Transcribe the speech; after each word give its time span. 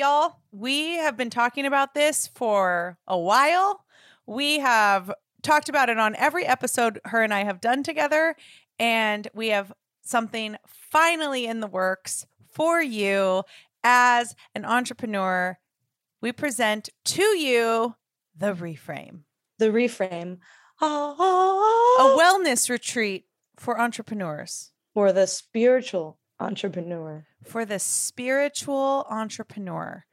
y'all, 0.00 0.36
we 0.50 0.96
have 0.96 1.14
been 1.14 1.28
talking 1.28 1.66
about 1.66 1.92
this 1.92 2.26
for 2.34 2.96
a 3.06 3.18
while. 3.18 3.84
We 4.26 4.58
have 4.60 5.12
talked 5.42 5.68
about 5.68 5.90
it 5.90 5.98
on 5.98 6.16
every 6.16 6.46
episode 6.46 6.98
her 7.04 7.22
and 7.22 7.34
I 7.34 7.44
have 7.44 7.60
done 7.60 7.82
together, 7.82 8.34
and 8.78 9.28
we 9.34 9.48
have 9.48 9.72
something 10.02 10.56
finally 10.66 11.44
in 11.46 11.60
the 11.60 11.66
works 11.66 12.26
for 12.50 12.80
you 12.80 13.42
as 13.84 14.34
an 14.54 14.64
entrepreneur. 14.64 15.58
We 16.22 16.32
present 16.32 16.88
to 17.04 17.22
you 17.22 17.94
the 18.34 18.54
reframe, 18.54 19.24
The 19.58 19.66
reframe. 19.66 20.38
a 20.80 20.84
Ah, 20.86 22.16
wellness 22.18 22.70
retreat 22.70 23.26
for 23.58 23.78
entrepreneurs, 23.78 24.72
for 24.94 25.12
the 25.12 25.26
spiritual 25.26 26.18
entrepreneur. 26.38 27.26
For 27.44 27.64
the 27.64 27.78
spiritual 27.78 29.06
entrepreneur. 29.08 30.04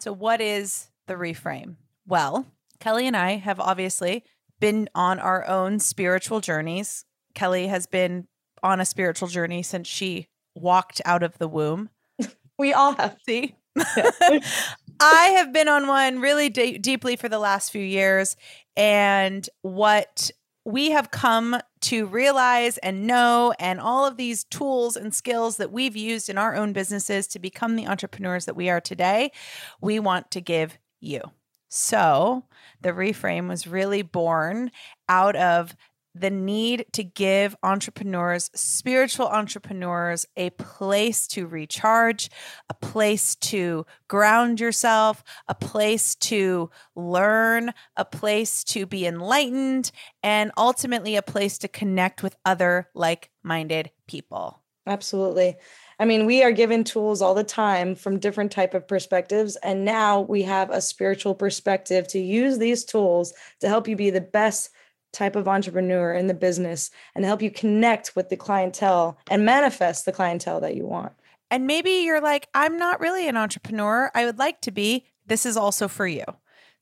So, 0.00 0.12
what 0.12 0.40
is 0.40 0.88
the 1.06 1.14
reframe? 1.14 1.76
Well, 2.06 2.46
Kelly 2.80 3.06
and 3.06 3.16
I 3.16 3.36
have 3.36 3.60
obviously 3.60 4.24
been 4.60 4.88
on 4.94 5.18
our 5.18 5.46
own 5.46 5.78
spiritual 5.78 6.40
journeys. 6.40 7.04
Kelly 7.34 7.68
has 7.68 7.86
been 7.86 8.26
on 8.62 8.80
a 8.80 8.84
spiritual 8.84 9.28
journey 9.28 9.62
since 9.62 9.88
she 9.88 10.28
walked 10.54 11.00
out 11.04 11.22
of 11.22 11.38
the 11.38 11.48
womb. 11.48 11.90
We 12.58 12.72
all 12.74 12.92
have. 12.94 13.16
See? 13.26 13.56
I 13.76 15.34
have 15.36 15.52
been 15.52 15.68
on 15.68 15.88
one 15.88 16.20
really 16.20 16.48
de- 16.48 16.78
deeply 16.78 17.16
for 17.16 17.28
the 17.28 17.38
last 17.38 17.72
few 17.72 17.82
years. 17.82 18.36
And 18.76 19.48
what 19.62 20.30
we 20.64 20.90
have 20.90 21.10
come 21.10 21.58
to 21.80 22.06
realize 22.06 22.78
and 22.78 23.06
know, 23.06 23.52
and 23.58 23.80
all 23.80 24.06
of 24.06 24.16
these 24.16 24.44
tools 24.44 24.96
and 24.96 25.14
skills 25.14 25.56
that 25.56 25.72
we've 25.72 25.96
used 25.96 26.28
in 26.28 26.38
our 26.38 26.54
own 26.54 26.72
businesses 26.72 27.26
to 27.28 27.38
become 27.38 27.76
the 27.76 27.86
entrepreneurs 27.86 28.44
that 28.44 28.56
we 28.56 28.70
are 28.70 28.80
today, 28.80 29.32
we 29.80 29.98
want 29.98 30.30
to 30.30 30.40
give 30.40 30.78
you. 31.00 31.20
So 31.68 32.44
the 32.80 32.90
reframe 32.90 33.48
was 33.48 33.66
really 33.66 34.02
born 34.02 34.70
out 35.08 35.34
of 35.36 35.74
the 36.14 36.30
need 36.30 36.86
to 36.92 37.02
give 37.04 37.56
entrepreneurs, 37.62 38.50
spiritual 38.54 39.26
entrepreneurs, 39.26 40.26
a 40.36 40.50
place 40.50 41.26
to 41.28 41.46
recharge, 41.46 42.30
a 42.68 42.74
place 42.74 43.34
to 43.36 43.86
ground 44.08 44.60
yourself, 44.60 45.24
a 45.48 45.54
place 45.54 46.14
to 46.16 46.70
learn, 46.94 47.72
a 47.96 48.04
place 48.04 48.64
to 48.64 48.86
be 48.86 49.06
enlightened, 49.06 49.90
and 50.22 50.52
ultimately 50.56 51.16
a 51.16 51.22
place 51.22 51.58
to 51.58 51.68
connect 51.68 52.22
with 52.22 52.36
other 52.44 52.88
like 52.94 53.30
minded 53.42 53.90
people. 54.06 54.62
Absolutely. 54.86 55.56
I 56.00 56.04
mean, 56.04 56.26
we 56.26 56.42
are 56.42 56.50
given 56.50 56.82
tools 56.82 57.22
all 57.22 57.34
the 57.34 57.44
time 57.44 57.94
from 57.94 58.18
different 58.18 58.50
type 58.50 58.74
of 58.74 58.88
perspectives 58.88 59.54
and 59.62 59.84
now 59.84 60.22
we 60.22 60.42
have 60.42 60.70
a 60.70 60.80
spiritual 60.80 61.36
perspective 61.36 62.08
to 62.08 62.18
use 62.18 62.58
these 62.58 62.84
tools 62.84 63.32
to 63.60 63.68
help 63.68 63.86
you 63.86 63.94
be 63.94 64.10
the 64.10 64.20
best 64.20 64.70
type 65.12 65.36
of 65.36 65.46
entrepreneur 65.46 66.12
in 66.14 66.26
the 66.26 66.34
business 66.34 66.90
and 67.14 67.24
help 67.24 67.42
you 67.42 67.50
connect 67.50 68.16
with 68.16 68.28
the 68.28 68.36
clientele 68.36 69.18
and 69.30 69.44
manifest 69.44 70.04
the 70.04 70.12
clientele 70.12 70.60
that 70.60 70.74
you 70.74 70.86
want. 70.86 71.12
And 71.50 71.66
maybe 71.66 71.90
you're 71.90 72.22
like, 72.22 72.48
I'm 72.54 72.78
not 72.78 73.00
really 73.00 73.28
an 73.28 73.36
entrepreneur. 73.36 74.10
I 74.14 74.24
would 74.24 74.38
like 74.38 74.62
to 74.62 74.70
be. 74.70 75.04
This 75.26 75.44
is 75.44 75.56
also 75.56 75.86
for 75.86 76.06
you. 76.06 76.24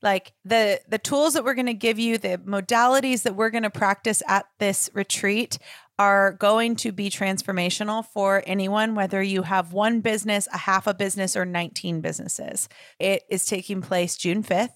Like 0.02 0.32
the 0.44 0.80
the 0.88 0.96
tools 0.96 1.34
that 1.34 1.44
we're 1.44 1.54
going 1.54 1.66
to 1.66 1.74
give 1.74 1.98
you, 1.98 2.16
the 2.16 2.38
modalities 2.38 3.22
that 3.24 3.36
we're 3.36 3.50
going 3.50 3.64
to 3.64 3.70
practice 3.70 4.22
at 4.26 4.46
this 4.58 4.88
retreat 4.94 5.58
are 5.98 6.32
going 6.32 6.76
to 6.76 6.92
be 6.92 7.10
transformational 7.10 8.06
for 8.06 8.42
anyone 8.46 8.94
whether 8.94 9.22
you 9.22 9.42
have 9.42 9.74
one 9.74 10.00
business, 10.00 10.48
a 10.54 10.58
half 10.58 10.86
a 10.86 10.94
business 10.94 11.36
or 11.36 11.44
19 11.44 12.00
businesses. 12.00 12.70
It 12.98 13.24
is 13.28 13.44
taking 13.44 13.82
place 13.82 14.16
June 14.16 14.42
5th, 14.42 14.70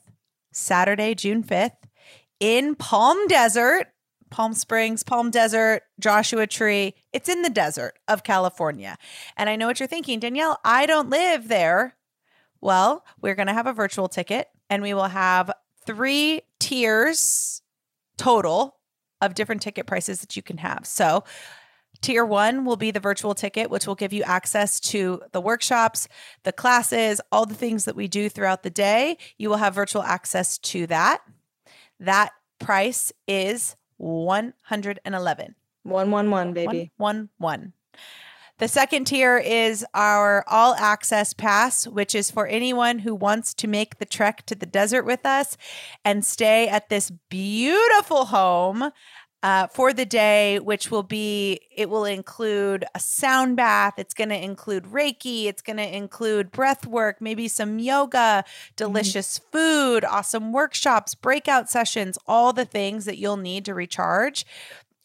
Saturday, 0.52 1.14
June 1.14 1.42
5th 1.42 1.83
in 2.40 2.74
Palm 2.74 3.26
Desert, 3.26 3.88
Palm 4.30 4.54
Springs, 4.54 5.02
Palm 5.02 5.30
Desert, 5.30 5.82
Joshua 6.00 6.46
Tree. 6.46 6.94
It's 7.12 7.28
in 7.28 7.42
the 7.42 7.50
desert 7.50 7.98
of 8.08 8.24
California. 8.24 8.96
And 9.36 9.48
I 9.48 9.56
know 9.56 9.66
what 9.66 9.78
you're 9.78 9.86
thinking, 9.86 10.20
Danielle, 10.20 10.58
I 10.64 10.86
don't 10.86 11.10
live 11.10 11.48
there. 11.48 11.96
Well, 12.60 13.04
we're 13.20 13.34
going 13.34 13.46
to 13.46 13.52
have 13.52 13.66
a 13.66 13.72
virtual 13.72 14.08
ticket 14.08 14.48
and 14.68 14.82
we 14.82 14.94
will 14.94 15.08
have 15.08 15.50
three 15.86 16.42
tiers 16.58 17.62
total 18.16 18.76
of 19.20 19.34
different 19.34 19.62
ticket 19.62 19.86
prices 19.86 20.20
that 20.20 20.36
you 20.36 20.42
can 20.42 20.58
have. 20.58 20.86
So, 20.86 21.24
Tier 22.00 22.26
one 22.26 22.66
will 22.66 22.76
be 22.76 22.90
the 22.90 23.00
virtual 23.00 23.34
ticket, 23.34 23.70
which 23.70 23.86
will 23.86 23.94
give 23.94 24.12
you 24.12 24.22
access 24.24 24.78
to 24.80 25.22
the 25.32 25.40
workshops, 25.40 26.06
the 26.42 26.52
classes, 26.52 27.20
all 27.32 27.46
the 27.46 27.54
things 27.54 27.86
that 27.86 27.96
we 27.96 28.08
do 28.08 28.28
throughout 28.28 28.62
the 28.62 28.68
day. 28.68 29.16
You 29.38 29.48
will 29.48 29.56
have 29.56 29.74
virtual 29.74 30.02
access 30.02 30.58
to 30.58 30.86
that. 30.88 31.22
That 32.00 32.32
price 32.58 33.12
is 33.26 33.76
111. 33.98 35.54
111 35.82 36.54
baby. 36.54 36.90
One, 36.96 37.30
one, 37.38 37.60
one. 37.60 37.72
The 38.58 38.68
second 38.68 39.06
tier 39.06 39.36
is 39.36 39.84
our 39.94 40.44
all 40.46 40.74
access 40.76 41.32
pass, 41.32 41.88
which 41.88 42.14
is 42.14 42.30
for 42.30 42.46
anyone 42.46 43.00
who 43.00 43.12
wants 43.12 43.52
to 43.54 43.66
make 43.66 43.98
the 43.98 44.04
trek 44.04 44.46
to 44.46 44.54
the 44.54 44.64
desert 44.64 45.02
with 45.02 45.26
us 45.26 45.56
and 46.04 46.24
stay 46.24 46.68
at 46.68 46.88
this 46.88 47.10
beautiful 47.28 48.26
home 48.26 48.92
uh, 49.44 49.66
for 49.66 49.92
the 49.92 50.06
day, 50.06 50.58
which 50.58 50.90
will 50.90 51.02
be, 51.02 51.60
it 51.70 51.90
will 51.90 52.06
include 52.06 52.82
a 52.94 52.98
sound 52.98 53.58
bath. 53.58 53.92
It's 53.98 54.14
going 54.14 54.30
to 54.30 54.42
include 54.42 54.84
Reiki. 54.84 55.44
It's 55.44 55.60
going 55.60 55.76
to 55.76 55.96
include 55.96 56.50
breath 56.50 56.86
work, 56.86 57.20
maybe 57.20 57.46
some 57.46 57.78
yoga, 57.78 58.44
delicious 58.74 59.36
food, 59.52 60.02
awesome 60.02 60.50
workshops, 60.50 61.14
breakout 61.14 61.68
sessions, 61.68 62.16
all 62.26 62.54
the 62.54 62.64
things 62.64 63.04
that 63.04 63.18
you'll 63.18 63.36
need 63.36 63.66
to 63.66 63.74
recharge 63.74 64.46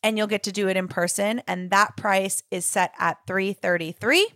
and 0.02 0.18
you'll 0.18 0.26
get 0.26 0.44
to 0.44 0.54
do 0.54 0.70
it 0.70 0.78
in 0.78 0.88
person 0.88 1.42
and 1.46 1.70
that 1.72 1.98
price 1.98 2.42
is 2.50 2.64
set 2.66 2.94
at 2.98 3.18
333 3.28 4.30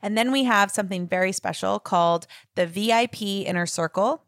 and 0.00 0.16
then 0.16 0.30
we 0.30 0.44
have 0.44 0.70
something 0.70 1.08
very 1.08 1.32
special 1.32 1.80
called 1.80 2.28
the 2.54 2.64
VIP 2.64 3.22
inner 3.22 3.66
circle 3.66 4.22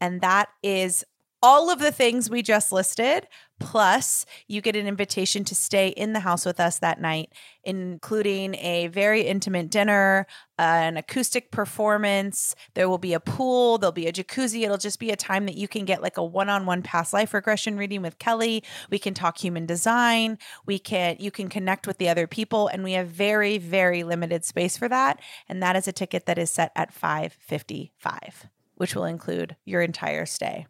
and 0.00 0.20
that 0.20 0.48
is 0.62 1.04
all 1.42 1.70
of 1.70 1.78
the 1.80 1.92
things 1.92 2.30
we 2.30 2.42
just 2.42 2.72
listed 2.72 3.26
plus 3.58 4.26
you 4.46 4.60
get 4.60 4.76
an 4.76 4.86
invitation 4.86 5.44
to 5.44 5.54
stay 5.54 5.88
in 5.88 6.12
the 6.12 6.20
house 6.20 6.44
with 6.44 6.60
us 6.60 6.78
that 6.78 7.00
night 7.00 7.32
including 7.64 8.54
a 8.56 8.86
very 8.88 9.22
intimate 9.22 9.70
dinner 9.70 10.26
uh, 10.58 10.62
an 10.62 10.96
acoustic 10.96 11.50
performance. 11.50 12.54
There 12.74 12.88
will 12.88 12.98
be 12.98 13.12
a 13.12 13.20
pool 13.20 13.78
there'll 13.78 13.92
be 13.92 14.06
a 14.06 14.12
jacuzzi. 14.12 14.62
It'll 14.62 14.78
just 14.78 14.98
be 14.98 15.10
a 15.10 15.16
time 15.16 15.46
that 15.46 15.56
you 15.56 15.68
can 15.68 15.84
get 15.84 16.00
like 16.00 16.16
a 16.16 16.24
one-on-one 16.24 16.82
past 16.82 17.12
life 17.12 17.34
regression 17.34 17.76
reading 17.76 18.02
with 18.02 18.18
kelly. 18.18 18.64
We 18.90 18.98
can 18.98 19.12
talk 19.12 19.38
human 19.38 19.66
design. 19.66 20.38
We 20.64 20.78
can 20.78 21.16
you 21.18 21.30
can 21.30 21.48
connect 21.48 21.86
with 21.86 21.98
the 21.98 22.08
other 22.08 22.26
people 22.26 22.68
and 22.68 22.82
we 22.82 22.92
have 22.92 23.08
very 23.08 23.58
very 23.58 24.02
limited 24.02 24.44
space 24.44 24.78
for 24.78 24.88
that. 24.88 25.20
And 25.48 25.62
that 25.62 25.76
is 25.76 25.86
a 25.86 25.92
ticket 25.92 26.26
that 26.26 26.38
is 26.38 26.50
set 26.50 26.72
at 26.74 26.92
555 26.92 28.48
which 28.76 28.94
will 28.94 29.04
include 29.04 29.56
your 29.64 29.80
entire 29.80 30.26
stay. 30.26 30.66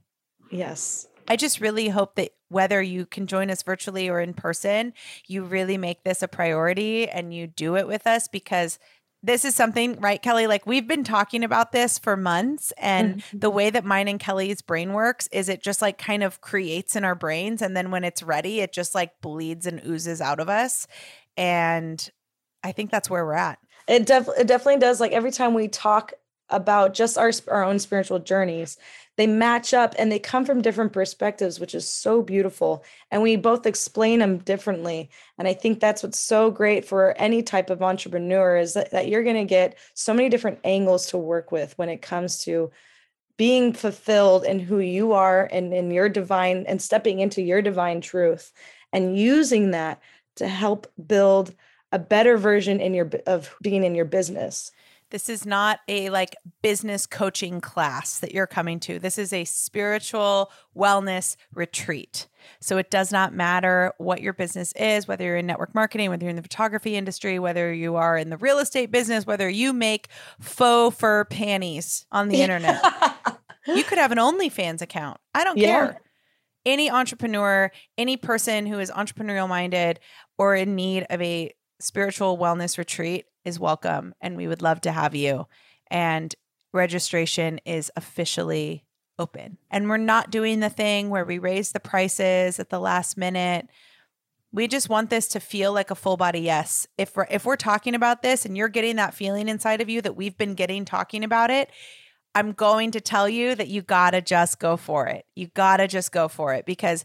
Yes. 0.51 1.09
I 1.29 1.35
just 1.35 1.61
really 1.61 1.89
hope 1.89 2.15
that 2.15 2.31
whether 2.49 2.81
you 2.81 3.07
can 3.07 3.27
join 3.27 3.51
us 3.51 3.63
virtually 3.63 4.09
or 4.09 4.21
in 4.21 4.35
person, 4.35 4.93
you 5.27 5.43
really 5.43 5.79
make 5.79 6.05
this 6.05 6.23
a 6.23 6.29
priority 6.29 7.09
and 7.09 7.35
you 7.35 7.47
do 7.47 7.77
it 7.77 7.87
with 7.87 8.07
us 8.07 8.29
because 8.29 8.79
this 9.23 9.45
is 9.45 9.55
something, 9.55 9.99
right, 9.99 10.23
Kelly? 10.23 10.47
Like 10.47 10.67
we've 10.67 10.87
been 10.87 11.03
talking 11.03 11.43
about 11.43 11.73
this 11.73 11.99
for 11.99 12.17
months. 12.17 12.73
And 12.79 13.23
the 13.33 13.49
mm-hmm. 13.49 13.57
way 13.57 13.71
that 13.71 13.85
mine 13.85 14.09
and 14.09 14.21
Kelly's 14.21 14.63
brain 14.63 14.93
works 14.93 15.27
is 15.33 15.49
it 15.49 15.63
just 15.63 15.83
like 15.83 15.99
kind 15.99 16.23
of 16.23 16.41
creates 16.41 16.95
in 16.95 17.05
our 17.05 17.17
brains. 17.17 17.61
And 17.61 17.77
then 17.77 17.91
when 17.91 18.05
it's 18.05 18.23
ready, 18.23 18.61
it 18.61 18.73
just 18.73 18.95
like 18.95 19.21
bleeds 19.21 19.67
and 19.67 19.85
oozes 19.85 20.21
out 20.21 20.39
of 20.39 20.49
us. 20.49 20.87
And 21.37 22.09
I 22.63 22.73
think 22.73 22.91
that's 22.91 23.11
where 23.11 23.25
we're 23.25 23.35
at. 23.35 23.59
It, 23.89 24.07
def- 24.07 24.29
it 24.39 24.47
definitely 24.47 24.81
does. 24.81 25.01
Like 25.01 25.13
every 25.13 25.33
time 25.33 25.55
we 25.55 25.69
talk 25.69 26.13
about 26.49 26.95
just 26.95 27.19
our, 27.19 27.33
sp- 27.35 27.51
our 27.51 27.65
own 27.65 27.81
spiritual 27.81 28.21
journeys, 28.21 28.79
they 29.17 29.27
match 29.27 29.73
up 29.73 29.95
and 29.99 30.13
they 30.13 30.19
come 30.19 30.45
from 30.45 30.63
different 30.63 30.93
perspectives, 30.93 31.59
which 31.59 31.75
is 31.75 31.89
so 31.89 32.23
beautiful. 32.23 32.85
And 33.11 33.23
we 33.23 33.37
both 33.37 33.67
explain 33.67 34.19
them 34.19 34.39
differently. 34.39 35.11
And 35.39 35.49
I 35.49 35.55
think 35.55 35.81
that's 35.81 36.03
what's 36.03 36.19
so 36.19 36.51
great 36.51 36.85
for 36.85 37.15
any 37.17 37.43
type 37.43 37.71
of 37.71 37.83
entrepreneur 37.83 38.57
is 38.57 38.75
that, 38.75 38.91
that 38.91 39.09
you're 39.09 39.25
going 39.25 39.37
to 39.37 39.45
get 39.45 39.79
so 39.95 40.13
many 40.13 40.29
different 40.29 40.61
angles 40.65 41.07
to 41.07 41.19
work 41.19 41.51
with 41.51 41.77
when 41.79 41.89
it 41.89 42.03
comes 42.03 42.45
to 42.45 42.71
being 43.39 43.73
fulfilled 43.73 44.45
in 44.45 44.59
who 44.59 44.79
you 44.79 45.13
are 45.13 45.49
and 45.51 45.73
in 45.73 45.91
your 45.91 46.09
divine 46.09 46.65
and 46.67 46.81
stepping 46.81 47.21
into 47.21 47.43
your 47.43 47.61
divine 47.61 48.01
truth 48.01 48.53
and 48.93 49.19
using 49.19 49.73
that 49.73 50.01
to 50.37 50.49
help 50.49 50.87
build 51.07 51.55
a 51.93 51.99
better 51.99 52.37
version 52.37 52.81
in 52.81 52.95
your 52.95 53.11
of 53.27 53.55
being 53.63 53.85
in 53.85 53.95
your 53.95 54.05
business. 54.05 54.71
This 55.11 55.29
is 55.29 55.47
not 55.47 55.81
a 55.87 56.11
like 56.11 56.35
business 56.63 57.07
coaching 57.07 57.61
class 57.61 58.19
that 58.19 58.35
you're 58.35 58.47
coming 58.47 58.81
to. 58.81 58.99
This 58.99 59.19
is 59.19 59.33
a 59.33 59.45
spiritual 59.45 60.51
wellness 60.77 61.37
retreat. 61.55 62.27
So 62.61 62.77
it 62.79 62.91
does 62.91 63.13
not 63.13 63.33
matter 63.33 63.93
what 63.99 64.21
your 64.21 64.33
business 64.33 64.73
is, 64.73 65.07
whether 65.07 65.25
you're 65.25 65.37
in 65.37 65.47
network 65.47 65.75
marketing, 65.75 66.11
whether 66.11 66.25
you're 66.25 66.31
in 66.31 66.37
the 66.37 66.43
photography 66.43 66.97
industry, 66.97 67.39
whether 67.39 67.73
you 67.73 67.97
are 67.97 68.17
in 68.17 68.31
the 68.31 68.37
real 68.37 68.59
estate 68.59 68.91
business, 68.91 69.27
whether 69.27 69.49
you 69.49 69.73
make 69.73 70.09
faux 70.41 70.97
fur 70.97 71.25
panties 71.25 72.05
on 72.11 72.29
the 72.29 72.43
internet. 72.43 72.83
you 73.67 73.85
could 73.85 73.99
have 73.99 74.13
an 74.13 74.19
OnlyFans 74.19 74.83
account. 74.83 75.19
I 75.35 75.45
don't 75.45 75.59
Yeah. 75.59 75.67
care. 75.87 76.01
Any 76.65 76.91
entrepreneur, 76.91 77.71
any 77.97 78.17
person 78.17 78.67
who 78.67 78.81
is 78.81 78.91
entrepreneurial 78.91 79.49
minded 79.49 80.01
or 80.37 80.57
in 80.57 80.75
need 80.75 81.07
of 81.11 81.23
a 81.23 81.55
spiritual 81.79 82.39
wellness 82.39 82.77
retreat 82.77 83.27
is 83.47 83.59
welcome. 83.59 84.15
And 84.21 84.37
we 84.37 84.49
would 84.49 84.61
love 84.61 84.83
to 84.83 84.93
have 84.93 85.15
you. 85.15 85.47
And 85.91 86.35
registration 86.75 87.61
is 87.65 87.91
officially 87.97 88.85
open. 89.19 89.57
And 89.71 89.89
we're 89.89 89.97
not 89.97 90.31
doing 90.31 90.61
the 90.61 90.69
thing 90.69 91.09
where 91.09 91.25
we 91.25 91.39
raise 91.39 91.73
the 91.73 91.81
prices 91.81 92.59
at 92.59 92.69
the 92.69 92.81
last 92.81 93.17
minute. 93.17 93.69
We 94.53 94.69
just 94.69 94.89
want 94.89 95.09
this 95.09 95.29
to 95.29 95.41
feel 95.41 95.73
like 95.73 95.91
a 95.91 95.95
full 95.95 96.17
body 96.17 96.41
yes. 96.41 96.87
If 96.99 97.17
we're 97.17 97.27
if 97.31 97.45
we're 97.45 97.57
talking 97.57 97.95
about 97.95 98.23
this 98.23 98.45
and 98.45 98.57
you're 98.57 98.69
getting 98.69 98.97
that 98.97 99.15
feeling 99.15 99.49
inside 99.49 99.81
of 99.81 99.89
you 99.89 100.03
that 100.03 100.17
we've 100.17 100.37
been 100.37 100.55
getting 100.55 100.85
talking 100.85 101.25
about 101.25 101.51
it, 101.51 101.71
I'm 102.35 102.53
going 102.53 102.91
to 102.91 103.01
tell 103.01 103.29
you 103.29 103.55
that 103.55 103.69
you 103.69 103.83
got 103.83 104.11
to 104.11 104.21
just 104.21 104.59
go 104.59 104.77
for 104.77 105.07
it. 105.07 105.25
You 105.35 105.49
got 105.49 105.79
to 105.79 105.89
just 105.89 106.13
go 106.13 106.29
for 106.29 106.53
it 106.53 106.67
because 106.67 107.05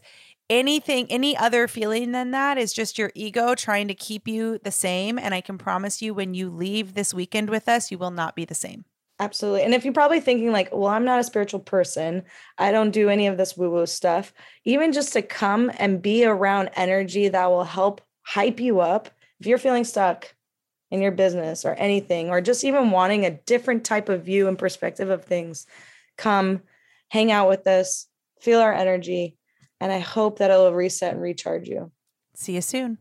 anything 0.52 1.06
any 1.08 1.34
other 1.34 1.66
feeling 1.66 2.12
than 2.12 2.30
that 2.32 2.58
is 2.58 2.74
just 2.74 2.98
your 2.98 3.10
ego 3.14 3.54
trying 3.54 3.88
to 3.88 3.94
keep 3.94 4.28
you 4.28 4.58
the 4.58 4.70
same 4.70 5.18
and 5.18 5.32
I 5.32 5.40
can 5.40 5.56
promise 5.56 6.02
you 6.02 6.12
when 6.12 6.34
you 6.34 6.50
leave 6.50 6.92
this 6.92 7.14
weekend 7.14 7.48
with 7.48 7.68
us, 7.68 7.90
you 7.90 7.96
will 7.96 8.10
not 8.10 8.36
be 8.36 8.44
the 8.44 8.54
same. 8.54 8.84
Absolutely. 9.18 9.62
And 9.62 9.72
if 9.72 9.84
you're 9.84 9.94
probably 9.94 10.20
thinking, 10.20 10.52
like, 10.52 10.68
well, 10.72 10.88
I'm 10.88 11.04
not 11.04 11.20
a 11.20 11.24
spiritual 11.24 11.60
person, 11.60 12.24
I 12.58 12.70
don't 12.70 12.90
do 12.90 13.08
any 13.08 13.28
of 13.28 13.38
this 13.38 13.56
woo 13.56 13.70
woo 13.70 13.86
stuff, 13.86 14.34
even 14.64 14.92
just 14.92 15.12
to 15.14 15.22
come 15.22 15.70
and 15.78 16.02
be 16.02 16.24
around 16.24 16.70
energy 16.74 17.28
that 17.28 17.46
will 17.50 17.64
help 17.64 18.00
hype 18.22 18.60
you 18.60 18.80
up. 18.80 19.08
If 19.40 19.46
you're 19.46 19.58
feeling 19.58 19.84
stuck 19.84 20.34
in 20.90 21.00
your 21.00 21.12
business 21.12 21.64
or 21.64 21.74
anything, 21.74 22.30
or 22.30 22.40
just 22.40 22.64
even 22.64 22.90
wanting 22.90 23.24
a 23.24 23.30
different 23.30 23.84
type 23.84 24.08
of 24.08 24.24
view 24.24 24.48
and 24.48 24.58
perspective 24.58 25.08
of 25.08 25.24
things, 25.24 25.66
come 26.18 26.60
hang 27.08 27.32
out 27.32 27.48
with 27.48 27.66
us, 27.66 28.08
feel 28.40 28.60
our 28.60 28.74
energy. 28.74 29.36
And 29.82 29.90
I 29.90 29.98
hope 29.98 30.38
that 30.38 30.52
it'll 30.52 30.72
reset 30.72 31.14
and 31.14 31.20
recharge 31.20 31.66
you. 31.66 31.90
See 32.36 32.54
you 32.54 32.60
soon. 32.60 32.98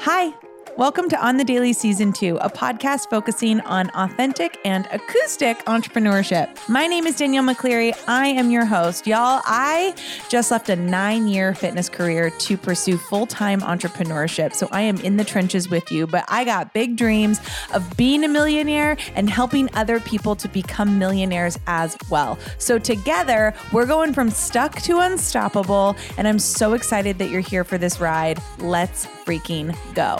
Hi. 0.00 0.34
Welcome 0.76 1.08
to 1.10 1.24
On 1.24 1.36
the 1.36 1.44
Daily 1.44 1.72
Season 1.72 2.12
2, 2.12 2.38
a 2.38 2.50
podcast 2.50 3.08
focusing 3.08 3.60
on 3.60 3.90
authentic 3.90 4.58
and 4.64 4.88
acoustic 4.90 5.56
entrepreneurship. 5.66 6.48
My 6.68 6.88
name 6.88 7.06
is 7.06 7.14
Danielle 7.14 7.44
McCleary. 7.44 7.96
I 8.08 8.26
am 8.26 8.50
your 8.50 8.64
host. 8.64 9.06
Y'all, 9.06 9.40
I 9.44 9.94
just 10.28 10.50
left 10.50 10.68
a 10.70 10.74
nine 10.74 11.28
year 11.28 11.54
fitness 11.54 11.88
career 11.88 12.30
to 12.30 12.56
pursue 12.56 12.98
full 12.98 13.24
time 13.24 13.60
entrepreneurship. 13.60 14.52
So 14.52 14.66
I 14.72 14.80
am 14.80 14.96
in 15.02 15.16
the 15.16 15.22
trenches 15.22 15.70
with 15.70 15.92
you, 15.92 16.08
but 16.08 16.24
I 16.26 16.44
got 16.44 16.72
big 16.72 16.96
dreams 16.96 17.40
of 17.72 17.96
being 17.96 18.24
a 18.24 18.28
millionaire 18.28 18.96
and 19.14 19.30
helping 19.30 19.72
other 19.76 20.00
people 20.00 20.34
to 20.34 20.48
become 20.48 20.98
millionaires 20.98 21.56
as 21.68 21.96
well. 22.10 22.36
So 22.58 22.80
together, 22.80 23.54
we're 23.72 23.86
going 23.86 24.12
from 24.12 24.28
stuck 24.28 24.82
to 24.82 24.98
unstoppable. 24.98 25.94
And 26.18 26.26
I'm 26.26 26.40
so 26.40 26.72
excited 26.72 27.18
that 27.18 27.30
you're 27.30 27.40
here 27.40 27.62
for 27.62 27.78
this 27.78 28.00
ride. 28.00 28.42
Let's 28.58 29.06
freaking 29.06 29.72
go. 29.94 30.18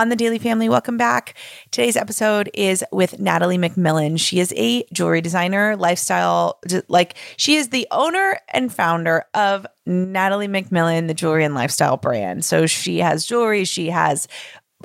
On 0.00 0.08
the 0.08 0.16
Daily 0.16 0.38
Family, 0.38 0.70
welcome 0.70 0.96
back. 0.96 1.34
Today's 1.70 1.94
episode 1.94 2.48
is 2.54 2.82
with 2.90 3.20
Natalie 3.20 3.58
McMillan. 3.58 4.18
She 4.18 4.40
is 4.40 4.50
a 4.56 4.82
jewelry 4.94 5.20
designer, 5.20 5.76
lifestyle, 5.76 6.58
like 6.88 7.16
she 7.36 7.56
is 7.56 7.68
the 7.68 7.86
owner 7.90 8.40
and 8.48 8.72
founder 8.72 9.26
of 9.34 9.66
Natalie 9.84 10.48
McMillan, 10.48 11.06
the 11.06 11.12
jewelry 11.12 11.44
and 11.44 11.54
lifestyle 11.54 11.98
brand. 11.98 12.46
So 12.46 12.64
she 12.64 13.00
has 13.00 13.26
jewelry, 13.26 13.66
she 13.66 13.90
has 13.90 14.26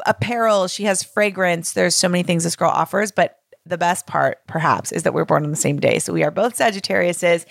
apparel, 0.05 0.67
she 0.67 0.83
has 0.83 1.01
fragrance. 1.01 1.71
There's 1.71 1.95
so 1.95 2.09
many 2.09 2.23
things 2.23 2.43
this 2.43 2.57
girl 2.57 2.71
offers, 2.71 3.13
but 3.13 3.39
the 3.65 3.77
best 3.77 4.07
part, 4.07 4.45
perhaps, 4.47 4.91
is 4.91 5.03
that 5.03 5.13
we're 5.13 5.23
born 5.23 5.45
on 5.45 5.49
the 5.49 5.55
same 5.55 5.79
day. 5.79 5.97
So 5.99 6.11
we 6.11 6.23
are 6.23 6.29
both 6.29 6.57
Sagittariuses. 6.57 7.45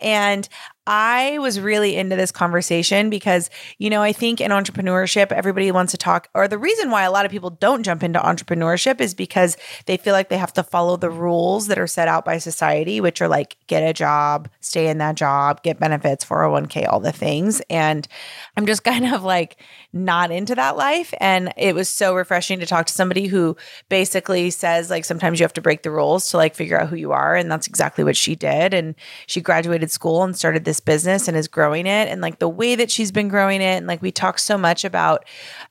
And 0.00 0.48
I 0.86 1.38
was 1.38 1.60
really 1.60 1.96
into 1.96 2.16
this 2.16 2.32
conversation 2.32 3.10
because, 3.10 3.50
you 3.78 3.90
know, 3.90 4.02
I 4.02 4.12
think 4.12 4.40
in 4.40 4.50
entrepreneurship, 4.50 5.30
everybody 5.30 5.70
wants 5.70 5.92
to 5.92 5.98
talk, 5.98 6.28
or 6.34 6.48
the 6.48 6.58
reason 6.58 6.90
why 6.90 7.02
a 7.02 7.10
lot 7.10 7.26
of 7.26 7.30
people 7.30 7.50
don't 7.50 7.82
jump 7.82 8.02
into 8.02 8.18
entrepreneurship 8.18 9.00
is 9.00 9.14
because 9.14 9.56
they 9.86 9.96
feel 9.96 10.14
like 10.14 10.30
they 10.30 10.38
have 10.38 10.54
to 10.54 10.62
follow 10.62 10.96
the 10.96 11.10
rules 11.10 11.66
that 11.66 11.78
are 11.78 11.86
set 11.86 12.08
out 12.08 12.24
by 12.24 12.38
society, 12.38 13.00
which 13.00 13.20
are 13.20 13.28
like 13.28 13.56
get 13.66 13.82
a 13.82 13.92
job, 13.92 14.48
stay 14.60 14.88
in 14.88 14.98
that 14.98 15.16
job, 15.16 15.62
get 15.62 15.78
benefits, 15.78 16.24
401k, 16.24 16.88
all 16.88 17.00
the 17.00 17.12
things. 17.12 17.60
And 17.68 18.08
I'm 18.56 18.66
just 18.66 18.82
kind 18.90 19.12
of 19.12 19.22
like 19.22 19.58
not 19.92 20.30
into 20.30 20.54
that 20.54 20.76
life. 20.76 21.12
And 21.20 21.52
it 21.56 21.74
was 21.74 21.88
so 21.88 22.14
refreshing 22.14 22.60
to 22.60 22.66
talk 22.66 22.86
to 22.86 22.92
somebody 22.92 23.26
who 23.26 23.56
basically 23.88 24.50
says, 24.50 24.88
like, 24.88 25.04
sometimes 25.04 25.38
you 25.38 25.44
have 25.44 25.52
to 25.54 25.60
break 25.60 25.82
the 25.82 25.90
rules 25.90 26.30
to 26.30 26.36
like 26.36 26.54
figure 26.54 26.80
out 26.80 26.88
who 26.88 26.96
you 26.96 27.12
are. 27.12 27.36
And 27.36 27.50
that's 27.50 27.66
exactly 27.66 28.04
what 28.04 28.16
she 28.16 28.34
did. 28.34 28.72
And 28.72 28.94
she 29.26 29.40
graduated 29.40 29.90
school 29.90 30.22
and 30.22 30.36
started 30.36 30.64
this 30.64 30.69
business 30.78 31.26
and 31.26 31.36
is 31.36 31.48
growing 31.48 31.86
it 31.86 32.08
and 32.08 32.20
like 32.20 32.38
the 32.38 32.48
way 32.48 32.76
that 32.76 32.90
she's 32.90 33.10
been 33.10 33.28
growing 33.28 33.60
it 33.60 33.78
and 33.78 33.86
like 33.86 34.02
we 34.02 34.12
talked 34.12 34.40
so 34.40 34.56
much 34.56 34.84
about 34.84 35.24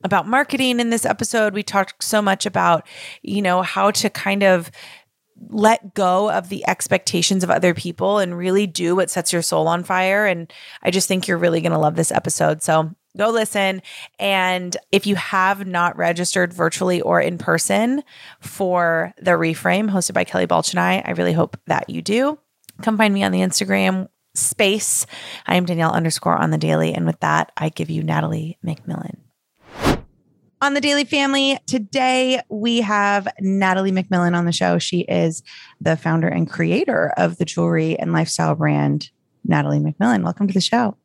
about 0.04 0.28
marketing 0.28 0.80
in 0.80 0.90
this 0.90 1.06
episode 1.06 1.54
we 1.54 1.64
talked 1.64 2.04
so 2.04 2.22
much 2.22 2.46
about 2.46 2.86
you 3.22 3.42
know 3.42 3.62
how 3.62 3.92
to 3.92 4.10
kind 4.10 4.44
of 4.44 4.72
let 5.48 5.94
go 5.94 6.30
of 6.32 6.50
the 6.50 6.68
expectations 6.68 7.44
of 7.44 7.50
other 7.50 7.74
people 7.74 8.18
and 8.18 8.38
really 8.38 8.68
do 8.68 8.96
what 8.96 9.10
sets 9.10 9.32
your 9.32 9.42
soul 9.42 9.68
on 9.68 9.84
fire 9.84 10.26
and 10.26 10.52
i 10.84 10.92
just 10.92 11.08
think 11.08 11.28
you're 11.28 11.38
really 11.38 11.62
going 11.62 11.72
to 11.72 11.78
love 11.78 11.96
this 11.96 12.12
episode 12.12 12.62
so 12.62 12.94
go 13.18 13.30
listen. 13.30 13.82
And 14.18 14.76
if 14.92 15.08
you 15.08 15.16
have 15.16 15.66
not 15.66 15.98
registered 15.98 16.54
virtually 16.54 17.02
or 17.02 17.22
in 17.22 17.38
person 17.38 18.04
for 18.40 19.14
the 19.22 19.32
reframe 19.32 19.90
hosted 19.90 20.14
by 20.14 20.24
Kelly 20.24 20.46
Balch 20.46 20.72
and 20.72 20.80
I, 20.80 21.04
I 21.06 21.12
really 21.12 21.34
hope 21.34 21.58
that 21.68 21.90
you 21.90 22.02
do. 22.02 22.40
Come 22.82 22.98
find 22.98 23.14
me 23.14 23.24
on 23.24 23.32
the 23.32 23.40
Instagram 23.40 24.08
space. 24.36 25.06
I 25.46 25.56
am 25.56 25.66
Danielle 25.66 25.92
underscore 25.92 26.38
on 26.38 26.52
the 26.52 26.58
daily. 26.58 26.94
And 26.94 27.06
with 27.06 27.20
that, 27.20 27.52
I 27.58 27.70
give 27.70 27.90
you 27.90 28.04
Natalie 28.04 28.58
McMillan. 28.66 29.18
On 30.62 30.74
the 30.74 30.82
Daily 30.82 31.06
Family, 31.06 31.58
today 31.68 32.42
we 32.50 32.82
have 32.82 33.30
Natalie 33.40 33.94
McMillan 33.94 34.36
on 34.36 34.44
the 34.44 34.52
show. 34.52 34.78
She 34.78 35.02
is 35.02 35.42
the 35.80 35.96
founder 35.96 36.28
and 36.28 36.50
creator 36.50 37.14
of 37.16 37.38
the 37.38 37.46
jewelry 37.46 37.98
and 37.98 38.12
lifestyle 38.12 38.56
brand, 38.56 39.10
Natalie 39.46 39.80
McMillan. 39.80 40.22
Welcome 40.22 40.48
to 40.48 40.54
the 40.54 40.60
show. 40.60 40.98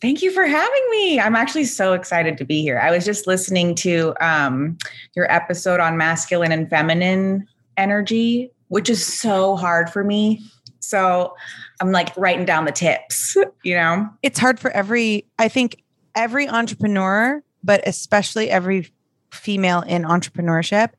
Thank 0.00 0.22
you 0.22 0.30
for 0.30 0.46
having 0.46 0.90
me. 0.90 1.20
I'm 1.20 1.36
actually 1.36 1.64
so 1.64 1.92
excited 1.92 2.38
to 2.38 2.44
be 2.44 2.62
here. 2.62 2.78
I 2.78 2.90
was 2.90 3.04
just 3.04 3.26
listening 3.26 3.74
to 3.76 4.14
um, 4.20 4.78
your 5.14 5.30
episode 5.30 5.80
on 5.80 5.98
masculine 5.98 6.52
and 6.52 6.70
feminine 6.70 7.46
energy, 7.76 8.50
which 8.68 8.88
is 8.88 9.04
so 9.04 9.56
hard 9.56 9.90
for 9.90 10.04
me. 10.04 10.40
So 10.80 11.34
I'm 11.80 11.92
like 11.92 12.16
writing 12.16 12.44
down 12.44 12.64
the 12.64 12.72
tips, 12.72 13.36
you 13.62 13.74
know? 13.74 14.08
It's 14.22 14.38
hard 14.38 14.58
for 14.58 14.70
every, 14.70 15.26
I 15.38 15.48
think, 15.48 15.82
every 16.14 16.48
entrepreneur, 16.48 17.42
but 17.62 17.86
especially 17.86 18.50
every 18.50 18.90
female 19.32 19.82
in 19.82 20.02
entrepreneurship. 20.02 20.90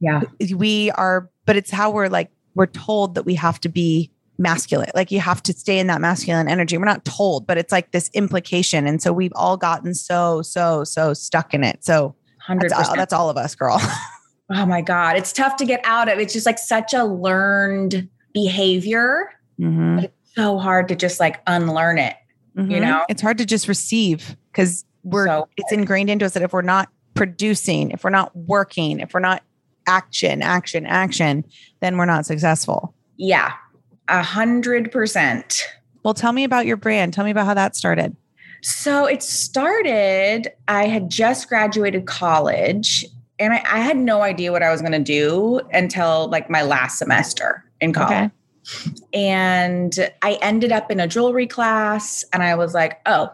Yeah. 0.00 0.22
We 0.54 0.90
are, 0.92 1.30
but 1.46 1.56
it's 1.56 1.70
how 1.70 1.90
we're 1.90 2.08
like, 2.08 2.30
we're 2.54 2.66
told 2.66 3.14
that 3.14 3.24
we 3.24 3.34
have 3.36 3.60
to 3.60 3.68
be 3.68 4.10
masculine. 4.38 4.90
Like 4.94 5.10
you 5.10 5.20
have 5.20 5.42
to 5.44 5.52
stay 5.52 5.78
in 5.78 5.86
that 5.86 6.00
masculine 6.00 6.48
energy. 6.48 6.76
We're 6.76 6.84
not 6.84 7.04
told, 7.04 7.46
but 7.46 7.58
it's 7.58 7.72
like 7.72 7.92
this 7.92 8.10
implication. 8.14 8.86
And 8.86 9.00
so 9.00 9.12
we've 9.12 9.32
all 9.36 9.56
gotten 9.56 9.94
so, 9.94 10.42
so, 10.42 10.84
so 10.84 11.14
stuck 11.14 11.54
in 11.54 11.62
it. 11.62 11.84
So 11.84 12.14
100%. 12.48 12.60
that's, 12.60 12.88
all, 12.88 12.96
that's 12.96 13.12
all 13.12 13.30
of 13.30 13.36
us, 13.36 13.54
girl. 13.54 13.80
oh 14.50 14.66
my 14.66 14.80
God. 14.80 15.16
It's 15.16 15.32
tough 15.32 15.56
to 15.56 15.64
get 15.64 15.80
out 15.84 16.08
of. 16.08 16.18
It's 16.18 16.32
just 16.32 16.46
like 16.46 16.58
such 16.58 16.92
a 16.92 17.04
learned 17.04 18.08
behavior. 18.32 19.30
Mm-hmm. 19.60 20.06
So 20.36 20.58
hard 20.58 20.88
to 20.88 20.96
just 20.96 21.20
like 21.20 21.40
unlearn 21.46 21.98
it. 21.98 22.16
Mm-hmm. 22.56 22.70
You 22.70 22.80
know, 22.80 23.04
it's 23.08 23.22
hard 23.22 23.38
to 23.38 23.46
just 23.46 23.68
receive 23.68 24.36
because 24.52 24.84
we're, 25.02 25.26
So 25.26 25.48
it's 25.56 25.72
ingrained 25.72 26.10
into 26.10 26.24
us 26.24 26.34
that 26.34 26.42
if 26.42 26.52
we're 26.52 26.62
not 26.62 26.88
producing, 27.14 27.90
if 27.90 28.04
we're 28.04 28.10
not 28.10 28.34
working, 28.36 29.00
if 29.00 29.14
we're 29.14 29.20
not 29.20 29.42
action, 29.86 30.42
action, 30.42 30.86
action, 30.86 31.44
then 31.80 31.96
we're 31.96 32.06
not 32.06 32.26
successful. 32.26 32.94
yeah, 33.16 33.52
a 34.08 34.22
hundred 34.22 34.90
percent. 34.92 35.62
Well, 36.02 36.14
tell 36.14 36.32
me 36.32 36.44
about 36.44 36.66
your 36.66 36.76
brand. 36.76 37.14
Tell 37.14 37.24
me 37.24 37.30
about 37.30 37.46
how 37.46 37.54
that 37.54 37.74
started. 37.76 38.16
So 38.62 39.06
it 39.06 39.22
started, 39.22 40.52
I 40.68 40.86
had 40.86 41.10
just 41.10 41.48
graduated 41.48 42.06
college 42.06 43.04
and 43.38 43.52
I, 43.52 43.62
I 43.66 43.80
had 43.80 43.96
no 43.96 44.22
idea 44.22 44.52
what 44.52 44.62
I 44.62 44.70
was 44.70 44.80
going 44.80 44.92
to 44.92 44.98
do 44.98 45.60
until 45.72 46.28
like 46.28 46.48
my 46.48 46.62
last 46.62 46.98
semester 46.98 47.64
in 47.80 47.92
college. 47.92 48.10
Okay. 48.10 48.30
And 49.12 50.10
I 50.22 50.38
ended 50.42 50.72
up 50.72 50.90
in 50.90 51.00
a 51.00 51.06
jewelry 51.06 51.46
class 51.46 52.24
and 52.32 52.42
I 52.42 52.54
was 52.54 52.74
like, 52.74 53.00
oh, 53.06 53.30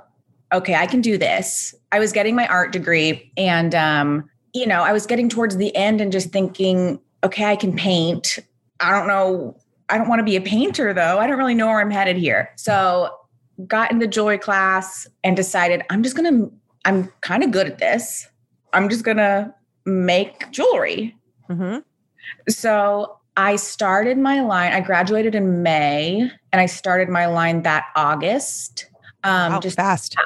okay, 0.53 0.75
I 0.75 0.87
can 0.87 1.01
do 1.01 1.17
this. 1.17 1.75
I 1.93 1.99
was 1.99 2.13
getting 2.13 2.35
my 2.35 2.47
art 2.49 2.73
degree 2.73 3.33
and 3.37 3.75
um, 3.75 4.31
you 4.53 4.67
know, 4.67 4.83
I 4.83 4.93
was 4.93 5.07
getting 5.07 5.29
towards 5.29 5.57
the 5.57 5.75
end 5.77 6.01
and 6.01 6.11
just 6.11 6.31
thinking, 6.31 7.01
okay, 7.23 7.45
I 7.45 7.57
can 7.57 7.77
paint. 7.77 8.39
I 8.81 8.91
don't 8.91 9.07
know. 9.07 9.57
I 9.89 9.99
don't 9.99 10.09
want 10.09 10.21
to 10.21 10.25
be 10.25 10.37
a 10.37 10.41
painter 10.41 10.93
though. 10.93 11.19
I 11.19 11.27
don't 11.27 11.39
really 11.39 11.55
know 11.55 11.67
where 11.67 11.81
I'm 11.81 11.91
headed 11.91 12.17
here. 12.17 12.51
So 12.57 13.15
got 13.67 13.91
in 13.91 13.99
the 13.99 14.07
jewelry 14.07 14.39
class 14.39 15.07
and 15.23 15.37
decided 15.37 15.83
I'm 15.91 16.03
just 16.03 16.17
going 16.17 16.33
to, 16.33 16.53
I'm 16.85 17.13
kind 17.21 17.45
of 17.45 17.51
good 17.51 17.67
at 17.67 17.79
this. 17.79 18.27
I'm 18.73 18.89
just 18.89 19.05
going 19.05 19.19
to 19.19 19.55
make 19.85 20.51
jewelry. 20.51 21.17
Mm-hmm. 21.49 21.79
So 22.49 23.20
I 23.37 23.57
started 23.57 24.19
my 24.19 24.41
line. 24.41 24.73
I 24.73 24.81
graduated 24.81 25.35
in 25.35 25.63
May 25.63 26.31
and 26.53 26.61
I 26.61 26.67
started 26.67 27.09
my 27.09 27.27
line 27.27 27.63
that 27.63 27.87
August. 27.97 28.87
Um, 29.25 29.53
Wow, 29.53 29.61
just 29.61 29.77
fast. 29.77 30.17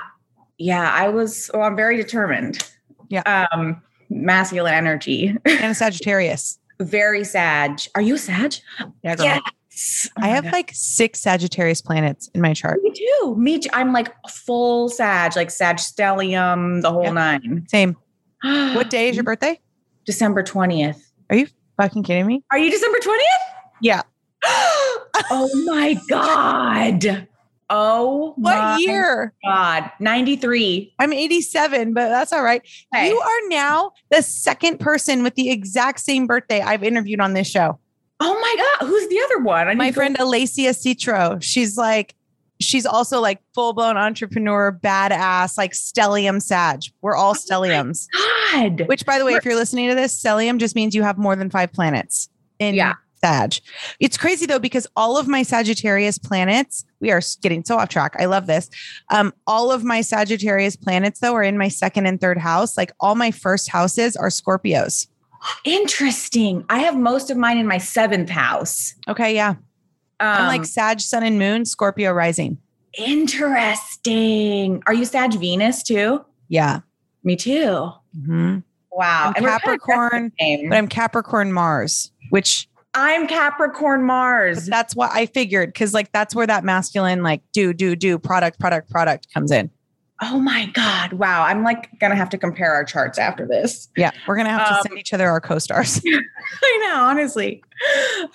yeah, 0.59 0.91
I 0.93 1.09
was, 1.09 1.51
well, 1.53 1.63
I'm 1.65 1.77
very 1.77 1.97
determined. 1.97 2.69
Yeah. 3.09 3.47
Um, 3.53 3.83
masculine 4.11 4.75
energy, 4.75 5.37
And 5.45 5.65
a 5.73 5.75
Sagittarius. 5.75 6.59
very 6.81 7.25
Sag. 7.25 7.81
Are 7.95 8.01
you 8.03 8.15
a 8.15 8.19
Sag? 8.19 8.55
Yeah, 9.03 9.15
girl. 9.17 9.27
Yes. 9.27 10.09
Oh 10.17 10.23
I 10.23 10.29
have 10.29 10.45
God. 10.45 10.53
like 10.53 10.71
six 10.73 11.21
Sagittarius 11.21 11.81
planets 11.83 12.29
in 12.35 12.41
my 12.41 12.55
chart. 12.55 12.81
Me 12.83 12.93
too. 12.93 13.35
Me 13.37 13.59
too. 13.59 13.69
I'm 13.73 13.93
like 13.93 14.13
full 14.29 14.89
Sag, 14.89 15.35
like 15.37 15.51
Sag 15.51 15.77
stellium, 15.77 16.81
the 16.83 16.93
whole 16.93 17.05
Yeah. 17.05 17.11
nine. 17.11 17.67
Same. 17.69 17.97
What 18.43 18.91
day 18.91 19.09
is 19.09 19.17
your 19.17 19.25
birthday? 19.25 19.59
December 20.05 20.43
20th. 20.43 21.01
Fucking 21.77 22.03
kidding 22.05 22.27
me? 22.27 22.43
Are 22.51 22.59
you 22.59 22.71
December 22.71 22.99
20th? 22.99 23.19
Yeah. 23.81 24.03
oh 24.45 25.51
my 25.67 26.01
God. 26.09 27.27
Oh 27.71 28.35
What 28.37 28.57
my 28.57 28.77
year? 28.79 29.33
God. 29.45 29.91
93. 29.99 30.95
I'm 30.99 31.13
87, 31.13 31.95
but 31.95 32.09
that's 32.09 32.33
all 32.33 32.43
right. 32.43 32.63
Hey. 32.93 33.09
You 33.09 33.19
are 33.19 33.49
now 33.49 33.93
the 34.11 34.23
second 34.23 34.79
person 34.79 35.23
with 35.23 35.35
the 35.35 35.51
exact 35.51 36.01
same 36.01 36.27
birthday 36.27 36.61
I've 36.61 36.83
interviewed 36.85 37.21
on 37.21 37.33
this 37.33 37.49
show. 37.49 37.79
Oh 38.21 38.39
my 38.41 38.57
God. 38.81 38.89
Who's 38.89 39.09
the 39.09 39.21
other 39.25 39.39
one? 39.41 39.67
I 39.67 39.75
My 39.75 39.89
to 39.89 39.95
friend 39.95 40.17
Alacia 40.19 40.71
Citro. 40.71 41.43
She's 41.43 41.77
like, 41.77 42.15
she's 42.61 42.87
also 42.87 43.21
like 43.21 43.41
full 43.55 43.73
blown 43.73 43.97
entrepreneur, 43.97 44.79
badass, 44.83 45.59
like 45.59 45.73
stellium 45.73 46.41
Sag. 46.41 46.83
We're 47.03 47.17
all 47.17 47.35
stelliums. 47.35 48.07
God. 48.53 48.89
Which, 48.89 49.05
by 49.05 49.19
the 49.19 49.25
way, 49.25 49.35
if 49.35 49.45
you're 49.45 49.57
listening 49.57 49.89
to 49.89 49.95
this, 49.95 50.21
stellium 50.21 50.59
just 50.59 50.75
means 50.75 50.95
you 50.95 51.03
have 51.03 51.19
more 51.19 51.37
than 51.37 51.51
five 51.51 51.73
planets 51.73 52.29
in 52.59 52.75
Yeah. 52.75 52.95
Sag. 53.23 53.55
It's 54.01 54.19
crazy 54.19 54.45
though, 54.45 54.59
because 54.59 54.87
all 54.97 55.17
of 55.19 55.27
my 55.27 55.43
Sagittarius 55.43 56.19
planets, 56.19 56.85
we 57.01 57.11
are 57.11 57.23
getting 57.41 57.65
so 57.65 57.79
off 57.79 57.89
track. 57.89 58.15
I 58.19 58.27
love 58.27 58.47
this. 58.47 58.69
Um, 59.11 59.33
all 59.47 59.73
of 59.73 59.83
my 59.83 60.03
Sagittarius 60.03 60.77
planets, 60.77 61.21
though, 61.21 61.35
are 61.35 61.43
in 61.43 61.57
my 61.57 61.69
second 61.69 62.05
and 62.07 62.21
third 62.21 62.37
house. 62.37 62.77
Like 62.77 62.93
all 63.01 63.15
my 63.15 63.31
first 63.31 63.71
houses 63.71 64.15
are 64.17 64.29
Scorpios. 64.29 65.07
Interesting. 65.65 66.65
I 66.69 66.79
have 66.81 66.97
most 66.97 67.31
of 67.31 67.37
mine 67.37 67.59
in 67.59 67.67
my 67.67 67.79
seventh 67.79 68.31
house. 68.31 68.95
Okay. 69.09 69.35
Yeah. 69.35 69.55
I'm 70.25 70.41
Um, 70.43 70.47
like 70.49 70.65
Sag, 70.65 71.01
Sun, 71.01 71.23
and 71.23 71.39
Moon, 71.39 71.65
Scorpio 71.65 72.13
rising. 72.13 72.59
interesting. 72.97 74.83
Are 74.87 74.95
you 74.95 75.05
Sag 75.05 75.35
Venus 75.35 75.83
too? 75.83 76.25
Yeah. 76.49 76.81
Me 77.23 77.37
too. 77.37 77.91
Mhm. 78.17 78.63
Wow. 78.93 79.29
I'm 79.29 79.33
And 79.37 79.45
we're 79.45 79.51
kind 79.51 79.55
of 79.57 79.61
Capricorn. 79.63 80.33
But 80.69 80.77
I'm 80.79 80.89
Capricorn 80.89 81.53
Mars, 81.53 82.13
which 82.31 82.69
I'm 82.95 83.27
Capricorn 83.27 84.05
Mars. 84.05 84.67
that's 84.67 84.95
what 84.95 85.11
I 85.13 85.27
figured. 85.27 85.75
Cause 85.75 85.93
like 85.95 86.13
that's 86.13 86.35
where 86.35 86.47
that 86.47 86.63
masculine, 86.65 87.23
like 87.25 87.43
do, 87.53 87.73
do, 87.73 87.97
do 87.97 88.19
product, 88.19 88.61
product, 88.61 88.89
product 88.91 89.33
comes 89.35 89.51
in. 89.51 89.69
Oh 90.27 90.41
my 90.41 90.67
God. 90.67 91.15
Wow. 91.15 91.43
I'm 91.45 91.63
like 91.63 91.91
gonna 92.01 92.17
have 92.17 92.29
to 92.31 92.39
compare 92.39 92.73
our 92.75 92.85
charts 92.85 93.19
after 93.19 93.47
this. 93.47 93.89
Yeah. 93.97 94.11
We're 94.27 94.37
going 94.37 94.47
to 94.47 94.53
have 94.53 94.69
to 94.69 94.75
Um, 94.77 94.81
send 94.87 94.99
each 94.99 95.13
other 95.13 95.29
our 95.29 95.41
co 95.41 95.59
stars. 95.59 96.01
I 96.07 96.79
know, 96.89 97.03
honestly. 97.05 97.63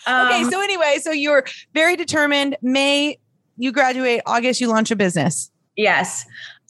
okay. 0.08 0.12
Um, 0.41 0.50
So, 0.51 0.62
anyway, 0.62 0.98
so 1.01 1.12
you're 1.12 1.46
very 1.74 1.96
determined. 1.96 2.58
May 2.62 3.17
you 3.58 3.72
graduate, 3.72 4.22
August, 4.25 4.62
you 4.62 4.67
launch 4.67 4.91
a 4.91 4.96
business. 4.96 5.51
yes. 5.75 6.25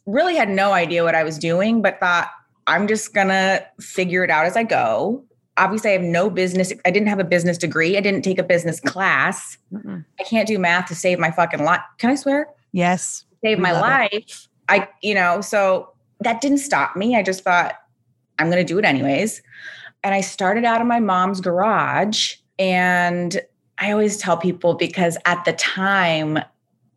Really 0.05 0.35
had 0.35 0.49
no 0.49 0.71
idea 0.71 1.03
what 1.03 1.13
I 1.13 1.23
was 1.23 1.38
doing, 1.38 1.83
but 1.83 1.99
thought 1.99 2.29
I'm 2.65 2.88
just 2.88 3.13
gonna 3.13 3.63
figure 3.79 4.23
it 4.23 4.31
out 4.31 4.45
as 4.45 4.57
I 4.57 4.63
go. 4.63 5.23
Obviously, 5.57 5.91
I 5.91 5.93
have 5.93 6.01
no 6.01 6.31
business. 6.31 6.73
I 6.83 6.89
didn't 6.89 7.09
have 7.09 7.19
a 7.19 7.23
business 7.23 7.59
degree. 7.59 7.95
I 7.95 7.99
didn't 8.01 8.23
take 8.23 8.39
a 8.39 8.43
business 8.43 8.79
class. 8.79 9.57
I 9.75 10.23
can't 10.23 10.47
do 10.47 10.57
math 10.57 10.88
to 10.88 10.95
save 10.95 11.19
my 11.19 11.29
fucking 11.29 11.63
life. 11.63 11.81
Can 11.99 12.09
I 12.09 12.15
swear? 12.15 12.47
Yes. 12.71 13.25
Save 13.43 13.57
We 13.57 13.63
my 13.63 13.73
life. 13.79 14.47
I, 14.69 14.88
you 15.01 15.15
know, 15.15 15.41
so 15.41 15.91
that 16.21 16.41
didn't 16.41 16.59
stop 16.59 16.95
me. 16.95 17.15
I 17.15 17.23
just 17.23 17.43
thought 17.43 17.75
I'm 18.38 18.49
going 18.49 18.65
to 18.65 18.73
do 18.73 18.79
it 18.79 18.85
anyways. 18.85 19.41
And 20.03 20.13
I 20.13 20.21
started 20.21 20.63
out 20.63 20.81
in 20.81 20.88
my 20.88 20.99
mom's 20.99 21.41
garage. 21.41 22.35
And 22.57 23.39
I 23.77 23.91
always 23.91 24.17
tell 24.17 24.38
people 24.38 24.75
because 24.75 25.17
at 25.25 25.43
the 25.45 25.53
time 25.53 26.39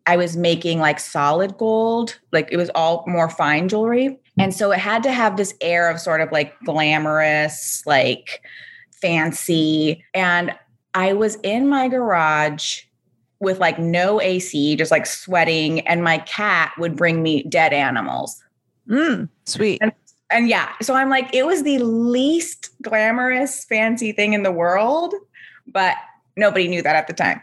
I 0.07 0.17
was 0.17 0.37
making 0.37 0.81
like 0.81 0.99
solid 0.99 1.57
gold, 1.57 2.19
like 2.33 2.49
it 2.50 2.57
was 2.57 2.71
all 2.75 3.05
more 3.07 3.31
fine 3.31 3.69
jewelry. 3.69 4.19
And 4.38 4.55
so 4.55 4.73
it 4.73 4.79
had 4.79 5.02
to 5.05 5.12
have 5.12 5.37
this 5.37 5.55
air 5.61 5.91
of 5.91 6.00
sort 6.00 6.21
of 6.21 6.33
like 6.33 6.59
glamorous, 6.64 7.83
like 7.87 8.43
fancy. 8.91 10.05
And 10.14 10.55
I 10.95 11.12
was 11.12 11.37
in 11.43 11.69
my 11.69 11.88
garage 11.88 12.83
with 13.43 13.59
like 13.59 13.79
no 13.79 14.21
AC, 14.21 14.77
just 14.77 14.91
like 14.93 15.05
sweating, 15.05 15.81
and 15.81 16.03
my 16.03 16.19
cat 16.19 16.73
would 16.79 16.97
bring 16.97 17.23
me 17.23 17.43
dead 17.43 17.73
animals. 17.73 18.43
Mm, 18.89 19.29
sweet. 19.45 19.79
And- 19.83 19.93
And 20.31 20.49
yeah, 20.49 20.71
so 20.81 20.95
I'm 20.95 21.11
like, 21.11 21.29
it 21.35 21.45
was 21.45 21.63
the 21.63 21.77
least 21.81 22.71
glamorous, 22.81 23.67
fancy 23.67 24.13
thing 24.13 24.33
in 24.33 24.45
the 24.45 24.51
world, 24.51 25.13
but 25.67 25.95
nobody 26.39 26.69
knew 26.69 26.81
that 26.81 26.97
at 26.97 27.07
the 27.07 27.13
time. 27.13 27.43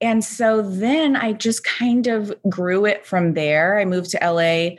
And 0.00 0.24
so 0.24 0.62
then 0.62 1.16
I 1.16 1.32
just 1.32 1.64
kind 1.64 2.06
of 2.06 2.32
grew 2.48 2.84
it 2.84 3.04
from 3.04 3.34
there. 3.34 3.80
I 3.80 3.84
moved 3.84 4.10
to 4.12 4.18
LA 4.22 4.76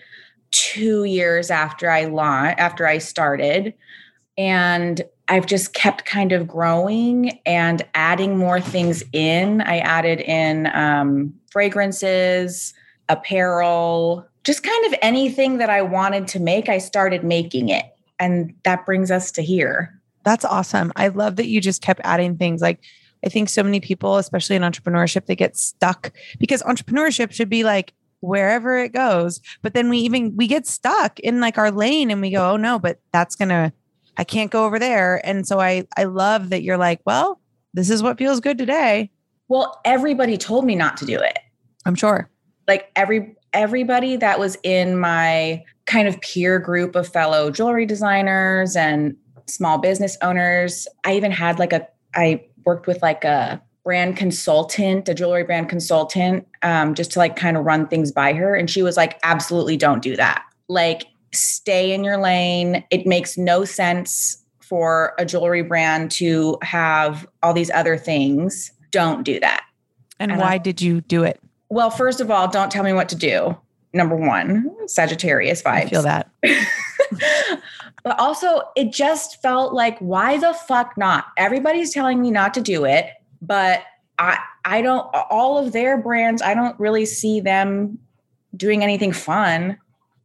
two 0.52 1.04
years 1.04 1.52
after 1.52 1.90
I 1.90 2.06
launched, 2.06 2.58
after 2.58 2.88
I 2.88 3.00
started. 3.00 3.74
And 4.39 5.01
I've 5.27 5.46
just 5.46 5.74
kept 5.74 6.05
kind 6.05 6.31
of 6.31 6.48
growing 6.48 7.39
and 7.46 7.86
adding 7.93 8.38
more 8.38 8.62
things 8.62 9.03
in. 9.12 9.62
I 9.62 9.79
added 9.79 10.22
in 10.22 10.67
um, 10.74 11.34
fragrances, 11.51 12.74
apparel, 13.10 14.25
just 14.46 14.63
kind 14.63 14.86
of 14.86 14.98
anything 15.01 15.58
that 15.58 15.69
I 15.69 15.81
wanted 15.81 16.25
to 16.29 16.39
make. 16.39 16.69
I 16.69 16.77
started 16.77 17.25
making 17.25 17.67
it. 17.67 17.86
And 18.17 18.53
that 18.63 18.86
brings 18.86 19.12
us 19.12 19.29
to 19.34 19.43
here. 19.43 19.93
That's 20.24 20.46
awesome. 20.46 20.93
I 20.96 21.10
love 21.10 21.36
that 21.36 21.48
you 21.48 21.60
just 21.60 21.81
kept 21.81 22.00
adding 22.05 22.38
things. 22.38 22.62
Like, 22.62 22.79
I 23.25 23.29
think 23.29 23.50
so 23.50 23.62
many 23.62 23.81
people, 23.81 24.15
especially 24.15 24.55
in 24.55 24.62
entrepreneurship, 24.62 25.25
they 25.25 25.36
get 25.36 25.58
stuck 25.58 26.13
because 26.39 26.63
entrepreneurship 26.63 27.34
should 27.34 27.50
be 27.50 27.65
like 27.65 27.93
wherever 28.22 28.77
it 28.77 28.93
goes. 28.93 29.41
But 29.62 29.74
then 29.74 29.89
we 29.89 29.98
even 30.00 30.38
we 30.38 30.48
get 30.48 30.65
stuck 30.65 31.19
in 31.19 31.41
like 31.41 31.58
our 31.58 31.72
lane 31.72 32.10
and 32.10 32.22
we 32.22 32.31
go, 32.31 32.51
oh 32.51 32.58
no, 32.58 32.79
but 32.79 33.00
that's 33.12 33.36
gonna 33.36 33.74
I 34.20 34.26
can't 34.26 34.52
go 34.52 34.66
over 34.66 34.78
there. 34.78 35.26
And 35.26 35.48
so 35.48 35.62
I 35.62 35.88
I 35.96 36.04
love 36.04 36.50
that 36.50 36.62
you're 36.62 36.78
like, 36.78 37.00
well, 37.06 37.40
this 37.74 37.90
is 37.90 38.04
what 38.04 38.18
feels 38.18 38.42
good 38.42 38.58
today. 38.58 39.10
Well, 39.48 39.80
everybody 39.86 40.38
told 40.38 40.66
me 40.66 40.76
not 40.76 40.98
to 40.98 41.06
do 41.06 41.18
it. 41.18 41.40
I'm 41.86 41.96
sure. 41.96 42.30
Like 42.68 42.92
every 42.98 43.34
everybody 43.54 44.18
that 44.18 44.38
was 44.38 44.58
in 44.62 45.00
my 45.00 45.64
kind 45.86 46.08
of 46.08 46.20
peer 46.20 46.60
group 46.60 46.96
of 46.96 47.08
fellow 47.08 47.50
jewelry 47.50 47.86
designers 47.86 48.76
and 48.76 49.16
small 49.48 49.78
business 49.78 50.18
owners. 50.22 50.86
I 51.06 51.16
even 51.16 51.32
had 51.32 51.58
like 51.58 51.72
a 51.72 51.88
I 52.14 52.46
worked 52.66 52.88
with 52.88 53.02
like 53.02 53.24
a 53.24 53.62
brand 53.86 54.18
consultant, 54.18 55.08
a 55.08 55.14
jewelry 55.14 55.44
brand 55.46 55.70
consultant, 55.70 56.46
um, 56.62 56.94
just 56.94 57.12
to 57.14 57.20
like 57.20 57.38
kind 57.38 57.56
of 57.56 57.64
run 57.64 57.88
things 57.88 58.12
by 58.12 58.34
her. 58.34 58.54
And 58.54 58.70
she 58.70 58.84
was 58.84 58.98
like, 58.98 59.18
absolutely 59.24 59.78
don't 59.78 60.04
do 60.04 60.18
that. 60.18 60.44
Like, 60.68 61.08
stay 61.32 61.94
in 61.94 62.04
your 62.04 62.18
lane. 62.18 62.84
It 62.90 63.06
makes 63.06 63.38
no 63.38 63.66
sense 63.66 64.44
for 64.60 65.14
a 65.18 65.26
jewelry 65.26 65.64
brand 65.64 66.12
to 66.12 66.58
have 66.62 67.28
all 67.42 67.54
these 67.54 67.72
other 67.72 67.98
things. 67.98 68.72
Don't 68.92 69.24
do 69.24 69.40
that. 69.40 69.64
And 70.20 70.32
And 70.32 70.42
I- 70.42 70.46
why 70.46 70.58
did 70.58 70.82
you 70.82 71.02
do 71.02 71.24
it? 71.24 71.40
Well, 71.70 71.92
first 71.92 72.20
of 72.20 72.32
all, 72.32 72.48
don't 72.48 72.72
tell 72.72 72.84
me 72.84 72.94
what 72.94 73.10
to 73.10 73.16
do. 73.16 73.56
Number 73.94 74.16
one, 74.16 74.70
Sagittarius 74.88 75.62
vibes. 75.62 75.86
I 75.86 75.86
feel 75.88 76.02
that. 76.04 76.30
but 78.04 78.20
also, 78.20 78.62
it 78.76 78.92
just 78.92 79.42
felt 79.42 79.74
like, 79.74 79.98
why 80.00 80.38
the 80.38 80.54
fuck 80.54 80.98
not? 80.98 81.26
Everybody's 81.38 81.92
telling 81.94 82.22
me 82.22 82.32
not 82.32 82.54
to 82.56 82.62
do 82.62 82.86
it, 82.86 83.10
but 83.42 83.84
I, 84.20 84.38
I 84.66 84.82
don't. 84.82 85.08
All 85.30 85.58
of 85.58 85.74
their 85.74 85.98
brands, 85.98 86.42
I 86.42 86.54
don't 86.54 86.80
really 86.80 87.06
see 87.06 87.40
them 87.40 87.98
doing 88.56 88.84
anything 88.84 89.12
fun, 89.12 89.78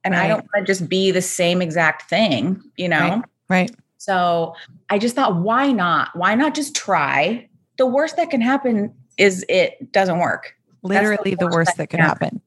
and 0.05 0.15
I 0.15 0.29
don't 0.29 0.47
want 0.55 0.67
to 0.67 0.73
just 0.73 0.89
be 0.89 1.11
the 1.11 1.23
same 1.23 1.61
exact 1.63 2.09
thing, 2.09 2.63
you 2.77 2.89
know. 2.89 2.99
Right. 2.99 3.25
Right. 3.49 3.71
So 3.99 4.55
I 4.91 4.99
just 4.99 5.15
thought, 5.17 5.37
why 5.37 5.73
not? 5.73 6.15
Why 6.15 6.35
not 6.35 6.55
just 6.55 6.77
try? 6.77 7.49
The 7.79 7.87
worst 7.87 8.17
that 8.17 8.31
can 8.31 8.41
happen 8.41 8.95
is 9.17 9.45
it 9.49 9.91
doesn't 9.93 10.19
work. 10.19 10.55
Literally 10.83 11.35
the 11.35 11.47
worst 11.47 11.77
that 11.79 11.89
could 11.89 12.01
happen. 12.01 12.41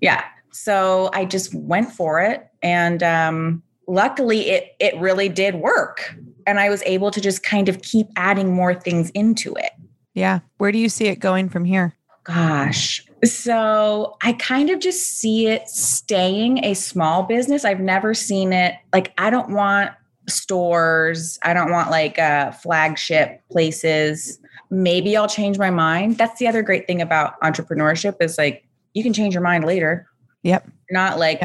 Yeah. 0.00 0.24
So 0.50 1.10
I 1.12 1.24
just 1.26 1.54
went 1.54 1.92
for 1.92 2.20
it 2.20 2.48
and 2.62 3.02
um 3.02 3.62
luckily 3.86 4.48
it 4.48 4.74
it 4.80 4.98
really 4.98 5.28
did 5.28 5.56
work 5.56 6.14
and 6.46 6.58
i 6.58 6.70
was 6.70 6.82
able 6.86 7.10
to 7.10 7.20
just 7.20 7.42
kind 7.42 7.68
of 7.68 7.82
keep 7.82 8.06
adding 8.16 8.50
more 8.54 8.72
things 8.74 9.10
into 9.10 9.54
it 9.56 9.72
Yeah. 10.14 10.40
Where 10.56 10.72
do 10.72 10.78
you 10.78 10.88
see 10.88 11.06
it 11.08 11.18
going 11.18 11.48
from 11.50 11.64
here? 11.66 11.94
Gosh 12.24 13.04
so 13.22 14.16
i 14.22 14.32
kind 14.34 14.70
of 14.70 14.80
just 14.80 15.18
see 15.18 15.46
it 15.46 15.68
staying 15.68 16.64
a 16.64 16.74
small 16.74 17.22
business 17.22 17.64
i've 17.64 17.80
never 17.80 18.14
seen 18.14 18.52
it 18.52 18.74
like 18.92 19.12
i 19.18 19.30
don't 19.30 19.50
want 19.50 19.92
stores 20.26 21.38
i 21.42 21.52
don't 21.52 21.70
want 21.70 21.90
like 21.90 22.18
uh 22.18 22.50
flagship 22.50 23.42
places 23.50 24.38
maybe 24.70 25.16
i'll 25.16 25.28
change 25.28 25.58
my 25.58 25.70
mind 25.70 26.16
that's 26.16 26.38
the 26.38 26.48
other 26.48 26.62
great 26.62 26.86
thing 26.86 27.02
about 27.02 27.38
entrepreneurship 27.40 28.16
is 28.20 28.38
like 28.38 28.66
you 28.94 29.02
can 29.02 29.12
change 29.12 29.34
your 29.34 29.42
mind 29.42 29.64
later 29.64 30.08
Yep. 30.44 30.68
You're 30.88 31.00
not 31.00 31.18
like 31.18 31.42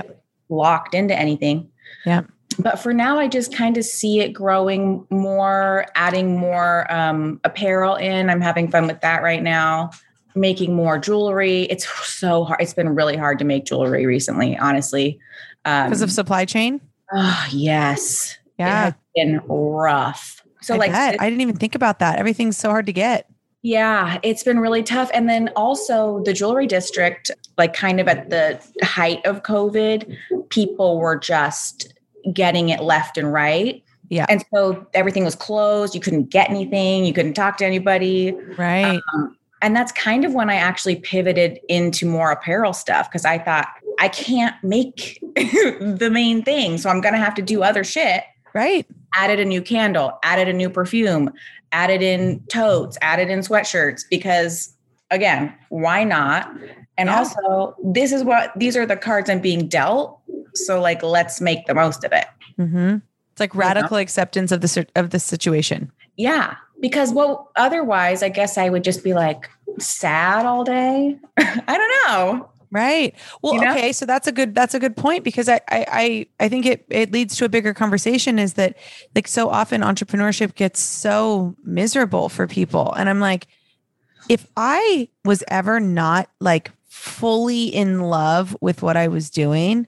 locked 0.50 0.94
into 0.94 1.18
anything. 1.18 1.72
Yeah. 2.06 2.22
But 2.60 2.78
for 2.80 2.94
now, 2.94 3.18
I 3.18 3.28
just 3.28 3.56
kind 3.56 3.78
of 3.78 3.86
see 3.86 4.20
it 4.20 4.34
growing 4.34 5.08
more, 5.10 5.86
adding 5.96 6.38
more 6.38 6.92
um, 6.92 7.40
apparel 7.46 7.96
in. 7.96 8.30
I'm 8.30 8.42
having 8.42 8.70
fun 8.70 8.86
with 8.86 9.00
that 9.02 9.24
right 9.24 9.42
now, 9.42 9.92
making 10.40 10.74
more 10.74 10.98
jewelry. 10.98 11.64
It's 11.64 11.88
so 12.08 12.44
hard. 12.46 12.62
It's 12.62 12.74
been 12.74 12.96
really 12.96 13.18
hard 13.18 13.40
to 13.40 13.46
make 13.46 13.66
jewelry 13.66 14.06
recently, 14.06 14.58
honestly. 14.58 15.20
Um, 15.66 15.88
Because 15.88 16.02
of 16.02 16.12
supply 16.12 16.46
chain? 16.46 16.82
oh, 17.14 17.48
yes. 17.52 18.38
It 18.58 18.64
Yeah. 18.64 18.84
has 18.86 18.94
been 19.16 19.42
rough. 19.48 20.42
So, 20.62 20.74
I 20.76 20.78
like. 20.78 20.92
I 20.92 21.12
didn't 21.18 21.42
even 21.42 21.56
think 21.56 21.76
about 21.76 22.00
that. 22.00 22.20
Everything's 22.20 22.58
so 22.58 22.70
hard 22.70 22.86
to 22.88 22.94
get. 22.94 23.28
Yeah, 23.62 24.20
it's 24.24 24.44
been 24.44 24.60
really 24.60 24.84
tough. 24.84 25.10
And 25.14 25.28
then 25.30 25.50
also 25.56 26.22
the 26.24 26.32
jewelry 26.34 26.68
district, 26.68 27.30
like 27.58 27.74
kind 27.74 28.00
of 28.00 28.08
at 28.08 28.30
the 28.30 28.60
height 28.84 29.26
of 29.26 29.44
COVID, 29.44 30.16
people 30.50 30.98
were 30.98 31.18
just 31.18 31.94
getting 32.34 32.70
it 32.70 32.82
left 32.82 33.18
and 33.18 33.32
right. 33.34 33.84
Yeah. 34.10 34.26
And 34.30 34.44
so 34.54 34.88
everything 34.94 35.24
was 35.26 35.36
closed. 35.36 35.94
You 35.94 36.02
couldn't 36.02 36.30
get 36.30 36.50
anything. 36.50 37.06
You 37.06 37.14
couldn't 37.14 37.34
talk 37.34 37.58
to 37.58 37.66
anybody. 37.66 38.34
Right. 38.58 39.00
Um, 39.14 39.38
and 39.62 39.76
that's 39.76 39.92
kind 39.92 40.26
of 40.26 40.34
when 40.34 40.50
I 40.50 40.56
actually 40.56 40.96
pivoted 40.98 41.60
into 41.68 42.06
more 42.06 42.32
apparel 42.32 42.74
stuff 42.74 43.10
because 43.10 43.26
I 43.26 43.38
thought 43.38 43.68
I 44.00 44.08
can't 44.08 44.56
make 44.64 45.20
the 45.36 46.10
main 46.12 46.44
thing. 46.44 46.78
So 46.78 46.90
I'm 46.90 47.02
going 47.02 47.14
to 47.14 47.20
have 47.20 47.36
to 47.36 47.42
do 47.42 47.64
other 47.64 47.84
shit. 47.84 48.24
right. 48.54 48.86
Added 49.16 49.40
a 49.40 49.46
new 49.46 49.62
candle, 49.62 50.20
added 50.24 50.48
a 50.48 50.54
new 50.54 50.70
perfume, 50.70 51.32
added 51.72 52.02
in 52.02 52.42
totes, 52.48 52.98
added 53.02 53.30
in 53.30 53.40
sweatshirts 53.40 54.04
because 54.10 54.74
again, 55.12 55.54
why 55.70 56.04
not? 56.04 56.50
And 56.98 57.08
Yeah. 57.10 57.18
also, 57.18 57.76
this 57.84 58.12
is 58.12 58.24
what 58.24 58.52
these 58.56 58.78
are 58.78 58.86
the 58.86 58.96
cards 58.96 59.30
I'm 59.30 59.40
being 59.42 59.68
dealt. 59.68 60.20
So 60.54 60.80
like 60.80 61.02
let's 61.04 61.42
make 61.42 61.66
the 61.66 61.74
most 61.74 62.04
of 62.04 62.12
it. 62.14 62.26
Mm-hmm. 62.60 62.98
It's 63.32 63.40
like 63.40 63.54
know? 63.56 63.60
radical 63.60 63.98
acceptance 63.98 64.52
of 64.52 64.62
the 64.62 64.86
of 64.96 65.10
the 65.10 65.20
situation. 65.20 65.92
Yeah, 66.18 66.56
because 66.80 67.14
well 67.14 67.52
otherwise 67.56 68.24
I 68.24 68.30
guess 68.30 68.58
I 68.58 68.70
would 68.70 68.84
just 68.84 69.04
be 69.04 69.14
like 69.14 69.50
sad 69.80 70.46
all 70.46 70.64
day. 70.64 71.18
I 71.38 71.78
don't 71.78 72.08
know. 72.08 72.50
Right. 72.72 73.16
Well, 73.42 73.56
You 73.56 73.62
know? 73.62 73.72
okay. 73.72 73.92
So 73.92 74.06
that's 74.06 74.28
a 74.28 74.32
good 74.32 74.54
that's 74.54 74.74
a 74.76 74.80
good 74.80 74.96
point 74.96 75.24
because 75.24 75.50
I 75.50 75.56
I 75.70 75.86
I, 75.88 76.28
I 76.46 76.50
think 76.50 76.66
it 76.66 76.86
it 76.90 77.12
leads 77.12 77.36
to 77.38 77.46
a 77.46 77.50
bigger 77.50 77.74
conversation 77.74 78.38
is 78.38 78.54
that 78.54 78.78
like 79.16 79.28
so 79.28 79.50
often 79.50 79.82
entrepreneurship 79.82 80.56
gets 80.56 80.80
so 80.80 81.56
miserable 81.64 82.30
for 82.30 82.46
people. 82.48 82.94
And 82.94 83.10
I'm 83.10 83.20
like, 83.20 83.48
if 84.30 84.46
I 84.56 85.10
was 85.26 85.44
ever 85.48 85.80
not 85.80 86.30
like 86.40 86.72
fully 86.88 87.66
in 87.66 88.02
love 88.02 88.56
with 88.62 88.84
what 88.84 88.96
I 88.98 89.08
was 89.08 89.32
doing, 89.32 89.88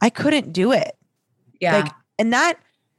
I 0.00 0.08
couldn't 0.08 0.52
do 0.52 0.72
it. 0.72 0.96
Yeah. 1.60 1.76
Like, 1.76 1.92
and 2.18 2.32
that 2.32 2.54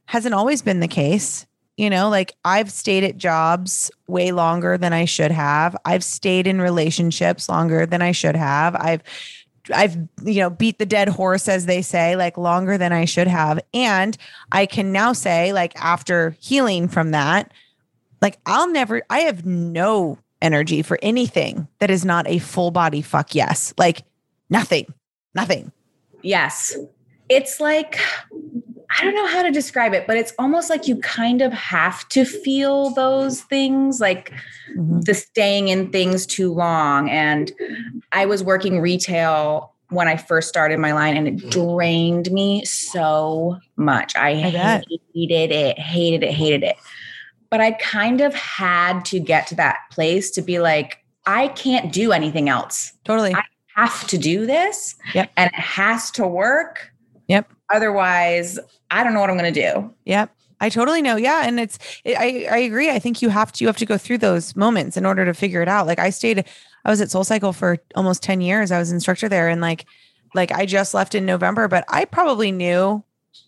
hasn't 0.06 0.34
always 0.34 0.62
been 0.62 0.78
the 0.80 0.88
case. 0.88 1.46
You 1.76 1.90
know, 1.90 2.08
like 2.08 2.36
I've 2.44 2.70
stayed 2.70 3.04
at 3.04 3.16
jobs 3.16 3.90
way 4.06 4.30
longer 4.32 4.78
than 4.78 4.92
I 4.92 5.06
should 5.06 5.32
have. 5.32 5.76
I've 5.84 6.04
stayed 6.04 6.46
in 6.46 6.60
relationships 6.60 7.48
longer 7.48 7.84
than 7.84 8.00
I 8.00 8.12
should 8.12 8.36
have. 8.36 8.76
I've 8.76 9.02
I've 9.74 9.96
you 10.22 10.40
know 10.40 10.50
beat 10.50 10.78
the 10.78 10.86
dead 10.86 11.08
horse 11.08 11.48
as 11.48 11.66
they 11.66 11.82
say 11.82 12.16
like 12.16 12.36
longer 12.36 12.76
than 12.76 12.92
I 12.92 13.06
should 13.06 13.28
have 13.28 13.58
and 13.72 14.14
I 14.52 14.66
can 14.66 14.92
now 14.92 15.14
say 15.14 15.54
like 15.54 15.74
after 15.82 16.36
healing 16.38 16.86
from 16.86 17.12
that 17.12 17.50
like 18.20 18.38
I'll 18.44 18.70
never 18.70 19.00
I 19.08 19.20
have 19.20 19.46
no 19.46 20.18
energy 20.42 20.82
for 20.82 20.98
anything 21.00 21.66
that 21.78 21.90
is 21.90 22.04
not 22.04 22.28
a 22.28 22.40
full 22.40 22.72
body 22.72 23.00
fuck 23.00 23.34
yes 23.34 23.72
like 23.78 24.02
nothing 24.50 24.92
nothing 25.34 25.72
Yes. 26.24 26.74
It's 27.28 27.60
like, 27.60 28.00
I 28.98 29.04
don't 29.04 29.14
know 29.14 29.26
how 29.26 29.42
to 29.42 29.50
describe 29.50 29.92
it, 29.94 30.06
but 30.06 30.16
it's 30.16 30.32
almost 30.38 30.70
like 30.70 30.86
you 30.86 30.96
kind 31.00 31.42
of 31.42 31.52
have 31.52 32.08
to 32.10 32.24
feel 32.24 32.90
those 32.90 33.42
things, 33.42 34.00
like 34.00 34.32
mm-hmm. 34.76 35.00
the 35.00 35.14
staying 35.14 35.68
in 35.68 35.90
things 35.90 36.26
too 36.26 36.52
long. 36.52 37.10
And 37.10 37.52
I 38.12 38.26
was 38.26 38.42
working 38.42 38.80
retail 38.80 39.72
when 39.90 40.08
I 40.08 40.16
first 40.16 40.48
started 40.48 40.78
my 40.78 40.92
line, 40.92 41.16
and 41.16 41.28
it 41.28 41.50
drained 41.50 42.30
me 42.32 42.64
so 42.64 43.58
much. 43.76 44.16
I, 44.16 44.30
I 44.30 44.50
bet. 44.50 44.84
hated 45.14 45.52
it, 45.52 45.78
hated 45.78 46.22
it, 46.22 46.32
hated 46.32 46.62
it. 46.62 46.76
But 47.50 47.60
I 47.60 47.72
kind 47.72 48.20
of 48.20 48.34
had 48.34 49.04
to 49.06 49.20
get 49.20 49.46
to 49.48 49.54
that 49.56 49.78
place 49.90 50.30
to 50.32 50.42
be 50.42 50.58
like, 50.58 51.04
I 51.26 51.48
can't 51.48 51.92
do 51.92 52.12
anything 52.12 52.48
else 52.48 52.92
totally 53.04 53.34
I- 53.34 53.44
have 53.74 54.06
to 54.06 54.18
do 54.18 54.46
this 54.46 54.94
Yep. 55.14 55.32
and 55.36 55.50
it 55.52 55.58
has 55.58 56.10
to 56.12 56.26
work. 56.26 56.92
Yep. 57.28 57.50
Otherwise, 57.72 58.58
I 58.90 59.02
don't 59.02 59.14
know 59.14 59.20
what 59.20 59.30
I'm 59.30 59.38
going 59.38 59.52
to 59.52 59.72
do. 59.72 59.94
Yep. 60.04 60.30
I 60.60 60.68
totally 60.68 61.02
know. 61.02 61.16
Yeah. 61.16 61.42
And 61.44 61.58
it's, 61.58 61.78
it, 62.04 62.16
I, 62.18 62.46
I 62.50 62.58
agree. 62.58 62.90
I 62.90 62.98
think 62.98 63.20
you 63.20 63.28
have 63.28 63.52
to, 63.52 63.64
you 63.64 63.68
have 63.68 63.76
to 63.78 63.86
go 63.86 63.98
through 63.98 64.18
those 64.18 64.54
moments 64.56 64.96
in 64.96 65.04
order 65.04 65.24
to 65.24 65.34
figure 65.34 65.62
it 65.62 65.68
out. 65.68 65.86
Like 65.86 65.98
I 65.98 66.10
stayed, 66.10 66.44
I 66.84 66.90
was 66.90 67.00
at 67.00 67.10
Soul 67.10 67.24
Cycle 67.24 67.52
for 67.52 67.78
almost 67.94 68.22
10 68.22 68.40
years. 68.40 68.70
I 68.70 68.78
was 68.78 68.92
instructor 68.92 69.28
there 69.28 69.48
and 69.48 69.60
like, 69.60 69.86
like 70.34 70.52
I 70.52 70.66
just 70.66 70.94
left 70.94 71.14
in 71.14 71.26
November, 71.26 71.68
but 71.68 71.84
I 71.88 72.04
probably 72.04 72.52
knew 72.52 73.02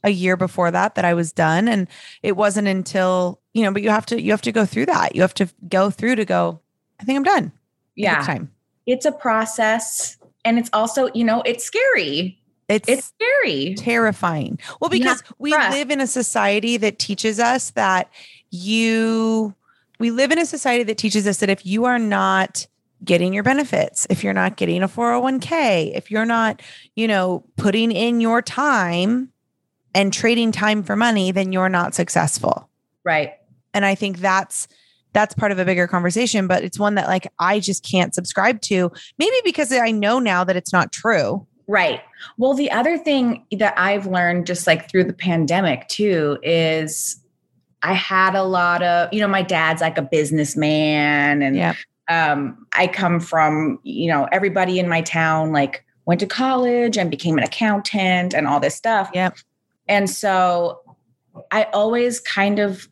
a 0.05 0.11
year 0.11 0.37
before 0.37 0.71
that 0.71 0.95
that 0.95 1.05
I 1.05 1.15
was 1.15 1.33
done. 1.33 1.69
And 1.69 1.89
it 2.23 2.37
wasn't 2.37 2.69
until, 2.69 3.41
you 3.55 3.62
know, 3.62 3.73
but 3.73 3.83
you 3.83 3.91
have 3.91 4.07
to, 4.07 4.21
you 4.21 4.31
have 4.31 4.43
to 4.43 4.53
go 4.53 4.67
through 4.67 4.87
that. 4.87 5.15
You 5.15 5.23
have 5.23 5.35
to 5.35 5.49
go 5.69 5.91
through 5.91 6.17
to 6.17 6.25
go, 6.25 6.61
I 7.01 7.05
think 7.05 7.17
I'm 7.17 7.23
done. 7.23 7.53
Yeah. 7.95 8.23
Time. 8.23 8.51
It's 8.87 9.05
a 9.07 9.12
process. 9.12 10.17
And 10.45 10.59
it's 10.59 10.71
also, 10.73 11.09
you 11.15 11.25
know, 11.25 11.43
it's 11.43 11.65
scary. 11.65 12.39
It's, 12.68 12.88
It's 12.88 13.12
scary. 13.14 13.74
terrifying. 13.76 14.59
Well, 14.81 14.90
because 14.90 15.22
we 15.38 15.52
live 15.52 15.90
in 15.90 16.00
a 16.00 16.07
society 16.07 16.76
that 16.79 16.98
teaches 16.98 17.38
us 17.38 17.70
that 17.70 18.11
you, 18.50 19.55
we 20.00 20.11
live 20.11 20.33
in 20.33 20.38
a 20.38 20.46
society 20.46 20.83
that 20.85 20.98
teaches 20.98 21.26
us 21.26 21.38
that 21.38 21.50
if 21.50 21.64
you 21.64 21.85
are 21.85 21.98
not 21.98 22.66
getting 23.05 23.33
your 23.33 23.44
benefits, 23.44 24.07
if 24.11 24.24
you're 24.24 24.33
not 24.33 24.57
getting 24.57 24.83
a 24.83 24.88
401k, 24.88 25.94
if 25.94 26.11
you're 26.11 26.26
not, 26.26 26.61
you 26.96 27.07
know, 27.07 27.44
putting 27.57 27.92
in 27.92 28.20
your 28.20 28.42
time 28.42 29.31
and 29.94 30.12
trading 30.12 30.50
time 30.50 30.83
for 30.83 30.96
money, 30.96 31.31
then 31.31 31.52
you're 31.52 31.68
not 31.68 31.94
successful. 31.94 32.68
Right. 33.05 33.35
And 33.74 33.85
I 33.85 33.94
think 33.94 34.18
that's, 34.18 34.66
that's 35.12 35.35
part 35.35 35.52
of 35.52 35.59
a 35.59 35.64
bigger 35.64 35.87
conversation, 35.87 36.46
but 36.46 36.64
it's 36.64 36.79
one 36.79 36.96
that 36.96 37.07
like 37.07 37.26
I 37.38 37.61
just 37.61 37.85
can't 37.85 38.14
subscribe 38.14 38.61
to. 38.62 38.90
Maybe 39.18 39.37
because 39.44 39.72
I 39.72 39.90
know 39.90 40.18
now 40.18 40.42
that 40.44 40.57
it's 40.57 40.72
not 40.72 40.92
true. 40.92 41.46
Right. 41.68 42.00
Well, 42.38 42.55
the 42.55 42.70
other 42.70 42.96
thing 42.96 43.44
that 43.59 43.74
I've 43.76 44.07
learned 44.07 44.46
just 44.46 44.66
like 44.66 44.88
through 44.88 45.05
the 45.05 45.12
pandemic 45.12 45.88
too 45.88 46.38
is 46.42 47.20
I 47.83 47.92
had 47.92 48.35
a 48.35 48.44
lot 48.44 48.83
of, 48.83 49.12
you 49.12 49.20
know, 49.20 49.29
my 49.29 49.42
dad's 49.42 49.81
like 49.81 49.98
a 49.98 50.02
businessman 50.02 51.42
and 51.42 51.57
Yeah. 51.57 51.74
um, 52.09 52.66
I 52.72 52.87
come 52.87 53.20
from, 53.20 53.81
you 53.83 54.09
know, 54.09 54.29
everybody 54.31 54.79
in 54.79 54.88
my 54.88 55.02
town 55.02 55.52
like 55.52 55.85
went 56.05 56.20
to 56.20 56.26
college 56.26 56.96
and 56.96 57.11
became 57.11 57.37
an 57.37 57.42
accountant 57.44 58.33
and 58.33 58.46
all 58.46 58.61
this 58.61 58.76
stuff. 58.76 59.11
Yep. 59.12 59.37
And 59.88 60.09
so 60.09 60.81
I 61.50 61.64
always 61.72 62.20
kind 62.20 62.61
of 62.61 62.88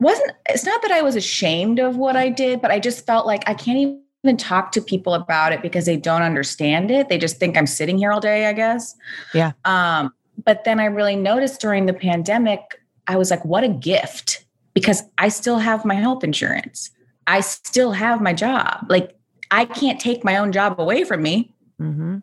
wasn't, 0.00 0.32
it's 0.48 0.64
not 0.64 0.80
that 0.82 0.92
I 0.92 1.02
was 1.02 1.16
ashamed 1.16 1.78
of 1.78 1.96
what 1.96 2.16
I 2.16 2.28
did, 2.28 2.60
but 2.62 2.70
I 2.70 2.78
just 2.78 3.04
felt 3.04 3.26
like 3.26 3.48
I 3.48 3.54
can't 3.54 4.00
even 4.24 4.36
talk 4.36 4.72
to 4.72 4.80
people 4.80 5.14
about 5.14 5.52
it 5.52 5.62
because 5.62 5.86
they 5.86 5.96
don't 5.96 6.22
understand 6.22 6.90
it. 6.90 7.08
They 7.08 7.18
just 7.18 7.38
think 7.38 7.56
I'm 7.56 7.66
sitting 7.66 7.98
here 7.98 8.12
all 8.12 8.20
day, 8.20 8.46
I 8.46 8.52
guess. 8.52 8.94
Yeah. 9.34 9.52
Um, 9.64 10.12
but 10.44 10.64
then 10.64 10.80
I 10.80 10.86
really 10.86 11.16
noticed 11.16 11.60
during 11.60 11.86
the 11.86 11.92
pandemic, 11.92 12.80
I 13.08 13.16
was 13.16 13.30
like, 13.30 13.44
what 13.44 13.64
a 13.64 13.68
gift 13.68 14.44
because 14.74 15.02
I 15.18 15.28
still 15.28 15.58
have 15.58 15.84
my 15.84 15.94
health 15.94 16.24
insurance. 16.24 16.90
I 17.26 17.40
still 17.40 17.92
have 17.92 18.20
my 18.20 18.32
job. 18.32 18.86
Like 18.88 19.16
I 19.50 19.64
can't 19.64 20.00
take 20.00 20.24
my 20.24 20.36
own 20.36 20.52
job 20.52 20.80
away 20.80 21.04
from 21.04 21.22
me 21.22 21.52
Mm-hmm. 21.80 22.18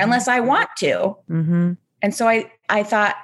unless 0.00 0.28
I 0.28 0.40
want 0.40 0.68
to. 0.78 1.16
Mm-hmm. 1.30 1.72
And 2.02 2.14
so 2.14 2.28
I 2.28 2.50
I 2.68 2.82
thought 2.82 3.16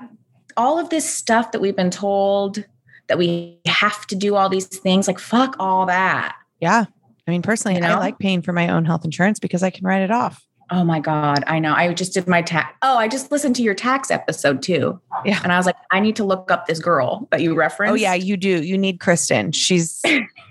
all 0.57 0.79
of 0.79 0.89
this 0.89 1.09
stuff 1.09 1.53
that 1.53 1.61
we've 1.61 1.77
been 1.77 1.91
told 1.91 2.65
that 3.09 3.19
we 3.19 3.59
have 3.67 4.07
to 4.07 4.17
do 4.17 4.35
all 4.35 4.49
these 4.49 4.67
things 4.67 5.07
like 5.07 5.19
fuck 5.19 5.57
all 5.59 5.87
that. 5.87 6.37
Yeah. 6.61 6.87
I 7.29 7.31
mean, 7.31 7.43
personally, 7.43 7.79
You 7.79 7.85
I 7.85 7.95
like 7.97 8.19
paying 8.19 8.41
for 8.41 8.55
my 8.55 8.69
own 8.69 8.87
health 8.87 9.05
insurance 9.05 9.39
because 9.39 9.63
I 9.63 9.69
can 9.69 9.87
write 9.87 10.01
it 10.01 10.11
off. 10.11 10.43
Oh 10.71 10.83
my 10.83 10.99
God. 10.99 11.45
I 11.47 11.59
know. 11.59 11.75
I 11.75 11.93
just 11.93 12.15
did 12.15 12.27
my 12.27 12.41
tax. 12.41 12.75
Oh, 12.81 12.97
I 12.97 13.07
just 13.07 13.31
listened 13.31 13.55
to 13.57 13.63
your 13.63 13.75
tax 13.75 14.11
episode 14.11 14.63
too. 14.63 14.99
Yeah. 15.27 15.41
And 15.43 15.53
I 15.53 15.59
was 15.59 15.67
like, 15.67 15.77
I 15.93 16.01
need 16.01 16.17
to 16.17 16.25
look 16.25 16.51
up 16.51 16.67
this 16.67 16.79
girl 16.79 17.29
that 17.31 17.43
you 17.43 17.53
oh, 17.53 17.57
referenced. 17.57 17.93
Oh 17.93 17.95
yeah, 17.95 18.15
you 18.15 18.39
do. 18.39 18.63
You 18.63 18.79
need 18.79 18.99
Kristen. 18.99 19.53
She's 19.53 20.03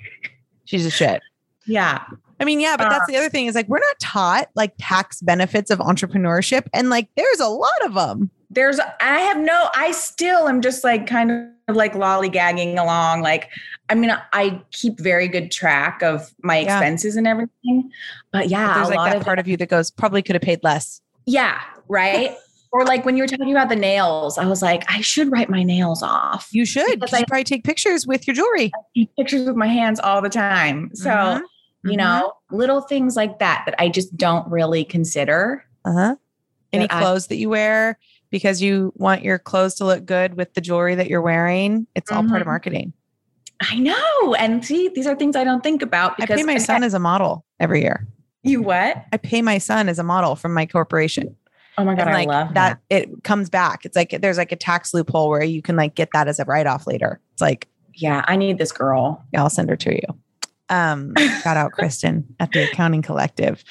she's 0.66 0.86
a 0.86 0.92
shit. 0.92 1.22
Yeah. 1.66 2.04
I 2.40 2.46
mean, 2.46 2.60
yeah, 2.60 2.78
but 2.78 2.90
that's 2.90 3.08
the 3.08 3.16
other 3.16 3.26
um, 3.26 3.32
thing 3.32 3.48
is 3.48 3.56
like 3.56 3.68
we're 3.68 3.80
not 3.80 4.00
taught 4.00 4.50
like 4.54 4.74
tax 4.78 5.22
benefits 5.22 5.72
of 5.72 5.80
entrepreneurship, 5.80 6.68
and 6.74 6.92
like 6.92 7.10
there's 7.18 7.40
a 7.40 7.48
lot 7.48 7.86
of 7.86 7.96
them. 7.96 8.30
There's, 8.50 8.80
I 8.80 9.20
have 9.20 9.38
no, 9.38 9.70
I 9.76 9.92
still 9.92 10.48
am 10.48 10.62
just 10.62 10.84
like 10.84 11.06
kind 11.08 11.32
of 11.68 11.76
like 11.76 11.94
lollygagging 11.94 12.80
along. 12.82 13.22
Like, 13.22 13.50
I 13.90 13.96
mean, 13.96 14.12
I 14.34 14.62
keep 14.72 15.00
very 15.00 15.28
good 15.28 15.52
track 15.52 16.02
of 16.02 16.34
my 16.44 16.60
Yeah. 16.60 16.78
expenses 16.78 17.16
and 17.18 17.28
everything. 17.28 17.92
But 18.32 18.50
yeah, 18.50 18.68
But 18.68 18.74
there's 18.76 18.88
a 18.88 18.90
like 18.92 18.98
lot 18.98 19.10
that 19.10 19.18
of 19.18 19.24
part 19.24 19.40
of 19.40 19.48
you 19.48 19.58
that 19.58 19.70
goes 19.70 19.92
probably 19.92 20.22
could 20.22 20.36
have 20.36 20.42
paid 20.42 20.64
less. 20.64 21.02
Yeah, 21.26 21.60
right. 21.90 22.36
or 22.72 22.86
like 22.86 23.06
when 23.06 23.18
you 23.18 23.24
were 23.24 23.28
talking 23.28 23.52
about 23.52 23.68
the 23.70 23.76
nails, 23.76 24.38
I 24.38 24.46
was 24.46 24.62
like, 24.62 24.84
I 24.90 25.02
should 25.02 25.30
write 25.32 25.50
my 25.50 25.64
nails 25.64 26.02
off. 26.02 26.48
You 26.52 26.66
should. 26.66 26.86
Because 27.00 27.10
'cause 27.12 27.20
you 27.20 27.24
I- 27.24 27.28
probably 27.28 27.44
take 27.44 27.64
pictures 27.66 28.08
with 28.08 28.28
your 28.28 28.34
jewelry. 28.36 28.72
Take 28.96 29.10
pictures 29.18 29.46
with 29.46 29.58
my 29.58 29.68
hands 29.68 30.00
all 30.00 30.22
the 30.22 30.30
time. 30.30 30.92
So, 30.94 31.10
Mhm. 31.10 31.42
you 31.84 31.98
know, 31.98 32.34
little 32.52 32.80
things 32.80 33.18
like 33.18 33.40
that 33.40 33.64
that 33.66 33.76
I 33.78 33.90
just 33.90 34.16
don't 34.16 34.50
really 34.50 34.86
consider. 34.86 35.66
Uh 35.84 35.92
huh. 35.94 36.16
Any 36.74 36.88
that 36.88 36.94
I- 36.96 37.02
clothes 37.02 37.28
that 37.28 37.38
you 37.38 37.50
wear 37.50 37.98
because 38.30 38.62
you 38.62 38.92
want 38.96 39.24
your 39.24 39.40
clothes 39.40 39.76
to 39.76 39.86
look 39.86 40.06
good 40.06 40.36
with 40.36 40.54
the 40.54 40.62
jewelry 40.62 40.96
that 40.96 41.08
you're 41.08 41.22
wearing. 41.22 41.88
It's 41.96 42.12
all 42.12 42.24
part 42.28 42.42
of 42.42 42.46
Mhm. 42.46 42.52
marketing. 42.52 42.94
I 43.62 43.80
know. 43.80 44.34
And 44.36 44.64
see, 44.64 44.90
these 44.94 45.08
are 45.08 45.16
things 45.16 45.36
I 45.36 45.44
don't 45.44 45.64
think 45.64 45.82
about 45.82 46.22
I 46.22 46.26
pay 46.26 46.44
my 46.44 46.58
son 46.58 46.84
as 46.84 46.94
a 46.94 47.00
model 47.00 47.46
every 47.60 47.82
year. 47.82 48.06
You 48.44 48.62
what? 48.62 49.04
I 49.12 49.18
pay 49.18 49.42
my 49.42 49.58
son 49.58 49.90
as 49.90 49.98
a 49.98 50.04
model 50.04 50.36
from 50.36 50.54
my 50.54 50.66
corporation. 50.66 51.36
Oh 51.80 51.84
my 51.84 51.96
god, 51.96 52.08
like 52.08 52.28
I 52.28 52.32
love 52.32 52.54
that. 52.56 52.80
it 52.90 53.24
comes 53.24 53.50
back. 53.50 53.86
It's 53.86 53.96
like 53.96 54.18
there's 54.22 54.38
like 54.38 54.52
a 54.52 54.56
tax 54.56 54.94
loophole 54.94 55.30
where 55.30 55.44
you 55.44 55.62
can 55.62 55.76
like 55.76 55.96
get 55.96 56.10
that 56.14 56.28
as 56.28 56.40
a 56.40 56.46
write 56.46 56.66
off 56.68 56.86
later. 56.88 57.20
It's 57.34 57.42
like, 57.42 57.68
Yeah, 57.94 58.24
I 58.28 58.36
need 58.36 58.58
this 58.58 58.72
girl. 58.72 59.24
yeah, 59.32 59.42
I'll 59.42 59.50
send 59.50 59.70
her 59.70 59.76
to 59.78 59.94
you. 59.96 60.20
Um, 60.70 61.14
shout 61.44 61.56
out 61.58 61.72
Kristen 61.74 62.26
at 62.40 62.52
the 62.52 62.64
accounting 62.70 63.02
collective. 63.02 63.64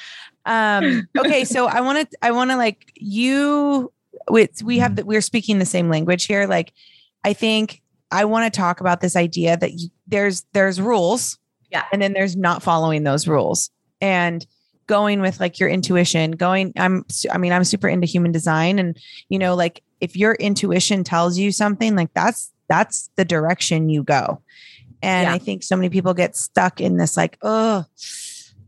Um, 0.47 1.07
okay, 1.17 1.45
so 1.45 1.67
I 1.67 1.81
want 1.81 2.09
to, 2.09 2.17
I 2.21 2.31
want 2.31 2.49
to 2.51 2.57
like 2.57 2.91
you. 2.95 3.91
We, 4.29 4.47
we 4.63 4.79
have 4.79 4.95
that 4.95 5.05
we're 5.05 5.21
speaking 5.21 5.59
the 5.59 5.65
same 5.65 5.89
language 5.89 6.25
here. 6.25 6.47
Like, 6.47 6.73
I 7.23 7.33
think 7.33 7.81
I 8.11 8.25
want 8.25 8.51
to 8.51 8.57
talk 8.57 8.79
about 8.81 9.01
this 9.01 9.15
idea 9.15 9.57
that 9.57 9.73
you, 9.73 9.89
there's 10.07 10.45
there's 10.53 10.81
rules, 10.81 11.37
Yeah. 11.71 11.83
and 11.91 12.01
then 12.01 12.13
there's 12.13 12.35
not 12.35 12.63
following 12.63 13.03
those 13.03 13.27
rules 13.27 13.69
and 14.01 14.45
going 14.87 15.19
with 15.21 15.39
like 15.39 15.59
your 15.59 15.69
intuition. 15.69 16.31
Going, 16.31 16.73
I'm, 16.77 17.05
I 17.31 17.37
mean, 17.37 17.51
I'm 17.51 17.63
super 17.65 17.87
into 17.89 18.07
human 18.07 18.31
design, 18.31 18.79
and 18.79 18.97
you 19.29 19.37
know, 19.37 19.53
like 19.55 19.83
if 20.01 20.15
your 20.15 20.33
intuition 20.35 21.03
tells 21.03 21.37
you 21.37 21.51
something, 21.51 21.95
like 21.95 22.13
that's 22.13 22.51
that's 22.69 23.09
the 23.15 23.25
direction 23.25 23.89
you 23.89 24.03
go. 24.03 24.41
And 25.01 25.27
Yeah. 25.27 25.33
I 25.33 25.37
think 25.37 25.63
so 25.63 25.75
many 25.75 25.89
people 25.89 26.13
get 26.13 26.35
stuck 26.35 26.81
in 26.81 26.97
this 26.97 27.15
like, 27.15 27.37
oh, 27.43 27.85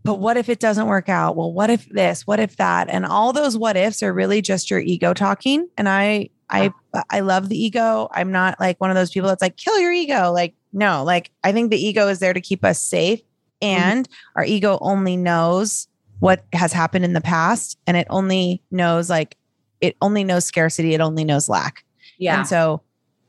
but 0.04 0.16
what 0.16 0.38
if 0.38 0.50
it 0.50 0.60
doesn't 0.60 0.88
work 0.88 1.10
out? 1.10 1.36
Well, 1.36 1.52
what 1.52 1.70
if 1.70 1.88
this? 1.90 2.26
What 2.26 2.40
if 2.40 2.58
that? 2.58 2.90
And 2.90 3.06
all 3.06 3.34
those 3.34 3.58
what 3.58 3.78
ifs 3.78 4.02
are 4.02 4.14
really 4.14 4.42
just 4.42 4.72
your 4.72 4.80
ego 4.80 5.14
talking. 5.14 5.68
And 5.78 5.90
I 5.90 6.30
I 6.50 6.72
I 7.10 7.20
love 7.20 7.50
the 7.50 7.62
ego. 7.62 8.08
I'm 8.12 8.32
not 8.32 8.60
like 8.60 8.80
one 8.80 8.90
of 8.90 8.96
those 8.96 9.12
people 9.12 9.30
that's 9.30 9.42
like 9.42 9.58
kill 9.58 9.80
your 9.80 9.92
ego. 9.92 10.32
Like 10.32 10.56
no, 10.72 11.04
like 11.04 11.32
I 11.44 11.52
think 11.52 11.72
the 11.72 11.78
ego 11.78 12.08
is 12.08 12.20
there 12.20 12.34
to 12.34 12.42
keep 12.42 12.64
us 12.64 12.82
safe 12.82 13.20
mm-hmm. 13.62 13.82
and 13.82 14.10
our 14.36 14.46
ego 14.46 14.78
only 14.82 15.18
knows 15.18 15.88
what 16.20 16.44
has 16.54 16.74
happened 16.74 17.06
in 17.06 17.14
the 17.14 17.22
past 17.22 17.78
and 17.88 17.96
it 17.96 18.08
only 18.10 18.62
knows 18.72 19.10
like 19.10 19.38
it 19.82 19.96
only 20.02 20.24
knows 20.24 20.46
scarcity, 20.46 20.94
it 20.94 21.02
only 21.02 21.24
knows 21.24 21.50
lack. 21.50 21.84
Yeah. 22.18 22.40
And 22.40 22.48
so, 22.48 22.82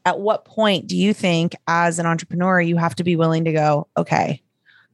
at 0.05 0.19
what 0.19 0.45
point 0.45 0.87
do 0.87 0.97
you 0.97 1.13
think, 1.13 1.55
as 1.67 1.99
an 1.99 2.07
entrepreneur, 2.07 2.61
you 2.61 2.77
have 2.77 2.95
to 2.97 3.05
be 3.05 3.17
willing 3.17 3.45
to 3.45 3.53
go, 3.53 3.87
okay, 3.97 4.43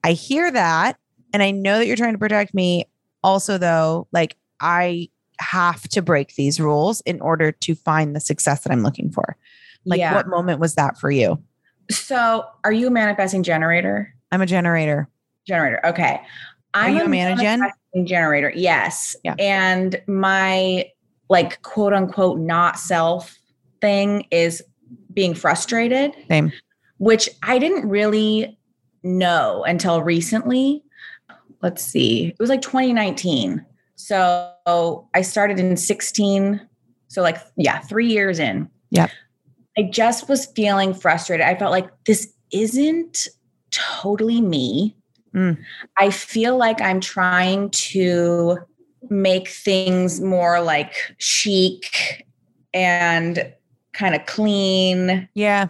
I 0.03 0.13
hear 0.13 0.51
that. 0.51 0.99
And 1.37 1.43
I 1.43 1.51
know 1.51 1.77
that 1.77 1.87
you're 1.87 1.97
trying 1.97 2.15
to 2.15 2.19
protect 2.19 2.55
me. 2.55 2.87
Also, 3.23 3.59
though, 3.59 4.09
like 4.11 4.39
I 4.59 5.11
have 5.39 5.83
to 5.91 6.01
break 6.01 6.35
these 6.37 6.59
rules 6.59 7.03
in 7.03 7.21
order 7.21 7.53
to 7.53 7.75
find 7.75 8.17
the 8.17 8.21
success 8.21 8.63
that 8.63 8.73
I'm 8.73 8.83
looking 8.83 9.11
for. 9.11 9.37
Like, 9.85 9.99
yeah. 9.99 10.15
what 10.15 10.29
moment 10.29 10.61
was 10.61 10.77
that 10.77 10.97
for 10.97 11.11
you? 11.11 11.39
so 11.91 12.47
are 12.65 12.73
you 12.73 12.87
a 12.87 12.91
manifesting 12.91 13.43
generator? 13.43 14.15
I'm 14.33 14.41
a 14.41 14.47
generator. 14.47 15.11
Generator. 15.47 15.79
Okay. 15.85 16.23
Are 16.73 16.89
you 16.89 17.03
a 17.03 17.07
managen? 17.07 17.59
manifesting 17.59 18.07
generator. 18.07 18.51
Yes. 18.57 19.15
Yeah. 19.23 19.35
And 19.39 20.01
my 20.07 20.87
like 21.29 21.61
quote 21.61 21.93
unquote 21.93 22.39
not 22.39 22.79
self 22.79 23.37
thing 23.83 24.27
is 24.31 24.63
being 25.13 25.35
frustrated. 25.35 26.15
Same. 26.31 26.51
which 26.97 27.29
I 27.43 27.59
didn't 27.59 27.87
really 27.91 28.59
know 29.03 29.65
until 29.65 30.01
recently. 30.01 30.83
Let's 31.63 31.83
see, 31.83 32.29
it 32.29 32.37
was 32.39 32.51
like 32.51 32.63
2019. 32.63 33.65
So 33.97 35.09
I 35.15 35.23
started 35.23 35.59
in 35.59 35.77
16. 35.77 36.61
So, 37.09 37.23
like, 37.23 37.39
yeah, 37.57 37.79
three 37.81 38.09
years 38.09 38.39
in. 38.39 38.69
Yeah. 38.91 39.09
I 39.79 39.83
just 39.83 40.29
was 40.29 40.47
feeling 40.47 40.95
frustrated. 40.95 41.47
I 41.47 41.55
felt 41.55 41.71
like 41.71 41.89
this 42.05 42.33
isn't 42.53 43.29
totally 43.71 44.41
me. 44.41 44.97
Mm. 45.35 45.59
I 45.99 46.11
feel 46.11 46.57
like 46.57 46.81
I'm 46.81 47.01
trying 47.01 47.71
to 47.71 48.59
make 49.09 49.49
things 49.49 50.21
more 50.21 50.61
like 50.61 50.95
chic 51.19 52.27
and 52.73 53.53
kind 53.93 54.15
of 54.15 54.27
clean 54.27 55.29
Yeah. 55.35 55.69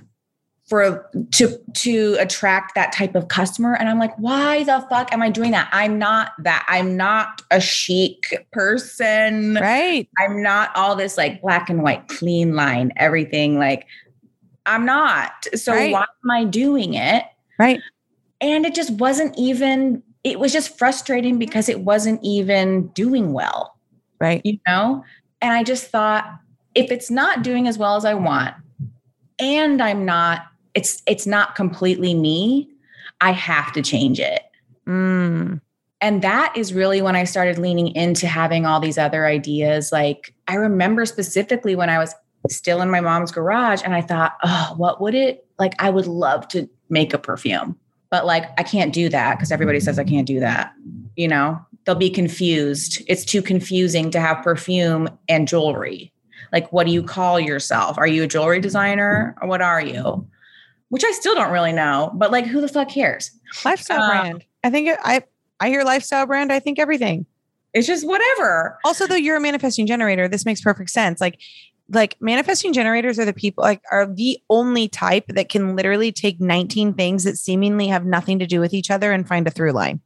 For 0.66 1.08
to 1.30 1.58
to 1.74 2.16
attract 2.18 2.74
that 2.74 2.92
type 2.92 3.14
of 3.14 3.28
customer 3.28 3.74
and 3.74 3.88
i'm 3.88 3.98
like 4.00 4.14
why 4.18 4.64
the 4.64 4.84
fuck 4.90 5.12
am 5.12 5.22
i 5.22 5.30
doing 5.30 5.52
that 5.52 5.68
i'm 5.72 5.98
not 5.98 6.32
that 6.40 6.66
i'm 6.68 6.96
not 6.96 7.40
a 7.52 7.60
chic 7.60 8.46
person 8.52 9.54
Right. 9.54 10.08
i'm 10.18 10.42
not 10.42 10.70
all 10.74 10.96
this 10.96 11.16
like 11.16 11.40
black 11.40 11.70
and 11.70 11.82
white 11.82 12.08
clean 12.08 12.54
line 12.56 12.92
everything 12.96 13.58
like 13.58 13.86
i'm 14.66 14.84
not 14.84 15.46
so 15.54 15.72
Right. 15.72 15.92
why 15.92 16.04
am 16.24 16.30
i 16.30 16.44
doing 16.44 16.94
it 16.94 17.24
Right. 17.58 17.80
and 18.40 18.66
it 18.66 18.74
just 18.74 18.90
wasn't 18.92 19.38
even 19.38 20.02
it 20.24 20.40
was 20.40 20.52
just 20.52 20.76
frustrating 20.76 21.38
because 21.38 21.68
it 21.68 21.80
wasn't 21.82 22.18
even 22.24 22.88
doing 22.88 23.32
well 23.32 23.78
Right. 24.20 24.40
you 24.44 24.58
know 24.66 25.04
and 25.40 25.52
i 25.52 25.62
just 25.62 25.86
thought 25.92 26.28
if 26.74 26.90
it's 26.90 27.08
not 27.10 27.42
doing 27.44 27.68
as 27.68 27.78
well 27.78 27.94
as 27.94 28.04
i 28.04 28.14
want 28.14 28.54
and 29.38 29.80
i'm 29.80 30.04
not 30.04 30.46
it's 30.76 31.02
it's 31.06 31.26
not 31.26 31.56
completely 31.56 32.14
me. 32.14 32.68
I 33.20 33.32
have 33.32 33.72
to 33.72 33.82
change 33.82 34.20
it. 34.20 34.42
Mm. 34.86 35.60
and 36.00 36.22
that 36.22 36.56
is 36.56 36.72
really 36.72 37.02
when 37.02 37.16
i 37.16 37.24
started 37.24 37.58
leaning 37.58 37.88
into 37.96 38.28
having 38.28 38.64
all 38.66 38.78
these 38.78 38.98
other 38.98 39.26
ideas. 39.26 39.90
Like 39.90 40.32
i 40.46 40.54
remember 40.54 41.04
specifically 41.06 41.74
when 41.74 41.90
i 41.90 41.98
was 41.98 42.14
still 42.48 42.80
in 42.80 42.88
my 42.88 43.00
mom's 43.00 43.32
garage 43.32 43.82
and 43.84 43.96
i 43.96 44.00
thought 44.00 44.36
oh 44.44 44.74
what 44.76 45.00
would 45.00 45.16
it 45.16 45.44
like 45.58 45.74
i 45.80 45.90
would 45.90 46.06
love 46.06 46.46
to 46.48 46.68
make 46.88 47.12
a 47.12 47.18
perfume. 47.18 47.76
But 48.10 48.26
like 48.26 48.44
i 48.60 48.62
can't 48.62 48.92
do 48.92 49.08
that 49.08 49.36
because 49.36 49.50
everybody 49.50 49.80
says 49.80 49.98
i 49.98 50.04
can't 50.04 50.28
do 50.28 50.38
that 50.38 50.72
you 51.16 51.26
know? 51.26 51.58
They'll 51.84 51.94
be 51.94 52.10
confused. 52.10 53.02
It's 53.08 53.24
too 53.24 53.42
confusing 53.42 54.10
to 54.10 54.20
have 54.20 54.44
perfume 54.44 55.08
and 55.28 55.48
jewelry. 55.48 56.12
Like 56.52 56.72
what 56.72 56.86
do 56.86 56.92
you 56.92 57.02
call 57.02 57.40
yourself? 57.40 57.98
Are 57.98 58.06
you 58.06 58.22
a 58.22 58.26
jewelry 58.28 58.60
designer? 58.60 59.34
Or 59.40 59.48
what 59.48 59.62
are 59.62 59.80
you 59.80 60.28
which 60.88 61.04
i 61.04 61.10
still 61.12 61.34
don't 61.34 61.52
really 61.52 61.72
know 61.72 62.10
but 62.14 62.30
like 62.30 62.46
who 62.46 62.60
the 62.60 62.68
fuck 62.68 62.88
cares 62.88 63.30
Lifestyle 63.64 64.02
Uh, 64.02 64.08
brand. 64.08 64.44
I 64.64 64.70
think 64.70 64.88
it, 64.88 64.98
I 65.02 65.22
I 65.60 65.68
hear 65.68 65.84
lifestyle 65.84 66.26
brand. 66.26 66.52
I 66.52 66.58
think 66.58 66.78
everything. 66.78 67.24
it's 67.72 67.86
just 67.86 68.06
whatever 68.06 68.78
also 68.84 69.06
though 69.06 69.14
you're 69.14 69.36
a 69.36 69.40
manifesting 69.40 69.86
generator 69.86 70.28
this 70.28 70.44
makes 70.44 70.60
perfect 70.60 70.90
sense 70.90 71.20
like 71.20 71.38
like 71.88 72.16
manifesting 72.20 72.72
generators 72.72 73.16
are 73.18 73.24
the 73.24 73.32
people 73.32 73.62
like 73.62 73.80
are 73.92 74.06
the 74.06 74.38
only 74.50 74.88
type 74.88 75.24
that 75.28 75.48
can 75.48 75.76
literally 75.76 76.10
take 76.10 76.40
19 76.40 76.94
things 76.94 77.22
that 77.24 77.36
seemingly 77.38 77.86
have 77.86 78.04
nothing 78.04 78.38
to 78.40 78.46
do 78.46 78.58
with 78.60 78.74
each 78.74 78.90
other 78.90 79.12
and 79.12 79.28
find 79.28 79.46
a 79.46 79.50
through 79.50 79.72
line 79.72 80.00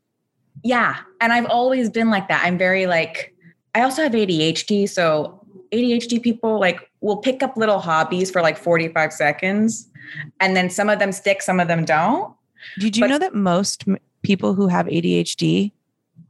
Yeah. 0.63 0.97
And 1.23 1.33
I've 1.33 1.47
always 1.47 1.89
been 1.89 2.11
like 2.11 2.29
that. 2.29 2.43
I'm 2.45 2.59
very 2.59 2.87
like, 2.87 3.33
I 3.75 3.81
also 3.83 4.03
have 4.03 4.13
ADHD. 4.13 4.89
So 4.89 5.41
ADHD 5.73 6.21
people 6.23 6.59
like 6.61 6.91
will 7.01 7.17
pick 7.19 7.43
up 7.43 7.57
little 7.57 7.79
hobbies 7.79 8.31
for 8.31 8.43
like 8.43 8.59
45 8.59 9.13
seconds. 9.13 9.89
And 10.41 10.57
then 10.57 10.71
some 10.71 10.89
of 10.89 10.99
them 10.99 11.13
stick, 11.13 11.43
some 11.43 11.61
of 11.61 11.69
them 11.69 11.85
don't. 11.85 12.35
did 12.79 12.97
you 12.97 13.03
But- 13.03 13.11
know 13.11 13.19
that 13.19 13.35
most 13.35 13.85
m- 13.87 13.99
people 14.23 14.55
who 14.55 14.69
have 14.69 14.87
adhd 14.87 15.73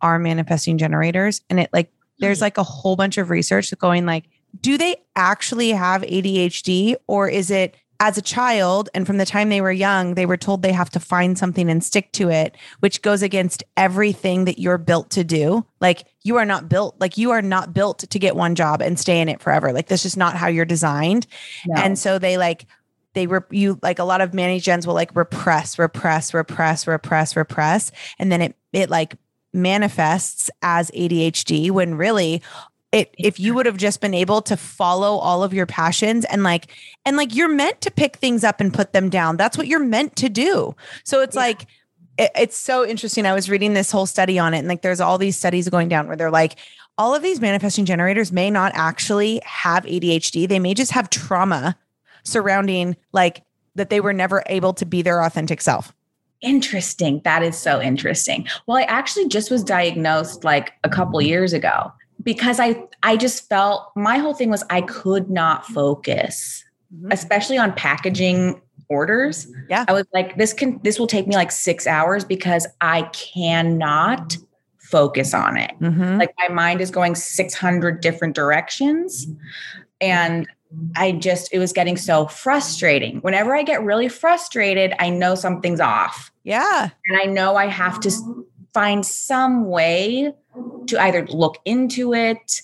are 0.01 0.19
manifesting 0.19 0.79
generators 0.79 1.41
and 1.51 1.59
it 1.59 1.69
like 1.73 1.93
there's 2.21 2.39
mm-hmm. 2.39 2.45
like 2.45 2.59
a 2.59 2.63
whole 2.63 2.95
bunch 2.95 3.19
of 3.19 3.31
research 3.31 3.77
going 3.79 4.07
like 4.07 4.25
do 4.61 4.79
they 4.79 4.97
actually 5.17 5.71
have 5.71 6.03
adhd 6.03 6.95
or 7.09 7.29
is 7.29 7.51
it 7.51 7.75
as 8.01 8.17
a 8.17 8.23
child 8.23 8.89
and 8.95 9.07
from 9.07 9.19
the 9.19 9.27
time 9.27 9.51
they 9.51 9.61
were 9.61 9.71
young, 9.71 10.15
they 10.15 10.25
were 10.25 10.39
told 10.39 10.63
they 10.63 10.73
have 10.73 10.89
to 10.89 10.99
find 10.99 11.37
something 11.39 11.69
and 11.69 11.85
stick 11.85 12.11
to 12.13 12.31
it, 12.31 12.57
which 12.81 13.03
goes 13.03 13.23
against 13.23 13.63
everything 13.77 14.47
that 14.47 14.59
you're 14.59 14.79
built 14.79 15.11
to 15.11 15.23
do. 15.23 15.67
Like 15.81 16.07
you 16.23 16.39
are 16.39 16.47
not 16.47 16.67
built, 16.67 16.97
like 16.99 17.19
you 17.19 17.31
are 17.31 17.43
not 17.43 17.75
built 17.75 17.99
to 17.99 18.19
get 18.19 18.37
one 18.37 18.55
job 18.55 18.81
and 18.81 18.99
stay 18.99 19.21
in 19.21 19.29
it 19.29 19.43
forever. 19.43 19.71
Like 19.71 19.89
that's 19.89 20.03
just 20.03 20.17
not 20.17 20.35
how 20.35 20.49
you're 20.49 20.65
designed. 20.65 21.27
No. 21.67 21.83
And 21.83 21.99
so 21.99 22.19
they 22.19 22.39
like 22.39 22.67
they 23.15 23.27
were 23.27 23.47
you 23.51 23.79
like 23.83 23.99
a 23.99 24.05
lot 24.05 24.21
of 24.21 24.35
manny 24.35 24.61
gens 24.61 24.87
will 24.87 24.95
like 24.95 25.15
repress, 25.17 25.79
repress, 25.79 26.33
repress, 26.33 26.87
repress, 26.87 27.37
repress. 27.37 27.91
And 28.19 28.31
then 28.31 28.41
it 28.43 28.57
it 28.73 28.91
like 28.91 29.17
manifests 29.53 30.51
as 30.63 30.91
ADHD 30.93 31.71
when 31.71 31.95
really 31.97 32.43
it 32.93 33.15
if 33.19 33.39
you 33.39 33.55
would 33.55 33.67
have 33.67 33.77
just 33.77 34.01
been 34.01 34.15
able 34.15 34.43
to 34.43 34.57
follow 34.57 35.17
all 35.19 35.43
of 35.43 35.53
your 35.55 35.67
passions 35.67 36.25
and 36.27 36.43
like 36.43 36.69
and 37.05 37.17
like 37.17 37.35
you're 37.35 37.49
meant 37.49 37.81
to 37.81 37.91
pick 37.91 38.17
things 38.17 38.45
up 38.45 38.61
and 38.61 38.73
put 38.75 38.93
them 38.93 39.09
down 39.09 39.37
that's 39.37 39.57
what 39.59 39.67
you're 39.67 39.79
meant 39.85 40.17
to 40.17 40.29
do 40.29 40.75
so 41.05 41.21
it's 41.21 41.35
Yeah. 41.37 41.43
like 41.43 41.67
it, 42.19 42.31
it's 42.37 42.57
so 42.57 42.87
interesting 42.87 43.27
i 43.27 43.33
was 43.33 43.49
reading 43.51 43.75
this 43.75 43.91
whole 43.93 44.07
study 44.07 44.39
on 44.39 44.55
it 44.55 44.59
and 44.59 44.69
like 44.69 44.83
there's 44.83 45.01
all 45.01 45.19
these 45.19 45.37
studies 45.37 45.69
going 45.69 45.89
down 45.89 46.07
where 46.09 46.17
they're 46.17 46.31
like 46.31 46.57
all 46.99 47.15
of 47.15 47.23
these 47.23 47.41
manifesting 47.41 47.85
generators 47.85 48.33
may 48.33 48.51
not 48.51 48.73
actually 48.75 49.41
have 49.45 49.85
adhd 49.85 50.49
they 50.49 50.59
may 50.59 50.75
just 50.75 50.91
have 50.93 51.11
trauma 51.11 51.77
surrounding 52.25 52.97
like 53.13 53.43
that 53.75 53.91
they 53.91 54.01
were 54.01 54.13
never 54.13 54.43
able 54.47 54.73
to 54.75 54.85
be 54.85 55.03
their 55.03 55.23
authentic 55.23 55.61
self 55.61 55.93
Interesting. 56.43 57.21
That 57.25 57.43
is 57.43 57.57
so 57.57 57.83
interesting. 57.83 58.49
Well, 58.67 58.79
I 58.79 58.85
actually 58.85 59.29
just 59.29 59.51
was 59.51 59.63
diagnosed 59.63 60.43
like 60.43 60.73
a 60.85 60.89
couple 60.89 61.21
years 61.21 61.53
ago 61.53 61.93
because 62.23 62.59
I 62.59 62.83
I 63.03 63.17
just 63.19 63.49
felt 63.49 63.93
my 63.95 64.17
whole 64.19 64.33
thing 64.33 64.49
was 64.49 64.65
I 64.71 64.81
could 64.81 65.29
not 65.29 65.67
focus, 65.67 66.65
especially 67.11 67.59
on 67.59 67.75
packaging 67.75 68.61
orders. 68.89 69.49
Yeah. 69.69 69.85
I 69.87 69.93
was 69.93 70.07
like 70.15 70.37
this 70.37 70.55
can 70.55 70.81
this 70.83 70.99
will 70.99 71.07
take 71.07 71.27
me 71.27 71.35
like 71.35 71.51
6 71.51 71.87
hours 71.87 72.25
because 72.25 72.67
I 72.81 73.03
cannot 73.13 74.39
focus 74.79 75.35
on 75.35 75.59
it. 75.59 75.73
Mhm. 75.79 76.19
Like 76.19 76.33
my 76.39 76.53
mind 76.53 76.81
is 76.81 76.91
going 76.91 77.15
600 77.15 78.01
different 78.01 78.35
directions 78.35 79.27
and 80.01 80.47
I 80.97 81.13
just 81.13 81.53
it 81.53 81.59
was 81.59 81.73
getting 81.73 81.97
so 81.97 82.27
frustrating. 82.27 83.19
Whenever 83.21 83.55
I 83.57 83.63
get 83.63 83.83
really 83.83 84.09
frustrated, 84.09 84.95
I 84.99 85.11
know 85.11 85.35
something's 85.35 85.81
off 85.81 86.31
yeah 86.45 86.89
and 87.07 87.21
I 87.21 87.25
know 87.27 87.57
I 87.57 87.67
have 87.67 88.01
to 88.01 88.11
find 88.73 89.05
some 89.05 89.67
way 89.69 90.33
to 90.87 90.99
either 91.03 91.27
look 91.27 91.59
into 91.65 92.15
it, 92.15 92.63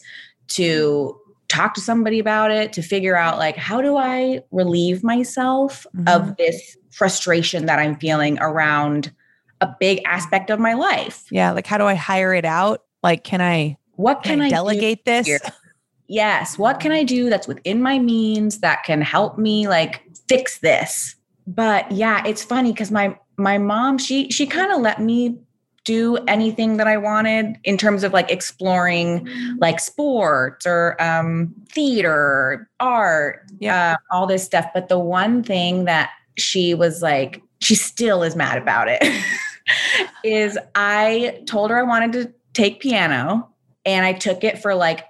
to 0.48 1.20
talk 1.48 1.74
to 1.74 1.80
somebody 1.80 2.18
about 2.18 2.50
it, 2.50 2.72
to 2.74 2.82
figure 2.82 3.16
out 3.16 3.38
like 3.38 3.56
how 3.56 3.82
do 3.82 3.96
I 3.96 4.40
relieve 4.50 5.02
myself 5.04 5.86
Mhm. 5.96 6.08
of 6.14 6.36
this 6.36 6.76
frustration 6.90 7.66
that 7.66 7.78
I'm 7.78 7.96
feeling 7.96 8.38
around 8.40 9.12
a 9.60 9.68
big 9.80 10.00
aspect 10.06 10.48
of 10.50 10.58
my 10.60 10.74
life. 10.74 11.24
yeah 11.30 11.50
like 11.52 11.66
how 11.66 11.78
do 11.78 11.84
i 11.86 11.94
hire 11.94 12.34
it 12.34 12.44
out 12.44 12.82
like 13.02 13.24
can 13.24 13.40
i 13.40 13.76
What 13.92 14.22
can, 14.22 14.32
can, 14.34 14.42
I 14.42 14.46
I 14.46 14.50
delegate 14.50 15.04
this? 15.06 15.28
Yes, 16.08 16.56
what 16.58 16.80
can 16.80 16.92
I 16.92 17.02
do 17.04 17.28
that's 17.28 17.48
within 17.48 17.82
my 17.82 17.98
means 17.98 18.58
that 18.60 18.84
can 18.84 19.00
help 19.02 19.38
me 19.38 19.68
like 19.68 20.02
fix 20.28 20.58
this? 20.58 21.16
But 21.46 21.90
yeah, 21.90 22.22
it's 22.26 22.42
funny 22.42 22.72
cuz 22.74 22.90
my 22.90 23.16
my 23.36 23.58
mom 23.58 23.98
she 23.98 24.30
she 24.30 24.46
kind 24.46 24.72
of 24.72 24.80
let 24.80 25.00
me 25.00 25.38
do 25.84 26.16
anything 26.26 26.78
that 26.78 26.88
I 26.88 26.96
wanted 26.96 27.58
in 27.62 27.76
terms 27.78 28.02
of 28.02 28.12
like 28.12 28.28
exploring 28.30 29.28
like 29.58 29.78
sports 29.78 30.66
or 30.66 31.00
um 31.00 31.54
theater, 31.72 32.68
art, 32.80 33.42
Yeah. 33.60 33.92
uh, 33.92 33.96
all 34.14 34.26
this 34.26 34.44
stuff, 34.44 34.66
but 34.74 34.88
the 34.88 34.98
one 34.98 35.42
thing 35.44 35.84
that 35.84 36.10
she 36.36 36.74
was 36.74 37.02
like 37.02 37.42
she 37.60 37.74
still 37.74 38.22
is 38.22 38.36
mad 38.36 38.58
about 38.58 38.88
it 38.88 39.02
is 40.24 40.58
I 40.74 41.42
told 41.46 41.70
her 41.70 41.78
I 41.78 41.82
wanted 41.82 42.12
to 42.14 42.32
take 42.52 42.80
piano 42.80 43.48
and 43.84 44.04
I 44.04 44.12
took 44.12 44.44
it 44.44 44.58
for 44.60 44.74
like 44.74 45.04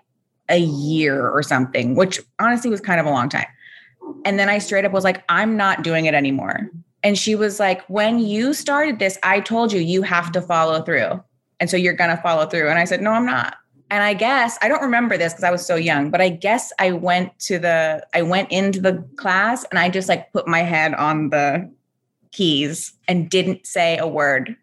a 0.49 0.59
year 0.59 1.29
or 1.29 1.43
something, 1.43 1.95
which 1.95 2.21
honestly 2.39 2.71
was 2.71 2.81
kind 2.81 3.01
of 3.01 3.07
a 3.07 3.11
long 3.11 3.29
time. 3.29 3.47
And 4.25 4.39
then 4.39 4.49
I 4.49 4.59
straight 4.59 4.85
up 4.85 4.93
was 4.93 5.05
like, 5.05 5.25
I'm 5.29 5.57
not 5.57 5.83
doing 5.83 6.07
it 6.07 6.15
anymore. 6.15 6.71
And 7.03 7.19
she 7.19 7.35
was 7.35 7.61
like, 7.61 7.89
When 7.89 8.19
you 8.19 8.55
started 8.55 8.99
this, 8.99 9.19
I 9.23 9.41
told 9.41 9.73
you 9.73 9.81
you 9.81 10.03
have 10.03 10.33
to 10.33 10.43
follow 10.43 10.83
through. 10.83 11.23
And 11.61 11.71
so 11.71 11.77
you're 11.77 11.95
going 11.95 12.11
to 12.11 12.23
follow 12.23 12.47
through. 12.47 12.69
And 12.69 12.79
I 12.79 12.85
said, 12.85 13.01
No, 13.01 13.13
I'm 13.13 13.27
not. 13.27 13.57
And 13.91 14.03
I 14.03 14.15
guess 14.15 14.59
I 14.63 14.69
don't 14.69 14.83
remember 14.83 15.17
this 15.17 15.33
because 15.33 15.45
I 15.45 15.53
was 15.53 15.65
so 15.65 15.77
young, 15.77 16.11
but 16.11 16.21
I 16.21 16.29
guess 16.29 16.73
I 16.81 16.91
went 16.91 17.39
to 17.41 17.59
the, 17.59 18.05
I 18.15 18.23
went 18.23 18.51
into 18.51 18.81
the 18.81 19.05
class 19.17 19.65
and 19.71 19.79
I 19.79 19.89
just 19.89 20.09
like 20.09 20.33
put 20.33 20.49
my 20.49 20.61
head 20.61 20.95
on 20.95 21.31
the 21.31 21.71
keys 22.33 22.93
and 23.07 23.31
didn't 23.31 23.67
say 23.67 23.97
a 23.99 24.07
word. 24.07 24.57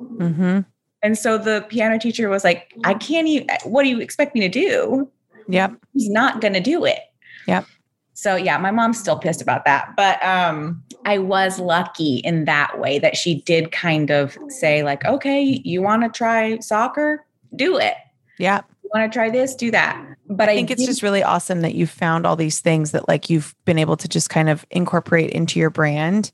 mm-hmm. 0.00 0.60
And 1.02 1.16
so 1.16 1.38
the 1.38 1.64
piano 1.68 1.98
teacher 1.98 2.28
was 2.28 2.44
like, 2.44 2.74
I 2.84 2.94
can't 2.94 3.28
even, 3.28 3.48
what 3.64 3.84
do 3.84 3.88
you 3.88 4.00
expect 4.00 4.34
me 4.34 4.40
to 4.42 4.48
do? 4.48 5.10
Yep 5.48 5.72
He's 5.92 6.08
not 6.08 6.40
going 6.40 6.54
to 6.54 6.60
do 6.60 6.84
it. 6.84 7.00
Yep. 7.46 7.66
So 8.14 8.34
yeah, 8.34 8.56
my 8.58 8.70
mom's 8.70 8.98
still 8.98 9.18
pissed 9.18 9.42
about 9.42 9.64
that. 9.66 9.94
But 9.96 10.22
um 10.24 10.82
I 11.04 11.18
was 11.18 11.58
lucky 11.58 12.16
in 12.18 12.44
that 12.46 12.80
way 12.80 12.98
that 12.98 13.16
she 13.16 13.42
did 13.42 13.70
kind 13.72 14.10
of 14.10 14.36
say 14.48 14.82
like, 14.82 15.04
"Okay, 15.04 15.60
you 15.64 15.82
want 15.82 16.02
to 16.02 16.08
try 16.08 16.58
soccer? 16.58 17.24
Do 17.54 17.78
it. 17.78 17.94
yeah 18.38 18.62
You 18.82 18.90
want 18.92 19.10
to 19.10 19.16
try 19.16 19.30
this? 19.30 19.54
Do 19.54 19.70
that." 19.70 20.02
But 20.28 20.48
I, 20.48 20.52
I 20.52 20.54
think 20.56 20.70
it's 20.70 20.86
just 20.86 21.02
really 21.02 21.22
awesome 21.22 21.60
that 21.60 21.74
you've 21.74 21.90
found 21.90 22.26
all 22.26 22.36
these 22.36 22.60
things 22.60 22.90
that 22.90 23.08
like 23.08 23.30
you've 23.30 23.54
been 23.64 23.78
able 23.78 23.96
to 23.98 24.08
just 24.08 24.30
kind 24.30 24.48
of 24.48 24.66
incorporate 24.70 25.30
into 25.30 25.60
your 25.60 25.70
brand. 25.70 26.32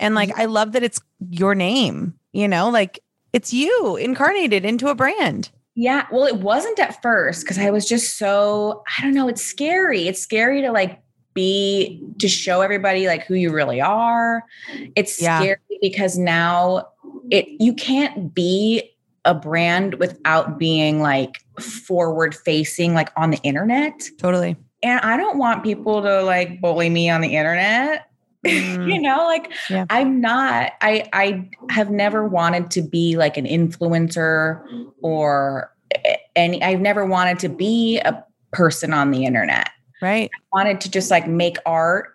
And 0.00 0.14
like 0.14 0.36
I 0.38 0.46
love 0.46 0.72
that 0.72 0.82
it's 0.82 1.00
your 1.28 1.54
name, 1.54 2.14
you 2.32 2.48
know, 2.48 2.70
like 2.70 3.00
it's 3.32 3.52
you 3.52 3.96
incarnated 3.96 4.64
into 4.64 4.88
a 4.88 4.94
brand. 4.94 5.50
Yeah, 5.80 6.06
well, 6.10 6.24
it 6.24 6.38
wasn't 6.38 6.80
at 6.80 7.00
first 7.02 7.44
because 7.44 7.56
I 7.56 7.70
was 7.70 7.86
just 7.86 8.18
so 8.18 8.82
I 8.98 9.00
don't 9.00 9.14
know. 9.14 9.28
It's 9.28 9.44
scary. 9.44 10.08
It's 10.08 10.20
scary 10.20 10.60
to 10.62 10.72
like 10.72 11.00
be 11.34 12.02
to 12.18 12.26
show 12.26 12.62
everybody 12.62 13.06
like 13.06 13.24
who 13.26 13.36
you 13.36 13.52
really 13.52 13.80
are. 13.80 14.42
It's 14.96 15.22
Yeah. 15.22 15.38
scary 15.38 15.56
because 15.80 16.18
now 16.18 16.88
it 17.30 17.46
you 17.60 17.72
can't 17.74 18.34
be 18.34 18.90
a 19.24 19.34
brand 19.36 19.94
without 20.00 20.58
being 20.58 21.00
like 21.00 21.36
forward 21.60 22.34
facing 22.34 22.92
like 22.92 23.10
on 23.16 23.30
the 23.30 23.38
internet. 23.44 24.02
Totally. 24.18 24.56
And 24.82 24.98
I 25.02 25.16
don't 25.16 25.38
want 25.38 25.62
people 25.62 26.02
to 26.02 26.22
like 26.24 26.60
bully 26.60 26.90
me 26.90 27.08
on 27.08 27.20
the 27.20 27.36
internet. 27.36 28.07
Mm. 28.78 28.92
you 28.92 29.00
know, 29.00 29.24
like 29.26 29.52
Yeah. 29.70 29.84
I'm 29.90 30.20
not 30.20 30.72
I 30.80 31.08
I 31.12 31.48
have 31.70 31.90
never 31.90 32.26
wanted 32.26 32.70
to 32.72 32.82
be 32.82 33.16
like 33.16 33.36
an 33.36 33.44
influencer 33.44 34.62
or 35.02 35.72
any 36.36 36.62
I've 36.62 36.80
never 36.80 37.04
wanted 37.06 37.38
to 37.40 37.48
be 37.48 37.98
a 38.00 38.24
person 38.52 38.92
on 38.92 39.10
the 39.10 39.24
internet. 39.24 39.68
Right. 40.00 40.30
I 40.34 40.56
wanted 40.56 40.80
to 40.82 40.90
just 40.90 41.10
like 41.10 41.26
make 41.28 41.56
art 41.66 42.08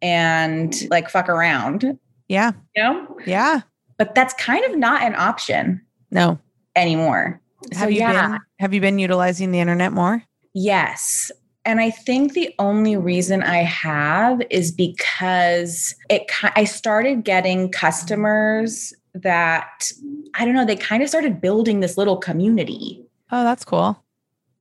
and 0.00 0.74
like 0.90 1.08
fuck 1.08 1.28
around, 1.28 1.98
Yeah. 2.28 2.52
you 2.76 2.82
know? 2.82 3.16
Yeah. 3.26 3.60
But 3.98 4.14
that's 4.14 4.34
kind 4.34 4.64
of 4.64 4.76
not 4.78 5.02
an 5.02 5.14
option 5.16 5.80
No. 6.10 6.38
anymore. 6.74 7.40
Have 7.72 7.82
So, 7.82 7.88
you 7.88 7.98
yeah. 8.00 8.28
been 8.30 8.38
have 8.58 8.74
you 8.74 8.80
been 8.80 8.98
utilizing 8.98 9.52
the 9.52 9.60
internet 9.60 9.92
more? 9.92 10.22
Yes. 10.54 11.30
And 11.64 11.80
I 11.80 11.90
think 11.90 12.32
the 12.32 12.52
only 12.58 12.96
reason 12.96 13.42
I 13.42 13.58
have 13.58 14.42
is 14.50 14.72
because 14.72 15.94
it 16.10 16.30
I 16.56 16.64
started 16.64 17.24
getting 17.24 17.70
customers 17.70 18.92
that 19.14 19.90
I 20.34 20.44
don't 20.44 20.54
know, 20.54 20.64
they 20.64 20.76
kind 20.76 21.02
of 21.02 21.08
started 21.08 21.40
building 21.40 21.80
this 21.80 21.96
little 21.96 22.16
community. 22.16 23.04
Oh, 23.30 23.44
that's 23.44 23.64
cool. 23.64 24.02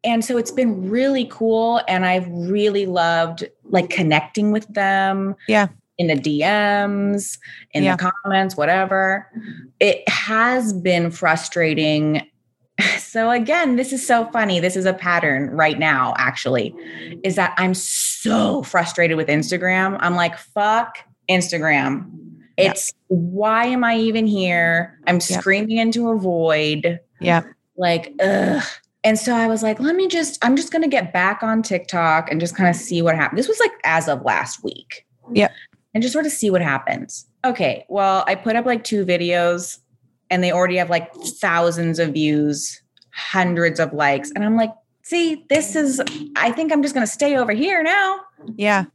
And 0.04 0.26
so 0.26 0.38
it's 0.38 0.52
been 0.52 0.90
really 0.90 1.26
cool 1.26 1.82
and 1.88 2.06
I've 2.06 2.28
really 2.28 2.86
loved 2.86 3.48
like 3.66 3.90
connecting 3.90 4.52
with 4.52 4.68
them. 4.74 5.36
Yeah. 5.48 5.68
In 5.98 6.08
the 6.08 6.16
DMs, 6.16 7.38
in 7.74 7.84
Yeah. 7.84 7.96
the 7.96 8.12
comments, 8.24 8.58
whatever. 8.58 9.28
It 9.80 10.08
has 10.10 10.74
been 10.74 11.12
frustrating 11.12 12.28
so 13.00 13.32
again, 13.32 13.76
this 13.76 13.94
is 13.94 14.06
so 14.06 14.26
funny. 14.32 14.60
This 14.60 14.76
is 14.76 14.86
a 14.86 14.94
pattern 14.94 15.50
right 15.52 15.80
now, 15.80 16.14
actually, 16.18 16.76
is 17.24 17.36
that 17.36 17.54
I'm 17.58 17.74
so 17.74 18.64
frustrated 18.64 19.18
with 19.18 19.28
Instagram. 19.28 19.98
I'm 20.00 20.16
like, 20.16 20.38
fuck 20.38 21.00
Instagram. 21.30 22.10
Yeah. 22.58 22.72
It's 22.72 22.94
why 23.08 23.66
am 23.66 23.84
I 23.84 23.98
even 23.98 24.28
here? 24.28 25.00
I'm 25.08 25.20
screaming 25.20 25.78
into 25.78 26.10
a 26.10 26.18
void. 26.18 27.00
Yeah. 27.20 27.42
Like, 27.78 28.14
ugh. 28.22 28.64
And 29.04 29.18
so 29.18 29.34
I 29.34 29.48
was 29.48 29.64
like, 29.64 29.80
let 29.80 29.96
me 29.96 30.08
just, 30.08 30.44
I'm 30.46 30.56
just 30.56 30.72
gonna 30.72 30.88
get 30.88 31.12
back 31.12 31.42
on 31.42 31.64
TikTok 31.64 32.30
and 32.30 32.40
just 32.40 32.56
kind 32.56 32.70
of 32.70 32.76
see 32.76 33.02
what 33.02 33.16
happens. 33.16 33.40
This 33.40 33.48
was 33.48 33.60
like 33.60 33.72
as 33.84 34.08
of 34.08 34.22
last 34.22 34.64
week. 34.64 35.08
Yeah. 35.34 35.50
And 35.94 36.02
just 36.02 36.14
sort 36.14 36.26
of 36.26 36.32
see 36.32 36.50
what 36.50 36.62
happens. 36.62 37.28
Okay. 37.44 37.86
Well, 37.90 38.24
I 38.28 38.36
put 38.36 38.56
up 38.56 38.66
like 38.66 38.84
two 38.84 39.06
videos 39.06 39.80
and 40.32 40.44
they 40.44 40.52
already 40.52 40.78
have 40.78 40.90
like 40.90 41.14
thousands 41.14 42.00
of 42.00 42.14
views, 42.14 42.82
hundreds 43.14 43.80
of 43.80 43.94
likes. 43.94 44.32
And 44.32 44.44
I'm 44.44 44.56
like, 44.56 44.74
see, 45.04 45.46
this 45.50 45.76
is, 45.76 46.02
I 46.36 46.52
think 46.52 46.72
I'm 46.72 46.82
just 46.82 46.96
going 46.96 47.06
to 47.06 47.12
stay 47.12 47.38
over 47.38 47.52
here 47.52 47.84
now. 47.84 48.22
Yeah. 48.56 48.86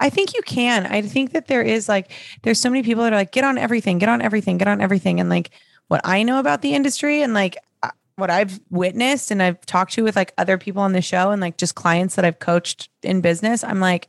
I 0.00 0.08
think 0.08 0.34
you 0.34 0.42
can. 0.42 0.86
I 0.86 1.02
think 1.02 1.32
that 1.32 1.48
there 1.48 1.62
is 1.62 1.88
like, 1.88 2.10
there's 2.42 2.60
so 2.60 2.70
many 2.70 2.82
people 2.82 3.02
that 3.02 3.12
are 3.12 3.16
like, 3.16 3.32
get 3.32 3.44
on 3.44 3.58
everything, 3.58 3.98
get 3.98 4.08
on 4.08 4.22
everything, 4.22 4.56
get 4.56 4.68
on 4.68 4.80
everything. 4.80 5.20
And 5.20 5.28
like, 5.28 5.50
what 5.88 6.00
I 6.04 6.22
know 6.22 6.38
about 6.38 6.62
the 6.62 6.74
industry 6.74 7.22
and 7.22 7.34
like 7.34 7.56
uh, 7.82 7.90
what 8.16 8.30
I've 8.30 8.60
witnessed 8.70 9.30
and 9.30 9.42
I've 9.42 9.64
talked 9.66 9.92
to 9.94 10.04
with 10.04 10.16
like 10.16 10.32
other 10.38 10.58
people 10.58 10.82
on 10.82 10.92
the 10.92 11.02
show 11.02 11.30
and 11.30 11.40
like 11.40 11.58
just 11.58 11.74
clients 11.74 12.14
that 12.14 12.24
I've 12.24 12.38
coached 12.38 12.88
in 13.02 13.20
business, 13.20 13.62
I'm 13.62 13.80
like, 13.80 14.08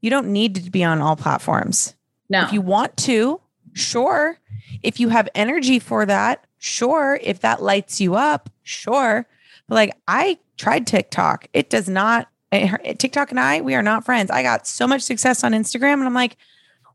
you 0.00 0.10
don't 0.10 0.28
need 0.28 0.54
to 0.56 0.70
be 0.70 0.84
on 0.84 1.00
all 1.00 1.16
platforms. 1.16 1.94
No. 2.28 2.44
If 2.44 2.52
you 2.52 2.60
want 2.60 2.96
to, 2.98 3.40
sure. 3.72 4.38
If 4.82 5.00
you 5.00 5.08
have 5.08 5.28
energy 5.34 5.78
for 5.78 6.06
that, 6.06 6.44
sure. 6.58 7.18
If 7.22 7.40
that 7.40 7.62
lights 7.62 8.00
you 8.00 8.14
up, 8.14 8.50
sure. 8.62 9.26
But 9.68 9.74
like 9.74 9.96
I 10.08 10.38
tried 10.56 10.86
TikTok. 10.86 11.48
It 11.52 11.70
does 11.70 11.88
not 11.88 12.28
TikTok 12.52 13.30
and 13.30 13.38
I, 13.38 13.60
we 13.60 13.74
are 13.74 13.82
not 13.82 14.04
friends. 14.04 14.30
I 14.30 14.42
got 14.42 14.66
so 14.66 14.86
much 14.86 15.02
success 15.02 15.44
on 15.44 15.52
Instagram 15.52 15.94
and 15.94 16.04
I'm 16.04 16.14
like, 16.14 16.36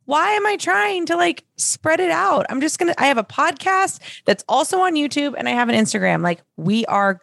why 0.06 0.32
am 0.32 0.46
I 0.46 0.58
trying 0.58 1.06
to 1.08 1.16
like 1.16 1.44
spread 1.58 2.00
it 2.00 2.12
out? 2.12 2.46
I'm 2.50 2.62
just 2.62 2.78
going 2.78 2.94
to 2.94 3.02
I 3.02 3.06
have 3.08 3.18
a 3.18 3.24
podcast 3.24 4.00
that's 4.26 4.44
also 4.48 4.80
on 4.80 4.94
YouTube 4.94 5.34
and 5.38 5.50
I 5.50 5.52
have 5.52 5.70
an 5.70 5.76
Instagram. 5.76 6.22
Like 6.22 6.42
we 6.58 6.86
are 6.86 7.22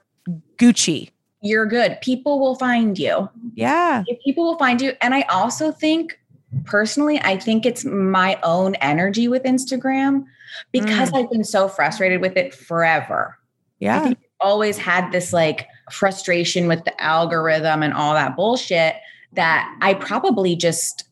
Gucci. 0.59 1.11
You're 1.43 1.67
good. 1.67 1.99
People 2.01 2.41
will 2.41 2.55
find 2.55 2.99
you. 2.99 3.29
Yeah. 3.55 4.05
People 4.25 4.45
will 4.45 4.59
find 4.59 4.81
you. 4.81 4.93
And 5.01 5.15
I 5.15 5.23
also 5.23 5.73
think 5.73 6.19
personally, 6.65 7.21
I 7.23 7.37
think 7.39 7.65
it's 7.67 7.85
my 7.85 8.39
own 8.43 8.75
energy 8.77 9.29
with 9.29 9.43
Instagram 9.45 10.25
because 10.71 11.11
Mm. 11.11 11.19
I've 11.25 11.31
been 11.31 11.45
so 11.45 11.69
frustrated 11.69 12.21
with 12.21 12.37
it 12.37 12.55
forever. 12.55 13.37
I 13.39 13.85
Yeah. 13.85 14.03
think 14.05 14.19
I've 14.19 14.47
always 14.49 14.79
had 14.79 15.11
this 15.13 15.33
like 15.33 15.67
frustration 15.91 16.69
with 16.69 16.85
the 16.85 17.03
algorithm 17.03 17.83
and 17.83 17.93
all 17.95 18.15
that 18.15 18.37
bullshit 18.37 18.97
that 19.33 19.75
I 19.81 19.95
probably 19.95 20.55
just 20.57 21.05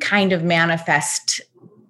kind 0.00 0.32
of 0.32 0.42
manifest 0.42 1.40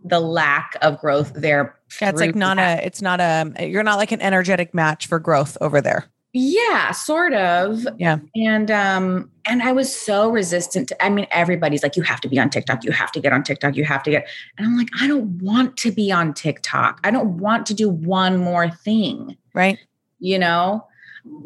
the 0.05 0.21
lack 0.21 0.77
of 0.83 1.01
growth 1.01 1.33
there. 1.35 1.75
Yeah, 2.01 2.11
it's 2.11 2.21
like 2.21 2.35
not 2.35 2.57
that. 2.59 2.81
a 2.83 2.87
it's 2.87 3.01
not 3.03 3.21
a 3.21 3.67
you're 3.67 3.83
not 3.83 3.97
like 3.97 4.13
an 4.13 4.21
energetic 4.21 4.75
match 4.75 5.07
for 5.07 5.19
growth 5.19 5.57
over 5.61 5.81
there. 5.81 6.05
Yeah, 6.41 6.93
sort 6.93 7.35
of. 7.35 7.85
Yeah. 7.99 8.19
And 8.37 8.71
um 8.71 9.29
and 9.45 9.61
I 9.61 9.73
was 9.73 9.95
so 9.95 10.31
resistant 10.31 10.89
to 10.89 11.05
I 11.05 11.09
mean 11.11 11.27
everybody's 11.33 11.83
like 11.83 11.97
you 11.97 12.03
have 12.05 12.21
to 12.21 12.29
be 12.29 12.39
on 12.39 12.49
TikTok, 12.49 12.85
you 12.85 12.93
have 12.93 13.11
to 13.13 13.21
get 13.21 13.33
on 13.33 13.43
TikTok, 13.43 13.75
you 13.75 13.85
have 13.85 14.05
to 14.05 14.11
get 14.11 14.29
and 14.57 14.67
I'm 14.67 14.77
like 14.77 14.89
I 15.01 15.09
don't 15.09 15.43
want 15.43 15.77
to 15.79 15.91
be 15.91 16.13
on 16.13 16.33
TikTok. 16.35 17.01
I 17.03 17.11
don't 17.11 17.39
want 17.39 17.67
to 17.67 17.75
do 17.75 17.89
one 17.89 18.37
more 18.39 18.71
thing, 18.71 19.37
Right. 19.53 19.79
you 20.21 20.39
know? 20.39 20.87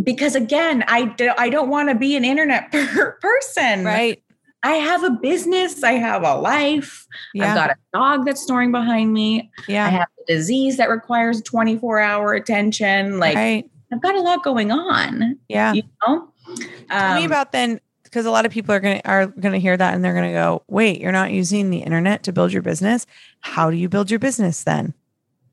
Because 0.05 0.35
again, 0.35 0.85
I 0.87 1.07
do, 1.07 1.33
I 1.38 1.48
don't 1.48 1.70
want 1.70 1.88
to 1.88 1.94
be 1.94 2.14
an 2.14 2.24
internet 2.24 2.70
per- 2.72 3.12
person. 3.22 3.85
Right. 3.85 4.22
I 4.62 4.72
have 4.74 5.02
a 5.02 5.11
business, 5.11 5.83
I 5.83 5.92
have 5.92 6.22
a 6.22 6.37
life. 6.37 7.07
Yeah. 7.35 7.48
I've 7.48 7.55
got 7.57 7.70
a 7.70 7.76
dog 7.94 8.26
that's 8.26 8.42
snoring 8.44 8.70
behind 8.70 9.12
me. 9.12 9.50
Yeah. 9.66 9.87
I 9.87 9.88
have 9.88 10.09
a 10.20 10.33
disease 10.33 10.76
that 10.76 10.88
requires 10.90 11.42
24-hour 11.42 12.35
attention. 12.35 13.18
Like 13.18 13.35
right. 13.35 13.64
I've 13.92 14.00
got 14.02 14.14
a 14.14 14.20
lot 14.20 14.42
going 14.42 14.70
on, 14.70 15.38
Yeah. 15.48 15.72
you 15.72 15.83
know? 16.07 16.28
Tell 16.90 17.14
me 17.14 17.20
Um, 17.24 17.26
about 17.26 17.52
then 17.52 17.81
because 18.05 18.26
a 18.26 18.31
lot 18.31 18.44
of 18.44 18.52
people 18.52 18.74
are 18.74 18.81
gonna 18.81 19.00
are 19.05 19.26
gonna 19.26 19.59
hear 19.59 19.76
that 19.76 19.94
and 19.94 20.05
they're 20.05 20.14
gonna 20.14 20.33
go, 20.33 20.62
wait, 20.68 21.00
you're 21.00 21.12
not 21.12 21.33
using 21.33 21.70
the 21.70 21.78
internet 21.78 22.22
to 22.24 22.33
build 22.33 22.52
your 22.52 22.62
business. 22.62 23.07
How 23.40 23.70
do 23.70 23.76
you 23.76 23.88
build 23.88 24.11
your 24.11 24.18
business 24.18 24.64
then? 24.64 24.92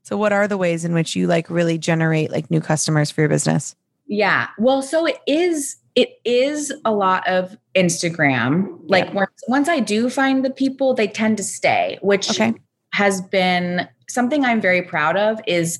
So 0.02 0.16
what 0.16 0.32
are 0.32 0.48
the 0.48 0.58
ways 0.58 0.84
in 0.84 0.92
which 0.92 1.14
you 1.16 1.26
like 1.26 1.48
really 1.50 1.78
generate 1.78 2.30
like 2.30 2.50
new 2.50 2.60
customers 2.60 3.10
for 3.10 3.20
your 3.22 3.28
business? 3.30 3.76
Yeah. 4.06 4.48
Well, 4.58 4.82
so 4.82 5.06
it 5.06 5.18
is 5.26 5.76
it 5.94 6.20
is 6.24 6.72
a 6.84 6.92
lot 6.92 7.26
of 7.26 7.56
Instagram. 7.74 8.78
Like 8.88 9.06
Yeah. 9.06 9.12
once 9.14 9.44
once 9.48 9.68
I 9.68 9.80
do 9.80 10.10
find 10.10 10.44
the 10.44 10.50
people, 10.50 10.94
they 10.94 11.06
tend 11.08 11.36
to 11.38 11.42
stay, 11.44 11.98
which 12.02 12.30
Okay. 12.30 12.54
has 12.92 13.20
been 13.22 13.88
something 14.08 14.44
I'm 14.44 14.60
very 14.60 14.82
proud 14.82 15.16
of 15.16 15.40
is 15.46 15.78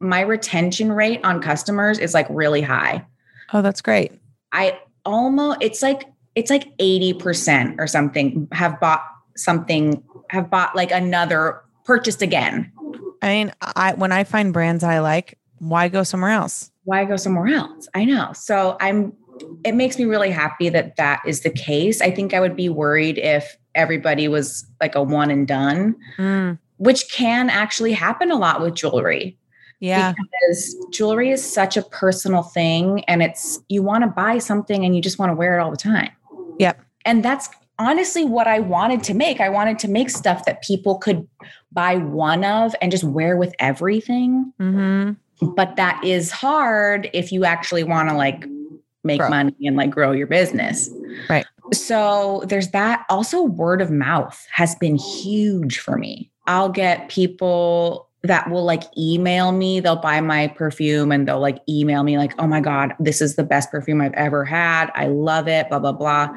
my 0.00 0.20
retention 0.20 0.92
rate 0.92 1.20
on 1.24 1.40
customers 1.40 1.98
is 1.98 2.14
like 2.14 2.26
really 2.30 2.62
high. 2.62 3.04
Oh, 3.52 3.62
that's 3.62 3.80
great. 3.80 4.12
I 4.52 4.78
almost 5.04 5.58
it's 5.60 5.82
like 5.82 6.04
it's 6.34 6.50
like 6.50 6.76
80% 6.78 7.76
or 7.78 7.86
something 7.86 8.48
have 8.52 8.80
bought 8.80 9.04
something 9.36 10.02
have 10.30 10.50
bought 10.50 10.74
like 10.74 10.90
another 10.90 11.62
purchased 11.84 12.22
again. 12.22 12.72
I 13.22 13.28
mean, 13.28 13.52
I 13.60 13.94
when 13.94 14.12
I 14.12 14.24
find 14.24 14.52
brands 14.52 14.84
I 14.84 15.00
like, 15.00 15.38
why 15.58 15.88
go 15.88 16.02
somewhere 16.02 16.30
else? 16.30 16.70
why 16.84 17.04
go 17.04 17.16
somewhere 17.16 17.48
else? 17.48 17.88
I 17.94 18.04
know. 18.04 18.32
So 18.34 18.76
I'm, 18.80 19.12
it 19.64 19.74
makes 19.74 19.98
me 19.98 20.04
really 20.04 20.30
happy 20.30 20.68
that 20.68 20.96
that 20.96 21.22
is 21.26 21.40
the 21.40 21.50
case. 21.50 22.00
I 22.00 22.10
think 22.10 22.34
I 22.34 22.40
would 22.40 22.54
be 22.54 22.68
worried 22.68 23.18
if 23.18 23.56
everybody 23.74 24.28
was 24.28 24.66
like 24.80 24.94
a 24.94 25.02
one 25.02 25.30
and 25.30 25.48
done, 25.48 25.96
Mm, 26.18 26.58
which 26.76 27.10
can 27.10 27.50
actually 27.50 27.92
happen 27.92 28.30
a 28.30 28.36
lot 28.36 28.60
with 28.60 28.74
jewelry 28.74 29.36
yeah. 29.84 30.12
because 30.12 30.76
jewelry 30.90 31.30
is 31.30 31.44
such 31.44 31.76
a 31.76 31.82
personal 31.82 32.42
thing 32.42 33.04
and 33.04 33.22
it's, 33.22 33.60
you 33.68 33.82
want 33.82 34.04
to 34.04 34.08
buy 34.10 34.38
something 34.38 34.84
and 34.84 34.94
you 34.96 35.02
just 35.02 35.18
want 35.18 35.30
to 35.30 35.34
wear 35.34 35.58
it 35.58 35.62
all 35.62 35.70
the 35.70 35.76
time. 35.76 36.10
Yep. 36.58 36.80
And 37.04 37.24
that's 37.24 37.48
honestly 37.78 38.24
what 38.24 38.46
I 38.46 38.60
wanted 38.60 39.02
to 39.04 39.14
make. 39.14 39.40
I 39.40 39.48
wanted 39.48 39.78
to 39.80 39.88
make 39.88 40.10
stuff 40.10 40.44
that 40.46 40.62
people 40.62 40.98
could 40.98 41.28
buy 41.72 41.96
one 41.96 42.44
of 42.44 42.74
and 42.80 42.90
just 42.90 43.04
wear 43.04 43.36
with 43.36 43.52
everything 43.58 44.52
hmm 44.58 45.12
but 45.40 45.76
that 45.76 46.02
is 46.04 46.30
hard 46.30 47.10
if 47.12 47.32
you 47.32 47.44
actually 47.44 47.84
want 47.84 48.08
to 48.08 48.14
like 48.14 48.46
make 49.02 49.20
Grow. 49.20 49.28
money 49.28 49.54
and 49.62 49.76
like 49.76 49.90
grow 49.90 50.12
your 50.12 50.26
business. 50.26 50.90
Right. 51.28 51.44
So 51.72 52.42
there's 52.46 52.70
that. 52.70 53.04
Also, 53.08 53.42
word 53.42 53.80
of 53.80 53.90
mouth 53.90 54.46
has 54.50 54.74
been 54.76 54.96
huge 54.96 55.78
for 55.78 55.96
me. 55.96 56.30
I'll 56.46 56.68
get 56.68 57.08
people 57.08 58.03
that 58.24 58.50
will 58.50 58.64
like 58.64 58.82
email 58.98 59.52
me. 59.52 59.80
They'll 59.80 59.96
buy 59.96 60.20
my 60.20 60.48
perfume 60.48 61.12
and 61.12 61.28
they'll 61.28 61.40
like 61.40 61.58
email 61.68 62.02
me, 62.02 62.18
like, 62.18 62.32
oh 62.38 62.46
my 62.46 62.60
God, 62.60 62.94
this 62.98 63.20
is 63.20 63.36
the 63.36 63.44
best 63.44 63.70
perfume 63.70 64.00
I've 64.00 64.14
ever 64.14 64.44
had. 64.44 64.90
I 64.94 65.06
love 65.06 65.46
it, 65.46 65.68
blah, 65.68 65.78
blah, 65.78 65.92
blah. 65.92 66.34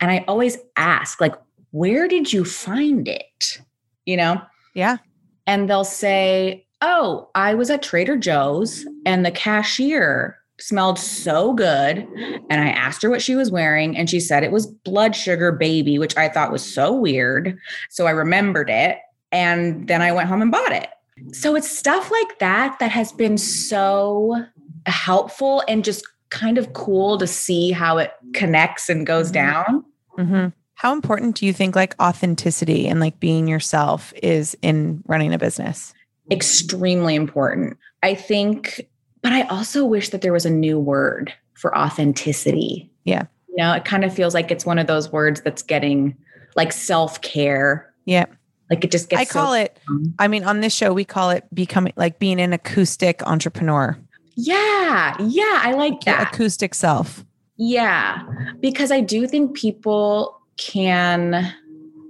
And 0.00 0.10
I 0.10 0.24
always 0.28 0.58
ask, 0.76 1.20
like, 1.20 1.34
where 1.70 2.06
did 2.08 2.32
you 2.32 2.44
find 2.44 3.08
it? 3.08 3.60
You 4.04 4.16
know? 4.16 4.42
Yeah. 4.74 4.98
and 5.46 5.68
they'll 5.68 5.84
say, 5.84 6.66
Oh, 6.80 7.30
I 7.34 7.54
was 7.54 7.70
at 7.70 7.82
Trader 7.82 8.16
Joe's 8.16 8.86
and 9.04 9.26
the 9.26 9.32
cashier 9.32 10.38
smelled 10.60 10.98
so 10.98 11.52
good. 11.54 12.06
And 12.50 12.60
I 12.60 12.68
asked 12.68 13.02
her 13.02 13.10
what 13.10 13.22
she 13.22 13.34
was 13.34 13.50
wearing, 13.50 13.96
and 13.96 14.08
she 14.08 14.20
said 14.20 14.42
it 14.44 14.52
was 14.52 14.66
Blood 14.66 15.14
Sugar 15.16 15.50
Baby, 15.52 15.98
which 15.98 16.16
I 16.16 16.28
thought 16.28 16.52
was 16.52 16.64
so 16.64 16.92
weird. 16.92 17.58
So 17.90 18.06
I 18.06 18.10
remembered 18.10 18.70
it. 18.70 18.98
And 19.32 19.88
then 19.88 20.02
I 20.02 20.12
went 20.12 20.28
home 20.28 20.42
and 20.42 20.50
bought 20.52 20.72
it. 20.72 20.88
So 21.32 21.54
it's 21.56 21.70
stuff 21.70 22.10
like 22.10 22.38
that 22.38 22.78
that 22.78 22.90
has 22.90 23.12
been 23.12 23.38
so 23.38 24.44
helpful 24.86 25.62
and 25.68 25.84
just 25.84 26.04
kind 26.30 26.58
of 26.58 26.72
cool 26.72 27.18
to 27.18 27.26
see 27.26 27.70
how 27.70 27.98
it 27.98 28.12
connects 28.34 28.88
and 28.88 29.06
goes 29.06 29.30
Mhm. 29.30 29.32
down. 29.34 29.84
hmm 30.16 30.46
How 30.74 30.92
important 30.92 31.34
do 31.36 31.44
you 31.46 31.52
think 31.52 31.74
like 31.74 31.94
authenticity 32.00 32.86
and 32.86 33.00
like 33.00 33.18
being 33.18 33.48
yourself 33.48 34.12
is 34.22 34.56
in 34.62 35.02
running 35.06 35.32
a 35.34 35.38
business? 35.38 35.92
extremely 36.30 37.14
important. 37.14 37.76
I 38.02 38.14
think, 38.14 38.82
but 39.22 39.32
I 39.32 39.42
also 39.44 39.84
wish 39.86 40.10
that 40.10 40.20
there 40.20 40.32
was 40.32 40.44
a 40.44 40.50
new 40.50 40.78
word 40.78 41.32
for 41.54 41.76
authenticity. 41.76 42.90
Yeah. 43.04 43.24
You 43.48 43.56
know, 43.56 43.72
it 43.72 43.84
kind 43.86 44.04
of 44.04 44.14
feels 44.14 44.34
like 44.34 44.50
it's 44.50 44.66
one 44.66 44.78
of 44.78 44.86
those 44.86 45.10
words 45.10 45.40
that's 45.40 45.62
getting 45.62 46.14
like 46.54 46.70
self 46.72 47.20
care. 47.22 47.92
Yeah. 48.04 48.26
Like 48.70 48.84
it 48.84 48.90
just 48.90 49.08
gets 49.08 49.22
I 49.22 49.24
call 49.24 49.54
it, 49.54 49.78
I 50.18 50.28
mean, 50.28 50.44
on 50.44 50.60
this 50.60 50.74
show, 50.74 50.92
we 50.92 51.04
call 51.04 51.30
it 51.30 51.44
becoming 51.54 51.92
like 51.96 52.18
being 52.18 52.40
an 52.40 52.52
acoustic 52.52 53.22
entrepreneur, 53.26 53.98
Yeah. 54.36 55.16
Yeah. 55.20 55.60
I 55.62 55.72
like 55.72 56.04
your 56.06 56.16
that. 56.16 56.34
acoustic 56.34 56.74
self. 56.74 57.24
Yeah. 57.56 58.22
Because 58.60 58.90
I 58.92 59.00
do 59.00 59.26
think 59.26 59.56
people 59.56 60.38
can, 60.58 61.52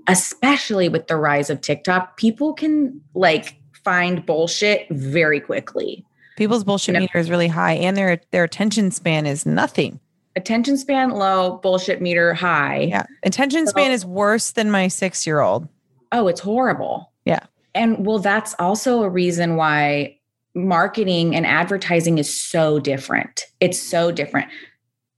especially 0.09 0.89
with 0.89 1.07
the 1.07 1.17
rise 1.17 1.51
of 1.51 1.61
TikTok, 1.61 2.17
people 2.17 2.53
can 2.55 3.01
like 3.15 3.55
find 3.85 4.25
bullshit 4.27 4.87
very 4.91 5.41
quickly. 5.41 6.05
People's 6.37 6.65
bullshit 6.65 6.95
Yeah. 6.95 7.01
meter 7.01 7.19
is 7.19 7.31
really 7.31 7.49
high 7.49 7.75
and 7.75 7.97
their 7.97 8.21
their 8.31 8.45
attention 8.45 8.91
span 8.91 9.27
is 9.27 9.47
nothing. 9.47 10.01
Attention 10.37 10.77
span 10.77 11.11
low, 11.11 11.59
bullshit 11.63 12.01
meter 12.01 12.33
high. 12.35 12.81
Yeah. 12.91 13.07
Attention 13.25 13.67
So- 13.67 13.71
span 13.71 13.91
is 13.91 14.05
worse 14.05 14.51
than 14.53 14.71
my 14.71 14.89
six 14.89 15.27
year 15.27 15.41
old. 15.41 15.69
Oh, 16.13 16.29
it's 16.29 16.41
horrible. 16.41 17.13
Yeah. 17.25 17.41
And 17.75 18.05
well, 18.07 18.19
that's 18.19 18.55
also 18.59 19.03
a 19.03 19.09
reason 19.09 19.57
why 19.57 20.17
marketing 20.55 21.37
and 21.37 21.47
advertising 21.47 22.19
is 22.19 22.41
so 22.41 22.79
different. 22.79 23.45
It's 23.61 23.81
so 23.81 24.11
different. 24.11 24.49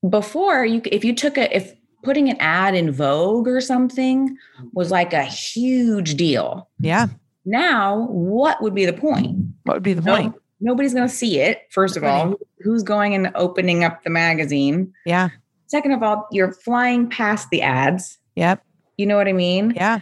Before 0.09 0.65
you 0.65 0.83
if 0.87 1.05
you 1.05 1.15
took 1.15 1.37
a 1.39 1.55
if 1.55 1.75
putting 2.03 2.29
an 2.31 2.37
ad 2.41 2.75
in 2.75 2.91
Vogue 2.91 3.47
or 3.47 3.61
something 3.61 4.37
was 4.73 4.91
like 4.91 5.13
a 5.13 5.23
huge 5.25 6.15
deal. 6.17 6.69
Yeah. 6.79 7.09
Now, 7.45 8.07
what 8.09 8.63
would 8.63 8.75
be 8.75 8.87
the 8.87 8.93
point? 8.93 9.37
What 9.65 9.75
would 9.75 9.83
be 9.83 9.93
the 9.93 10.03
No- 10.03 10.17
point? 10.17 10.35
Nobody's 10.63 10.93
going 10.93 11.09
to 11.09 11.15
see 11.15 11.41
it. 11.41 11.63
First 11.71 11.97
of 11.97 12.05
all, 12.05 12.35
who's 12.61 12.83
going 12.83 13.15
and 13.15 13.31
opening 13.35 13.83
up 13.83 14.05
the 14.05 14.11
magazine? 14.11 14.93
Yeah. 15.07 15.31
Second 15.69 15.93
of 15.93 16.03
all, 16.03 16.29
you're 16.33 16.53
flying 16.53 17.09
past 17.09 17.49
the 17.49 17.63
ads. 17.63 18.19
Yep. 18.37 18.63
You 18.99 19.07
know 19.07 19.17
what 19.17 19.27
I 19.27 19.33
mean? 19.33 19.73
Yeah. 19.75 20.01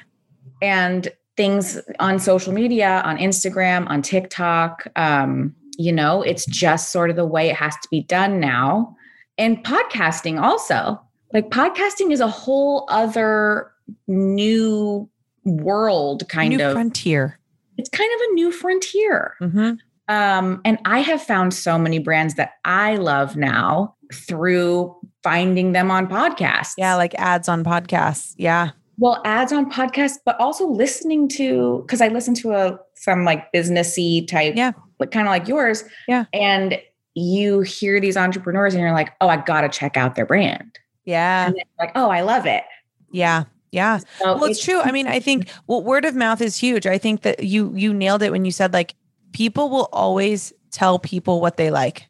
And 0.62 1.08
things 1.36 1.80
on 2.00 2.18
social 2.18 2.52
media, 2.52 3.00
on 3.04 3.16
Instagram, 3.16 3.88
on 3.88 4.02
TikTok. 4.02 4.86
Um, 4.96 5.54
you 5.78 5.92
know, 5.92 6.22
it's 6.22 6.44
just 6.46 6.90
sort 6.90 7.10
of 7.10 7.16
the 7.16 7.24
way 7.24 7.48
it 7.48 7.56
has 7.56 7.74
to 7.74 7.88
be 7.90 8.02
done 8.02 8.40
now. 8.40 8.96
And 9.38 9.64
podcasting 9.64 10.40
also. 10.40 11.00
Like 11.32 11.50
podcasting 11.50 12.10
is 12.10 12.20
a 12.20 12.28
whole 12.28 12.86
other 12.88 13.70
new 14.06 15.08
world 15.44 16.28
kind 16.28 16.56
New 16.56 16.64
of 16.64 16.72
frontier. 16.72 17.38
it's 17.76 17.88
kind 17.88 18.10
of 18.14 18.20
a 18.30 18.34
new 18.34 18.50
frontier. 18.50 19.34
Mm-hmm. 19.40 19.74
Um, 20.08 20.60
and 20.64 20.78
I 20.84 21.00
have 21.00 21.22
found 21.22 21.54
so 21.54 21.78
many 21.78 21.98
brands 21.98 22.34
that 22.34 22.52
I 22.64 22.96
love 22.96 23.36
now 23.36 23.94
through 24.12 24.96
finding 25.22 25.72
them 25.72 25.90
on 25.90 26.08
podcasts. 26.08 26.72
Yeah, 26.78 26.96
like 26.96 27.14
ads 27.16 27.48
on 27.48 27.62
podcasts. 27.62 28.34
Yeah. 28.38 28.70
Well, 28.98 29.22
ads 29.24 29.52
on 29.52 29.70
podcasts, 29.70 30.16
but 30.24 30.38
also 30.40 30.66
listening 30.66 31.28
to 31.30 31.82
because 31.86 32.00
I 32.00 32.08
listen 32.08 32.34
to 32.34 32.52
a 32.52 32.78
some 32.96 33.24
like 33.24 33.52
businessy 33.52 34.26
type, 34.26 34.54
Yeah. 34.56 34.72
like 34.98 35.10
kind 35.12 35.26
of 35.26 35.30
like 35.30 35.46
yours. 35.48 35.84
Yeah. 36.08 36.24
And 36.32 36.80
you 37.14 37.60
hear 37.60 38.00
these 38.00 38.16
entrepreneurs 38.16 38.74
and 38.74 38.80
you're 38.82 38.92
like, 38.92 39.12
oh, 39.20 39.28
I 39.28 39.36
gotta 39.38 39.68
check 39.68 39.96
out 39.96 40.14
their 40.14 40.26
brand. 40.26 40.78
Yeah. 41.04 41.46
And 41.46 41.56
like, 41.78 41.92
oh, 41.94 42.10
I 42.10 42.20
love 42.22 42.44
it. 42.46 42.64
Yeah. 43.12 43.44
Yeah. 43.72 43.98
So 44.18 44.34
Well, 44.36 44.44
it's 44.44 44.62
true. 44.64 44.80
I 44.80 44.92
mean, 44.92 45.06
I 45.06 45.20
think 45.20 45.48
well, 45.66 45.82
word 45.82 46.04
of 46.04 46.14
mouth 46.16 46.40
is 46.40 46.56
huge. 46.56 46.86
I 46.86 46.98
think 46.98 47.22
that 47.22 47.44
you 47.44 47.72
you 47.76 47.94
nailed 47.94 48.22
it 48.22 48.32
when 48.32 48.44
you 48.44 48.50
said 48.52 48.72
like 48.72 48.94
people 49.32 49.68
will 49.70 49.88
always 49.92 50.52
tell 50.70 50.98
people 50.98 51.40
what 51.40 51.56
they 51.56 51.70
like. 51.70 52.06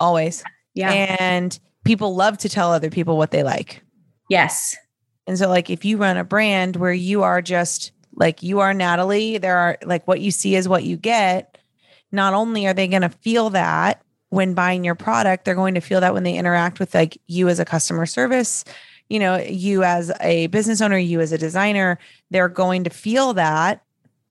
Always. 0.00 0.42
yeah. 0.74 1.16
And 1.20 1.58
people 1.84 2.14
love 2.16 2.38
to 2.38 2.48
tell 2.48 2.72
other 2.72 2.90
people 2.90 3.16
what 3.16 3.30
they 3.30 3.42
like. 3.42 3.82
yes. 4.28 4.76
And 5.26 5.38
so 5.38 5.48
like 5.48 5.70
if 5.70 5.84
you 5.84 5.96
run 5.96 6.16
a 6.16 6.24
brand 6.24 6.76
where 6.76 6.92
you 6.92 7.22
are 7.22 7.40
just 7.42 7.92
like 8.14 8.42
you 8.42 8.60
are 8.60 8.74
Natalie, 8.74 9.38
there 9.38 9.56
are 9.56 9.78
like 9.84 10.06
what 10.06 10.20
you 10.20 10.30
see 10.30 10.54
is 10.54 10.68
what 10.68 10.84
you 10.84 10.96
get. 10.96 11.58
Not 12.10 12.34
only 12.34 12.66
are 12.66 12.74
they 12.74 12.88
going 12.88 13.02
to 13.02 13.08
feel 13.08 13.50
that 13.50 14.02
when 14.28 14.54
buying 14.54 14.84
your 14.84 14.94
product, 14.94 15.44
they're 15.44 15.54
going 15.54 15.74
to 15.74 15.80
feel 15.80 16.00
that 16.00 16.14
when 16.14 16.22
they 16.22 16.36
interact 16.36 16.78
with 16.80 16.94
like 16.94 17.18
you 17.26 17.48
as 17.48 17.58
a 17.58 17.64
customer 17.64 18.06
service, 18.06 18.64
you 19.08 19.18
know, 19.18 19.36
you 19.38 19.82
as 19.84 20.10
a 20.20 20.46
business 20.48 20.80
owner, 20.80 20.96
you 20.96 21.20
as 21.20 21.32
a 21.32 21.38
designer, 21.38 21.98
they're 22.30 22.48
going 22.48 22.84
to 22.84 22.90
feel 22.90 23.34
that 23.34 23.82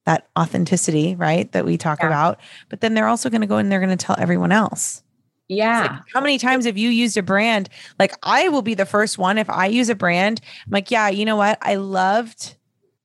that 0.05 0.27
authenticity, 0.37 1.15
right? 1.15 1.51
That 1.51 1.65
we 1.65 1.77
talk 1.77 1.99
Yeah. 2.01 2.07
about. 2.07 2.39
But 2.69 2.81
then 2.81 2.95
they're 2.95 3.07
also 3.07 3.29
going 3.29 3.41
to 3.41 3.47
go 3.47 3.57
and 3.57 3.71
they're 3.71 3.79
going 3.79 3.95
to 3.95 4.05
tell 4.05 4.15
everyone 4.17 4.51
else. 4.51 5.03
Yeah. 5.51 5.81
like, 5.81 5.91
how 6.13 6.21
many 6.21 6.37
times 6.37 6.65
have 6.65 6.77
you 6.77 6.89
used 6.89 7.17
a 7.17 7.21
brand? 7.21 7.67
Like 7.99 8.13
I 8.23 8.47
will 8.47 8.61
be 8.61 8.73
the 8.73 8.85
first 8.85 9.17
one 9.17 9.37
if 9.37 9.49
I 9.49 9.65
use 9.65 9.89
a 9.89 9.95
brand. 9.95 10.39
I'm 10.65 10.71
like, 10.71 10.89
yeah, 10.89 11.09
you 11.09 11.25
know 11.25 11.35
what? 11.35 11.57
I 11.61 11.75
loved, 11.75 12.55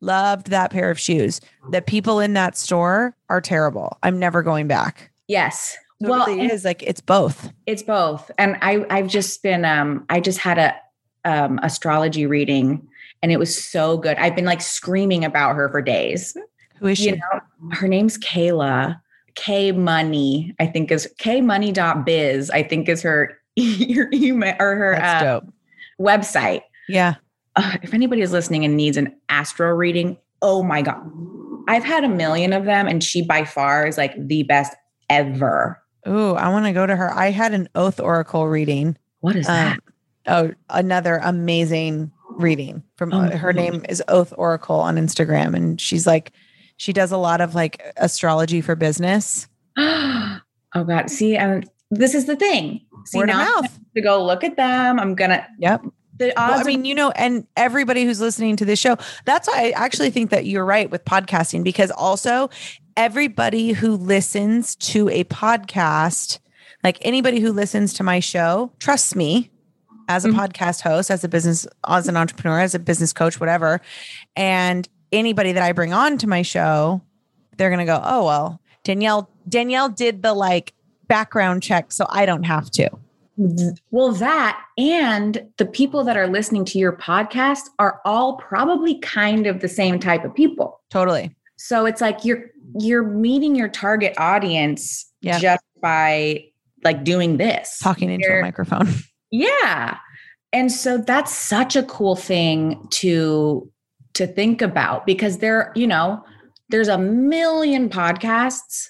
loved 0.00 0.50
that 0.50 0.70
pair 0.70 0.90
of 0.90 0.98
shoes. 0.98 1.40
The 1.72 1.82
people 1.82 2.20
in 2.20 2.34
that 2.34 2.56
store 2.56 3.16
are 3.28 3.40
terrible. 3.40 3.98
I'm 4.02 4.18
never 4.18 4.42
going 4.42 4.68
back. 4.68 5.10
yes. 5.28 5.76
So 6.02 6.10
well, 6.10 6.26
it 6.26 6.34
really 6.34 6.52
is 6.52 6.62
like 6.62 6.82
it's 6.82 7.00
both. 7.00 7.50
It's 7.64 7.82
both. 7.82 8.30
And 8.36 8.58
I 8.60 8.84
I've 8.90 9.08
just 9.08 9.42
been 9.42 9.64
um 9.64 10.04
I 10.10 10.20
just 10.20 10.38
had 10.38 10.58
a 10.58 10.76
um 11.24 11.58
astrology 11.62 12.26
reading 12.26 12.86
and 13.22 13.32
it 13.32 13.38
was 13.38 13.56
so 13.64 13.96
good. 13.96 14.18
I've 14.18 14.36
been 14.36 14.44
like 14.44 14.60
screaming 14.60 15.24
about 15.24 15.56
her 15.56 15.70
for 15.70 15.80
days. 15.80 16.36
Who 16.80 16.88
is 16.88 16.98
she? 16.98 17.06
You 17.06 17.16
know, 17.16 17.40
her 17.72 17.88
name's 17.88 18.18
Kayla. 18.18 19.00
K 19.36 19.72
Money, 19.72 20.54
I 20.58 20.66
think 20.66 20.90
is 20.90 21.08
K 21.18 21.40
Money.biz, 21.40 22.50
I 22.50 22.62
think 22.62 22.88
is 22.88 23.02
her 23.02 23.38
her 23.58 24.10
email 24.12 24.56
or 24.58 24.74
her 24.74 24.94
uh, 25.02 25.40
website. 26.00 26.62
Yeah. 26.88 27.14
Uh, 27.54 27.76
if 27.82 27.94
anybody 27.94 28.20
is 28.20 28.32
listening 28.32 28.64
and 28.64 28.76
needs 28.76 28.96
an 28.96 29.14
astro 29.28 29.70
reading, 29.70 30.18
oh 30.42 30.62
my 30.62 30.82
god. 30.82 31.00
I've 31.68 31.84
had 31.84 32.04
a 32.04 32.08
million 32.08 32.52
of 32.52 32.64
them 32.64 32.86
and 32.86 33.02
she 33.02 33.22
by 33.22 33.44
far 33.44 33.86
is 33.86 33.96
like 33.96 34.14
the 34.18 34.42
best 34.42 34.74
ever. 35.08 35.82
Ooh, 36.06 36.34
I 36.34 36.48
want 36.48 36.66
to 36.66 36.72
go 36.72 36.86
to 36.86 36.94
her. 36.94 37.12
I 37.12 37.30
had 37.30 37.52
an 37.52 37.68
oath 37.74 37.98
oracle 37.98 38.46
reading. 38.46 38.96
What 39.20 39.36
is 39.36 39.46
that? 39.46 39.72
Um, 39.72 39.80
oh, 40.26 40.54
another 40.70 41.20
amazing 41.22 42.12
reading 42.30 42.82
from 42.96 43.12
Oh, 43.12 43.22
uh, 43.22 43.36
her 43.36 43.52
name 43.52 43.84
is 43.88 44.02
Oath 44.08 44.32
Oracle 44.36 44.78
on 44.78 44.96
Instagram. 44.96 45.54
And 45.56 45.80
she's 45.80 46.06
like, 46.06 46.32
she 46.76 46.92
does 46.92 47.12
a 47.12 47.16
lot 47.16 47.40
of 47.40 47.54
like 47.54 47.82
astrology 47.96 48.60
for 48.60 48.74
business. 48.76 49.48
oh 49.78 50.40
god 50.74 51.10
see 51.10 51.36
um, 51.36 51.62
this 51.90 52.14
is 52.14 52.24
the 52.26 52.36
thing 52.36 52.80
see 53.04 53.18
Word 53.18 53.26
now 53.28 53.44
mouth. 53.60 53.78
to 53.94 54.00
go 54.02 54.24
look 54.24 54.42
at 54.44 54.56
them 54.56 54.98
i'm 54.98 55.14
gonna 55.14 55.46
Yep. 55.58 55.82
the 56.18 56.32
Well, 56.36 56.60
I 56.60 56.62
mean, 56.64 56.84
you 56.86 56.94
know, 56.94 57.10
and 57.10 57.46
everybody 57.58 58.04
who's 58.06 58.20
listening 58.22 58.56
to 58.56 58.64
this 58.64 58.78
show, 58.78 58.96
that's 59.26 59.46
why 59.48 59.66
I 59.66 59.70
actually 59.72 60.08
think 60.10 60.30
that 60.30 60.46
you're 60.46 60.64
right 60.64 60.90
with 60.90 61.04
podcasting 61.04 61.62
because 61.62 61.90
also 61.90 62.48
everybody 62.96 63.72
who 63.72 63.96
listens 63.96 64.76
to 64.76 65.10
a 65.10 65.24
podcast, 65.24 66.38
like 66.82 66.96
anybody 67.02 67.40
who 67.40 67.52
listens 67.52 67.92
to 67.94 68.02
my 68.02 68.20
show, 68.20 68.72
trusts 68.78 69.14
me 69.14 69.50
as 70.08 70.24
a 70.24 70.28
Mhm. 70.30 70.36
podcast 70.36 70.80
host, 70.80 71.10
as 71.10 71.22
a 71.22 71.28
business, 71.28 71.66
as 71.86 72.08
an 72.08 72.16
entrepreneur, 72.16 72.60
as 72.60 72.74
a 72.74 72.78
business 72.78 73.12
coach, 73.12 73.38
whatever. 73.38 73.82
And 74.36 74.88
anybody 75.12 75.52
that 75.52 75.62
I 75.62 75.72
bring 75.72 75.92
on 75.92 76.18
to 76.18 76.26
my 76.26 76.42
show, 76.42 77.00
they're 77.56 77.70
going 77.70 77.80
to 77.80 77.84
go, 77.86 78.00
oh, 78.04 78.24
well, 78.24 78.60
Danielle, 78.84 79.28
Danielle 79.48 79.88
did 79.88 80.22
the 80.22 80.34
like 80.34 80.72
background 81.08 81.62
check, 81.62 81.92
so 81.92 82.06
I 82.10 82.26
don't 82.26 82.42
have 82.44 82.70
to. 82.72 82.90
well 83.90 84.12
that 84.12 84.58
and 84.78 85.46
the 85.58 85.66
people 85.66 86.02
that 86.04 86.16
are 86.16 86.26
listening 86.26 86.64
to 86.64 86.78
your 86.78 86.92
podcast 86.96 87.64
are 87.78 88.00
all 88.06 88.36
probably 88.38 88.98
kind 89.00 89.46
of 89.46 89.60
the 89.60 89.68
same 89.68 89.98
type 90.00 90.24
of 90.24 90.34
people 90.34 90.80
Totally. 90.88 91.36
so 91.56 91.84
it's 91.84 92.00
like 92.00 92.24
you're 92.24 92.44
you're 92.78 93.02
meeting 93.02 93.54
your 93.54 93.68
target 93.68 94.14
audience 94.16 95.04
Yeah. 95.20 95.38
just 95.38 95.62
by 95.82 96.46
like 96.82 97.04
doing 97.04 97.36
this 97.36 97.78
Talking 97.82 98.08
into 98.10 98.26
a 98.26 98.30
You're- 98.30 98.42
microphone. 98.42 98.88
Yeah. 99.30 99.98
And 100.54 100.72
so 100.72 100.96
that's 100.96 101.34
such 101.36 101.76
a 101.76 101.82
cool 101.82 102.16
thing 102.16 102.86
to 102.92 103.70
to 104.16 104.26
think 104.26 104.60
about 104.62 105.06
because 105.06 105.38
there, 105.38 105.72
you 105.74 105.86
know, 105.86 106.22
there's 106.68 106.88
a 106.88 106.98
million 106.98 107.88
podcasts 107.88 108.88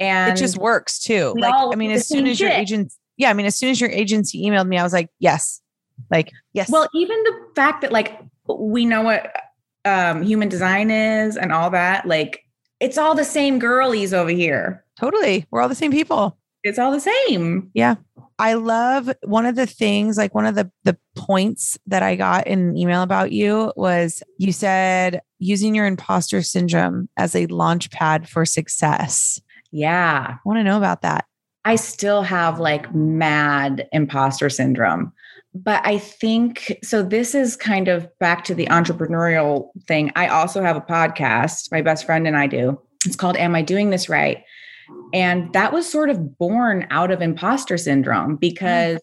and 0.00 0.32
it 0.32 0.36
just 0.40 0.56
works 0.56 0.98
too. 0.98 1.34
Like, 1.38 1.52
I 1.54 1.74
mean, 1.76 1.90
as 1.90 2.08
soon 2.08 2.26
as 2.26 2.40
your 2.40 2.50
shit. 2.50 2.58
agent, 2.58 2.92
yeah, 3.18 3.28
I 3.30 3.34
mean, 3.34 3.44
as 3.46 3.54
soon 3.56 3.68
as 3.70 3.78
your 3.80 3.90
agency 3.90 4.42
emailed 4.42 4.66
me, 4.66 4.78
I 4.78 4.82
was 4.82 4.92
like, 4.94 5.10
yes, 5.18 5.60
like, 6.10 6.32
yes. 6.54 6.70
Well, 6.70 6.88
even 6.94 7.22
the 7.24 7.32
fact 7.54 7.82
that 7.82 7.92
like 7.92 8.18
we 8.58 8.84
know 8.84 9.02
what 9.02 9.34
um 9.84 10.22
human 10.22 10.48
design 10.48 10.90
is 10.90 11.36
and 11.36 11.52
all 11.52 11.70
that, 11.70 12.06
like 12.06 12.44
it's 12.80 12.98
all 12.98 13.14
the 13.14 13.24
same 13.24 13.58
girlies 13.58 14.12
over 14.14 14.30
here. 14.30 14.84
totally. 14.98 15.46
We're 15.50 15.60
all 15.60 15.68
the 15.68 15.74
same 15.74 15.92
people. 15.92 16.38
It's 16.62 16.78
all 16.78 16.92
the 16.92 17.00
same. 17.00 17.70
Yeah. 17.74 17.96
I 18.38 18.54
love 18.54 19.10
one 19.24 19.44
of 19.44 19.54
the 19.54 19.66
things, 19.66 20.16
like 20.16 20.34
one 20.34 20.46
of 20.46 20.54
the 20.54 20.70
the 20.84 20.96
points 21.14 21.78
that 21.86 22.02
I 22.02 22.16
got 22.16 22.46
in 22.46 22.70
an 22.70 22.76
email 22.76 23.02
about 23.02 23.32
you 23.32 23.72
was 23.76 24.22
you 24.38 24.52
said 24.52 25.20
using 25.38 25.74
your 25.74 25.86
imposter 25.86 26.42
syndrome 26.42 27.08
as 27.16 27.34
a 27.34 27.46
launch 27.46 27.90
pad 27.90 28.28
for 28.28 28.44
success. 28.44 29.40
Yeah. 29.72 30.34
I 30.34 30.38
want 30.44 30.58
to 30.58 30.64
know 30.64 30.78
about 30.78 31.02
that. 31.02 31.26
I 31.64 31.76
still 31.76 32.22
have 32.22 32.58
like 32.58 32.94
mad 32.94 33.88
imposter 33.92 34.48
syndrome. 34.48 35.12
But 35.52 35.84
I 35.84 35.98
think 35.98 36.78
so. 36.82 37.02
This 37.02 37.34
is 37.34 37.56
kind 37.56 37.88
of 37.88 38.08
back 38.18 38.44
to 38.44 38.54
the 38.54 38.66
entrepreneurial 38.66 39.70
thing. 39.88 40.12
I 40.14 40.28
also 40.28 40.62
have 40.62 40.76
a 40.76 40.80
podcast, 40.80 41.72
my 41.72 41.82
best 41.82 42.06
friend 42.06 42.26
and 42.26 42.36
I 42.36 42.46
do. 42.46 42.80
It's 43.04 43.16
called 43.16 43.36
Am 43.36 43.54
I 43.54 43.62
Doing 43.62 43.90
This 43.90 44.08
Right? 44.08 44.44
And 45.12 45.52
that 45.52 45.72
was 45.72 45.90
sort 45.90 46.10
of 46.10 46.38
born 46.38 46.86
out 46.90 47.10
of 47.10 47.22
imposter 47.22 47.78
syndrome 47.78 48.36
because 48.36 49.00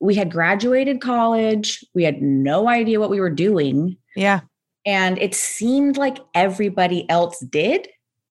we 0.00 0.14
had 0.14 0.30
graduated 0.30 1.00
college, 1.00 1.84
we 1.94 2.04
had 2.04 2.20
no 2.20 2.68
idea 2.68 2.98
what 2.98 3.10
we 3.10 3.20
were 3.20 3.30
doing. 3.30 3.96
Yeah. 4.16 4.40
And 4.84 5.18
it 5.18 5.34
seemed 5.34 5.96
like 5.96 6.18
everybody 6.34 7.08
else 7.08 7.38
did, 7.38 7.88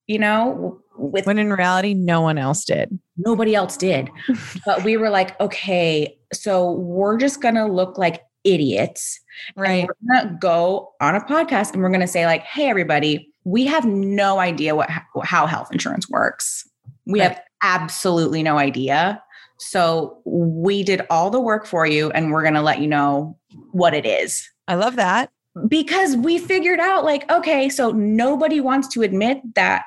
you 0.07 0.19
know, 0.19 0.81
with 1.01 1.25
When 1.25 1.39
in 1.39 1.51
reality, 1.51 1.93
no 1.93 2.21
one 2.21 2.37
else 2.37 2.63
did. 2.65 2.97
nobody 3.17 3.55
else 3.55 3.75
did. 3.77 4.09
but 4.65 4.83
we 4.83 4.97
were 4.97 5.09
like, 5.09 5.39
okay, 5.41 6.17
so 6.33 6.71
we're 6.73 7.17
just 7.17 7.41
gonna 7.41 7.67
look 7.67 7.97
like 7.97 8.21
idiots. 8.43 9.19
Right. 9.55 9.87
We're 9.87 10.15
gonna 10.21 10.37
go 10.39 10.91
on 11.01 11.15
a 11.15 11.21
podcast 11.21 11.73
and 11.73 11.81
we're 11.81 11.91
gonna 11.91 12.07
say, 12.07 12.25
like, 12.25 12.43
hey, 12.43 12.69
everybody, 12.69 13.27
we 13.43 13.65
have 13.65 13.85
no 13.85 14.39
idea 14.39 14.75
what 14.75 14.89
how 15.23 15.45
health 15.47 15.69
insurance 15.71 16.07
works. 16.09 16.67
We 17.05 17.19
Right. 17.19 17.29
have 17.31 17.41
absolutely 17.63 18.43
no 18.43 18.57
idea. 18.57 19.21
So 19.59 20.19
we 20.25 20.81
did 20.83 21.01
all 21.09 21.29
the 21.29 21.39
work 21.39 21.65
for 21.67 21.85
you 21.85 22.09
and 22.11 22.31
we're 22.31 22.43
gonna 22.43 22.61
let 22.63 22.79
you 22.79 22.87
know 22.87 23.37
what 23.71 23.93
it 23.93 24.05
is. 24.05 24.47
I 24.67 24.75
love 24.75 24.95
that. 24.95 25.29
because 25.67 26.15
we 26.15 26.37
figured 26.37 26.79
out 26.79 27.03
like 27.03 27.29
okay 27.29 27.67
so 27.67 27.91
nobody 27.91 28.61
wants 28.61 28.87
to 28.87 29.01
admit 29.01 29.41
that 29.55 29.83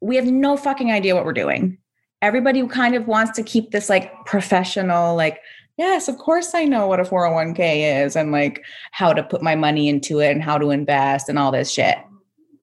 we 0.00 0.16
have 0.16 0.26
no 0.26 0.56
fucking 0.56 0.90
idea 0.90 1.14
what 1.14 1.24
we're 1.24 1.32
doing 1.32 1.76
everybody 2.22 2.66
kind 2.68 2.94
of 2.94 3.06
wants 3.06 3.32
to 3.32 3.42
keep 3.42 3.70
this 3.70 3.88
like 3.88 4.12
professional 4.26 5.14
like 5.16 5.40
yes 5.78 6.08
of 6.08 6.18
course 6.18 6.54
i 6.54 6.64
know 6.64 6.86
what 6.86 7.00
a 7.00 7.04
401k 7.04 8.04
is 8.04 8.16
and 8.16 8.32
like 8.32 8.64
how 8.92 9.12
to 9.12 9.22
put 9.22 9.42
my 9.42 9.54
money 9.54 9.88
into 9.88 10.20
it 10.20 10.30
and 10.30 10.42
how 10.42 10.58
to 10.58 10.70
invest 10.70 11.28
and 11.28 11.38
all 11.38 11.50
this 11.50 11.70
shit 11.70 11.96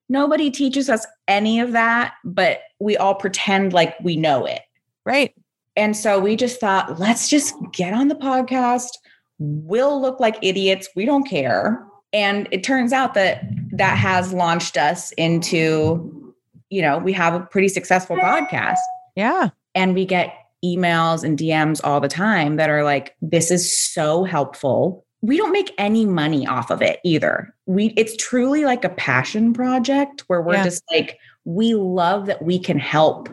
nobody 0.10 0.50
teaches 0.52 0.90
us 0.90 1.06
any 1.28 1.60
of 1.60 1.72
that 1.72 2.14
but 2.24 2.60
we 2.80 2.96
all 2.98 3.16
pretend 3.16 3.74
like 3.74 3.96
we 4.04 4.16
know 4.16 4.46
it 4.46 4.62
Right. 5.06 5.34
and 5.78 5.96
so 5.96 6.20
we 6.20 6.36
just 6.36 6.60
thought, 6.60 7.00
let's 7.00 7.30
just 7.30 7.56
get 7.72 7.94
on 7.94 8.10
the 8.10 8.16
podcast. 8.16 8.90
We'll 9.40 10.02
look 10.02 10.20
like 10.20 10.38
idiots. 10.42 10.90
We 10.98 11.06
don't 11.06 11.24
care. 11.24 11.82
And 12.12 12.48
it 12.52 12.64
turns 12.64 12.92
out 12.92 13.14
that 13.14 13.44
that 13.72 13.98
has 13.98 14.34
launched 14.34 14.76
us 14.76 15.12
into, 15.14 16.27
you 16.70 16.82
know, 16.82 16.98
we 16.98 17.14
have 17.14 17.34
a 17.34 17.40
pretty 17.40 17.68
successful 17.70 18.16
podcast 18.18 18.78
Yeah. 19.16 19.50
and 19.76 19.94
we 19.94 20.06
get 20.06 20.34
emails 20.66 21.24
and 21.24 21.38
DMs 21.38 21.80
all 21.84 22.00
the 22.00 22.08
time 22.08 22.56
that 22.58 22.70
are 22.70 22.84
like, 22.84 23.16
this 23.22 23.52
is 23.52 23.76
so 23.78 24.24
helpful. 24.24 25.06
We 25.22 25.38
don't 25.38 25.52
make 25.52 25.72
any 25.78 26.06
money 26.06 26.46
off 26.48 26.70
of 26.72 26.82
it 26.82 27.00
either. 27.04 27.54
We 27.66 27.88
it's 27.98 28.16
truly 28.18 28.66
like 28.66 28.84
a 28.84 28.90
passion 28.90 29.54
project 29.54 30.24
where 30.28 30.42
we're 30.42 30.54
Yeah. 30.56 30.64
just 30.64 30.84
like, 30.92 31.18
we 31.46 31.74
love 31.74 32.26
that 32.28 32.42
we 32.44 32.60
can 32.60 32.80
help 32.80 33.30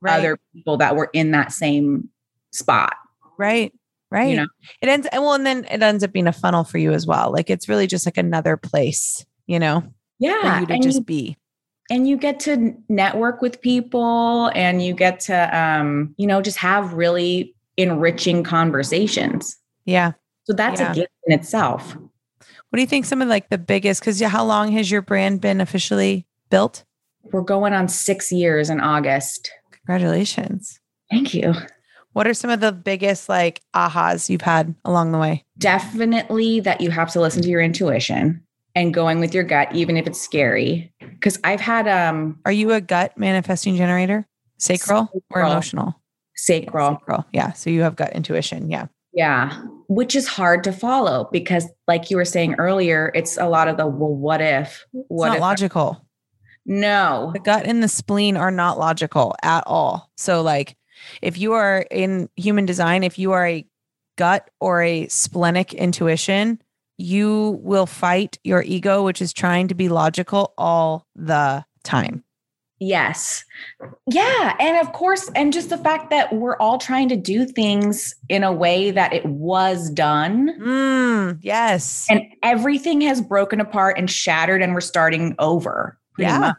Right. 0.00 0.18
other 0.18 0.38
people 0.52 0.76
that 0.78 0.96
were 0.96 1.08
in 1.14 1.30
that 1.30 1.52
same 1.52 2.08
spot. 2.52 2.94
Right. 3.38 3.72
Right. 4.10 4.30
You 4.30 4.36
know? 4.36 4.46
It 4.82 4.88
ends 4.88 5.06
and 5.10 5.22
well, 5.22 5.34
and 5.34 5.46
then 5.46 5.64
it 5.70 5.82
ends 5.82 6.04
up 6.04 6.12
being 6.12 6.26
a 6.26 6.32
funnel 6.32 6.62
for 6.64 6.78
you 6.78 6.92
as 6.92 7.06
well. 7.06 7.32
Like 7.32 7.50
it's 7.50 7.68
really 7.68 7.86
just 7.86 8.06
like 8.06 8.18
another 8.18 8.56
place, 8.56 9.24
you 9.46 9.58
know, 9.58 9.80
for 9.80 9.86
Yeah. 10.20 10.60
you 10.60 10.66
to 10.66 10.72
and, 10.74 10.82
just 10.82 10.98
you, 10.98 11.04
be. 11.04 11.36
And 11.90 12.08
you 12.08 12.16
get 12.16 12.40
to 12.40 12.74
network 12.88 13.42
with 13.42 13.60
people 13.60 14.50
and 14.54 14.82
you 14.82 14.94
get 14.94 15.20
to 15.20 15.58
um, 15.58 16.14
you 16.16 16.26
know, 16.26 16.40
just 16.42 16.58
have 16.58 16.94
really 16.94 17.54
enriching 17.76 18.42
conversations. 18.44 19.56
Yeah. 19.84 20.12
So 20.44 20.52
that's 20.52 20.80
Yeah. 20.80 20.92
a 20.92 20.94
gift 20.94 21.12
in 21.26 21.34
itself. 21.38 21.96
What 21.96 22.76
do 22.76 22.80
you 22.80 22.86
think 22.86 23.04
some 23.04 23.22
of 23.22 23.28
like 23.28 23.50
the 23.50 23.58
biggest 23.58 24.00
because 24.00 24.20
how 24.20 24.44
long 24.44 24.72
has 24.72 24.90
your 24.90 25.02
brand 25.02 25.40
been 25.40 25.60
officially 25.60 26.26
built? 26.50 26.84
We're 27.32 27.40
going 27.42 27.72
on 27.72 27.88
six 27.88 28.30
years 28.32 28.68
in 28.70 28.80
August. 28.80 29.50
Congratulations. 29.70 30.80
Thank 31.10 31.34
you. 31.34 31.54
What 32.12 32.26
are 32.26 32.34
some 32.34 32.50
of 32.50 32.60
the 32.60 32.72
biggest 32.72 33.28
like 33.28 33.60
ahas 33.74 34.28
you've 34.28 34.40
had 34.42 34.74
along 34.84 35.12
the 35.12 35.18
way? 35.18 35.44
Definitely 35.58 36.60
that 36.60 36.80
you 36.80 36.90
have 36.90 37.10
to 37.12 37.20
listen 37.20 37.42
to 37.42 37.48
your 37.48 37.60
intuition 37.60 38.43
and 38.74 38.92
going 38.92 39.20
with 39.20 39.34
your 39.34 39.44
gut, 39.44 39.74
even 39.74 39.96
if 39.96 40.06
it's 40.06 40.20
scary. 40.20 40.92
Because 41.00 41.38
I've 41.44 41.60
had 41.60 41.86
um 41.88 42.38
Are 42.44 42.52
you 42.52 42.72
a 42.72 42.80
gut 42.80 43.16
manifesting 43.18 43.76
generator? 43.76 44.26
Sacral, 44.58 45.08
or 45.30 45.42
emotional? 45.42 45.94
sacral. 46.36 46.96
Sacral. 46.98 47.24
Yeah. 47.32 47.52
So 47.52 47.70
you 47.70 47.82
have 47.82 47.96
gut 47.96 48.12
intuition. 48.14 48.70
Yeah. 48.70 48.86
Yeah, 49.16 49.52
which 49.88 50.16
is 50.16 50.26
hard 50.26 50.64
to 50.64 50.72
follow 50.72 51.28
because, 51.30 51.68
like 51.86 52.10
you 52.10 52.16
were 52.16 52.24
saying 52.24 52.54
earlier, 52.58 53.12
it's 53.14 53.36
a 53.38 53.46
lot 53.48 53.68
of 53.68 53.76
the 53.76 53.86
well, 53.86 54.12
what 54.14 54.40
if? 54.40 54.84
It's 54.92 55.04
What 55.08 55.28
not 55.28 55.36
if? 55.36 55.40
logical. 55.40 56.04
no, 56.66 57.30
The 57.32 57.38
gut 57.38 57.64
and 57.66 57.80
the 57.82 57.86
spleen 57.88 58.36
are 58.36 58.50
not 58.50 58.76
logical 58.78 59.36
at 59.42 59.62
all. 59.68 60.10
So, 60.16 60.42
like, 60.42 60.76
if 61.22 61.38
you 61.38 61.52
are 61.52 61.86
in 61.92 62.28
human 62.36 62.66
design, 62.66 63.04
if 63.04 63.16
you 63.18 63.30
are 63.32 63.46
a 63.46 63.64
gut 64.16 64.50
or 64.60 64.82
a 64.82 65.06
splenic 65.08 65.72
intuition, 65.74 66.60
you 66.98 67.58
will 67.62 67.86
fight 67.86 68.38
your 68.44 68.62
ego, 68.62 69.02
which 69.04 69.20
is 69.22 69.32
trying 69.32 69.68
to 69.68 69.74
be 69.74 69.88
logical 69.88 70.52
all 70.58 71.06
the 71.16 71.64
time. 71.82 72.22
yes, 72.80 73.44
yeah, 74.10 74.56
and 74.60 74.76
of 74.86 74.92
course, 74.92 75.30
and 75.34 75.52
just 75.52 75.70
the 75.70 75.78
fact 75.78 76.10
that 76.10 76.32
we're 76.34 76.56
all 76.58 76.76
trying 76.76 77.08
to 77.08 77.16
do 77.16 77.46
things 77.46 78.14
in 78.28 78.42
a 78.44 78.52
way 78.52 78.90
that 78.90 79.12
it 79.12 79.24
was 79.26 79.88
done, 79.90 80.50
Mm, 80.60 81.38
yes. 81.42 82.06
and 82.10 82.22
everything 82.42 83.00
has 83.02 83.20
broken 83.22 83.60
apart 83.60 83.96
and 83.98 84.10
shattered, 84.10 84.60
and 84.62 84.74
we're 84.74 84.80
starting 84.82 85.34
over. 85.38 85.98
Yeah. 86.18 86.38
much. 86.38 86.56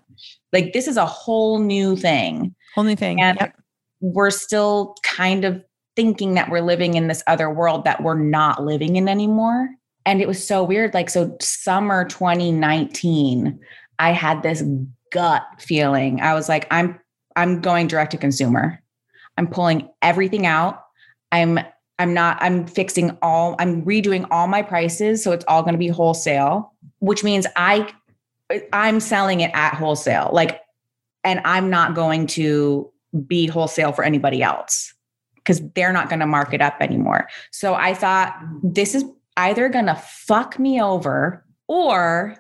like 0.52 0.74
this 0.74 0.88
is 0.88 0.98
a 0.98 1.06
whole 1.06 1.60
new 1.60 1.96
thing. 1.96 2.54
Only 2.76 2.96
thing. 2.96 3.22
And 3.22 3.38
Yep. 3.40 3.56
we're 4.02 4.32
still 4.32 4.96
kind 5.04 5.46
of 5.46 5.64
thinking 5.96 6.34
that 6.34 6.50
we're 6.50 6.62
living 6.62 6.96
in 6.96 7.08
this 7.08 7.24
other 7.28 7.50
world 7.50 7.84
that 7.86 8.04
we're 8.04 8.20
not 8.20 8.64
living 8.64 8.96
in 8.98 9.08
anymore. 9.08 9.70
And 10.06 10.22
it 10.22 10.28
was 10.28 10.46
so 10.46 10.64
weird. 10.64 10.94
Like, 10.94 11.10
so 11.10 11.36
summer 11.42 12.06
2019, 12.06 13.60
I 14.00 14.12
had 14.12 14.44
this 14.44 14.64
gut 15.12 15.44
feeling. 15.60 16.22
I 16.22 16.34
was 16.34 16.50
like, 16.50 16.68
I'm 16.72 17.00
I'm 17.36 17.62
going 17.62 17.88
direct 17.88 18.12
to 18.12 18.18
consumer. 18.18 18.82
I'm 19.38 19.48
pulling 19.48 19.90
everything 20.02 20.46
out. 20.46 20.82
I'm 21.32 21.60
I'm 21.98 22.14
not, 22.14 22.38
I'm 22.42 22.68
fixing 22.68 23.18
all, 23.22 23.56
I'm 23.58 23.84
redoing 23.86 24.28
all 24.30 24.48
my 24.48 24.62
prices. 24.62 25.24
So 25.24 25.32
it's 25.32 25.46
all 25.48 25.62
going 25.62 25.74
to 25.76 25.80
be 25.80 25.88
wholesale, 25.88 26.74
which 27.00 27.24
means 27.24 27.48
I 27.56 27.90
I'm 28.74 29.00
selling 29.00 29.40
it 29.40 29.52
at 29.54 29.74
wholesale. 29.74 30.30
Like, 30.32 30.62
and 31.24 31.42
I'm 31.46 31.70
not 31.70 31.96
going 31.96 32.28
to 32.28 32.92
be 33.26 33.48
wholesale 33.48 33.92
for 33.92 34.04
anybody 34.04 34.44
else 34.44 34.94
because 35.36 35.62
they're 35.74 35.94
not 35.94 36.10
going 36.10 36.20
to 36.20 36.28
mark 36.28 36.54
it 36.54 36.62
up 36.62 36.76
anymore. 36.80 37.28
So 37.52 37.74
I 37.74 37.94
thought 37.94 38.36
this 38.62 38.94
is 38.94 39.04
either 39.38 39.70
going 39.70 39.86
to 39.88 39.96
fuck 39.96 40.58
me 40.60 40.82
over 40.82 41.46
or 41.68 42.36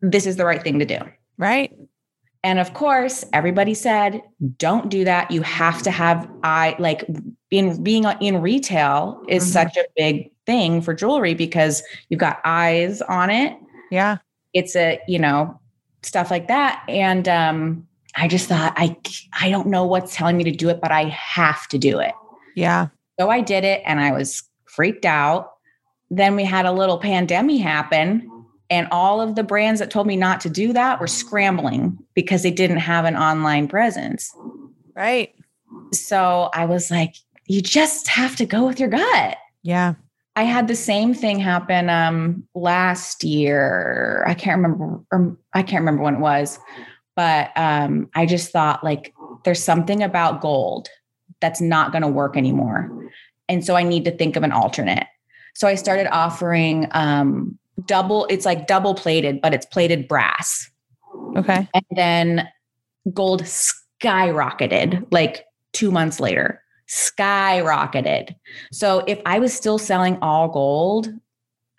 this 0.00 0.26
is 0.26 0.36
the 0.36 0.44
right 0.44 0.62
thing 0.62 0.78
to 0.78 0.84
do. 0.84 0.98
Right. 1.38 1.72
And 2.42 2.58
of 2.58 2.74
course, 2.74 3.24
everybody 3.32 3.72
said, 3.74 4.20
don't 4.58 4.90
do 4.90 5.04
that. 5.04 5.30
You 5.30 5.40
have 5.42 5.82
to 5.82 5.90
have 5.90 6.28
I 6.42 6.76
like 6.78 7.04
in 7.50 7.82
being 7.82 8.04
in 8.20 8.40
retail 8.42 9.22
is 9.28 9.44
Mhm. 9.44 9.52
such 9.52 9.76
a 9.76 9.84
big 9.96 10.30
thing 10.44 10.82
for 10.82 10.92
jewelry 10.92 11.34
because 11.34 11.82
you've 12.08 12.20
got 12.20 12.40
eyes 12.44 13.00
on 13.02 13.30
it 13.30 13.56
Yeah. 13.92 14.18
it's 14.52 14.74
a 14.76 15.00
you 15.08 15.18
know 15.20 15.58
stuff 16.02 16.30
like 16.32 16.48
that 16.48 16.82
and 16.88 17.26
um 17.28 17.86
i 18.16 18.26
just 18.28 18.48
thought 18.48 18.74
i 18.76 18.94
i 19.40 19.48
don't 19.48 19.68
know 19.68 19.86
what's 19.86 20.14
telling 20.16 20.36
me 20.36 20.44
to 20.44 20.50
do 20.50 20.68
it 20.68 20.80
but 20.82 20.90
i 20.92 21.04
have 21.04 21.66
to 21.68 21.78
do 21.78 21.98
it 22.00 22.12
Yeah. 22.56 22.88
so 23.18 23.30
i 23.30 23.40
did 23.40 23.64
it 23.64 23.80
and 23.86 24.00
i 24.00 24.10
was 24.10 24.42
freaked 24.66 25.06
out 25.06 25.52
then 26.18 26.36
we 26.36 26.44
had 26.44 26.66
a 26.66 26.72
little 26.72 26.98
pandemic 26.98 27.60
happen 27.60 28.30
and 28.70 28.88
all 28.90 29.20
of 29.20 29.34
the 29.34 29.42
brands 29.42 29.78
that 29.80 29.90
told 29.90 30.06
me 30.06 30.16
not 30.16 30.40
to 30.40 30.48
do 30.48 30.72
that 30.72 31.00
were 31.00 31.06
scrambling 31.06 31.98
because 32.14 32.42
they 32.42 32.50
didn't 32.50 32.78
have 32.78 33.04
an 33.04 33.16
online 33.16 33.68
presence 33.68 34.34
Right. 34.94 35.34
so 35.92 36.50
i 36.54 36.64
was 36.64 36.90
like 36.90 37.14
you 37.46 37.60
just 37.60 38.08
have 38.08 38.36
to 38.36 38.46
go 38.46 38.66
with 38.66 38.80
your 38.80 38.88
gut 38.88 39.36
Yeah. 39.62 39.94
I 40.36 40.42
had 40.42 40.66
the 40.66 40.74
same 40.74 41.14
thing 41.14 41.38
happen 41.38 41.88
um 41.88 42.42
last 42.56 43.22
year. 43.22 44.24
I 44.26 44.34
can't 44.34 44.60
remember 44.60 45.00
or 45.12 45.38
I 45.52 45.62
can't 45.62 45.82
remember 45.82 46.02
when 46.02 46.16
it 46.16 46.20
was, 46.20 46.58
but 47.14 47.52
um 47.54 48.10
I 48.16 48.26
just 48.26 48.50
thought 48.50 48.82
like 48.82 49.14
there's 49.44 49.62
something 49.62 50.02
about 50.02 50.40
gold 50.40 50.88
that's 51.40 51.60
not 51.60 51.92
going 51.92 52.02
to 52.02 52.08
work 52.08 52.36
anymore. 52.36 52.90
And 53.48 53.64
so 53.64 53.76
I 53.76 53.84
need 53.84 54.04
to 54.06 54.10
think 54.10 54.34
of 54.34 54.42
an 54.42 54.50
alternate. 54.50 55.06
So 55.54 55.68
I 55.68 55.74
started 55.74 56.08
offering 56.12 56.88
um 56.92 57.58
double 57.86 58.26
it's 58.30 58.46
like 58.46 58.66
double 58.66 58.94
plated 58.94 59.40
but 59.40 59.52
it's 59.54 59.66
plated 59.66 60.08
brass. 60.08 60.70
Okay. 61.36 61.68
And 61.74 61.84
then 61.96 62.48
gold 63.12 63.42
skyrocketed 63.42 65.06
like 65.10 65.44
2 65.72 65.90
months 65.90 66.20
later 66.20 66.60
skyrocketed. 66.88 68.34
So 68.72 69.02
if 69.06 69.20
I 69.26 69.38
was 69.38 69.52
still 69.52 69.78
selling 69.78 70.18
all 70.20 70.48
gold, 70.48 71.08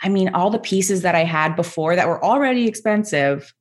I 0.01 0.09
mean, 0.09 0.29
all 0.33 0.49
the 0.49 0.59
pieces 0.59 1.01
that 1.03 1.15
I 1.15 1.23
had 1.23 1.55
before 1.55 1.95
that 1.95 2.07
were 2.07 2.23
already 2.23 2.67
expensive, 2.67 3.53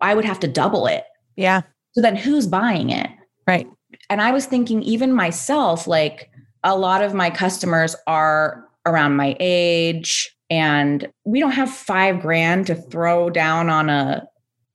I 0.00 0.14
would 0.14 0.24
have 0.24 0.40
to 0.40 0.48
double 0.48 0.86
it. 0.86 1.04
Yeah. 1.36 1.62
So 1.92 2.00
then 2.00 2.16
who's 2.16 2.46
buying 2.46 2.90
it? 2.90 3.10
Right. 3.46 3.68
And 4.10 4.20
I 4.20 4.32
was 4.32 4.46
thinking, 4.46 4.82
even 4.82 5.12
myself, 5.12 5.86
like 5.86 6.30
a 6.62 6.76
lot 6.76 7.02
of 7.02 7.14
my 7.14 7.30
customers 7.30 7.94
are 8.06 8.66
around 8.86 9.16
my 9.16 9.36
age 9.40 10.34
and 10.50 11.10
we 11.24 11.40
don't 11.40 11.52
have 11.52 11.70
five 11.70 12.20
grand 12.20 12.66
to 12.66 12.74
throw 12.74 13.30
down 13.30 13.70
on 13.70 13.88
a 13.88 14.26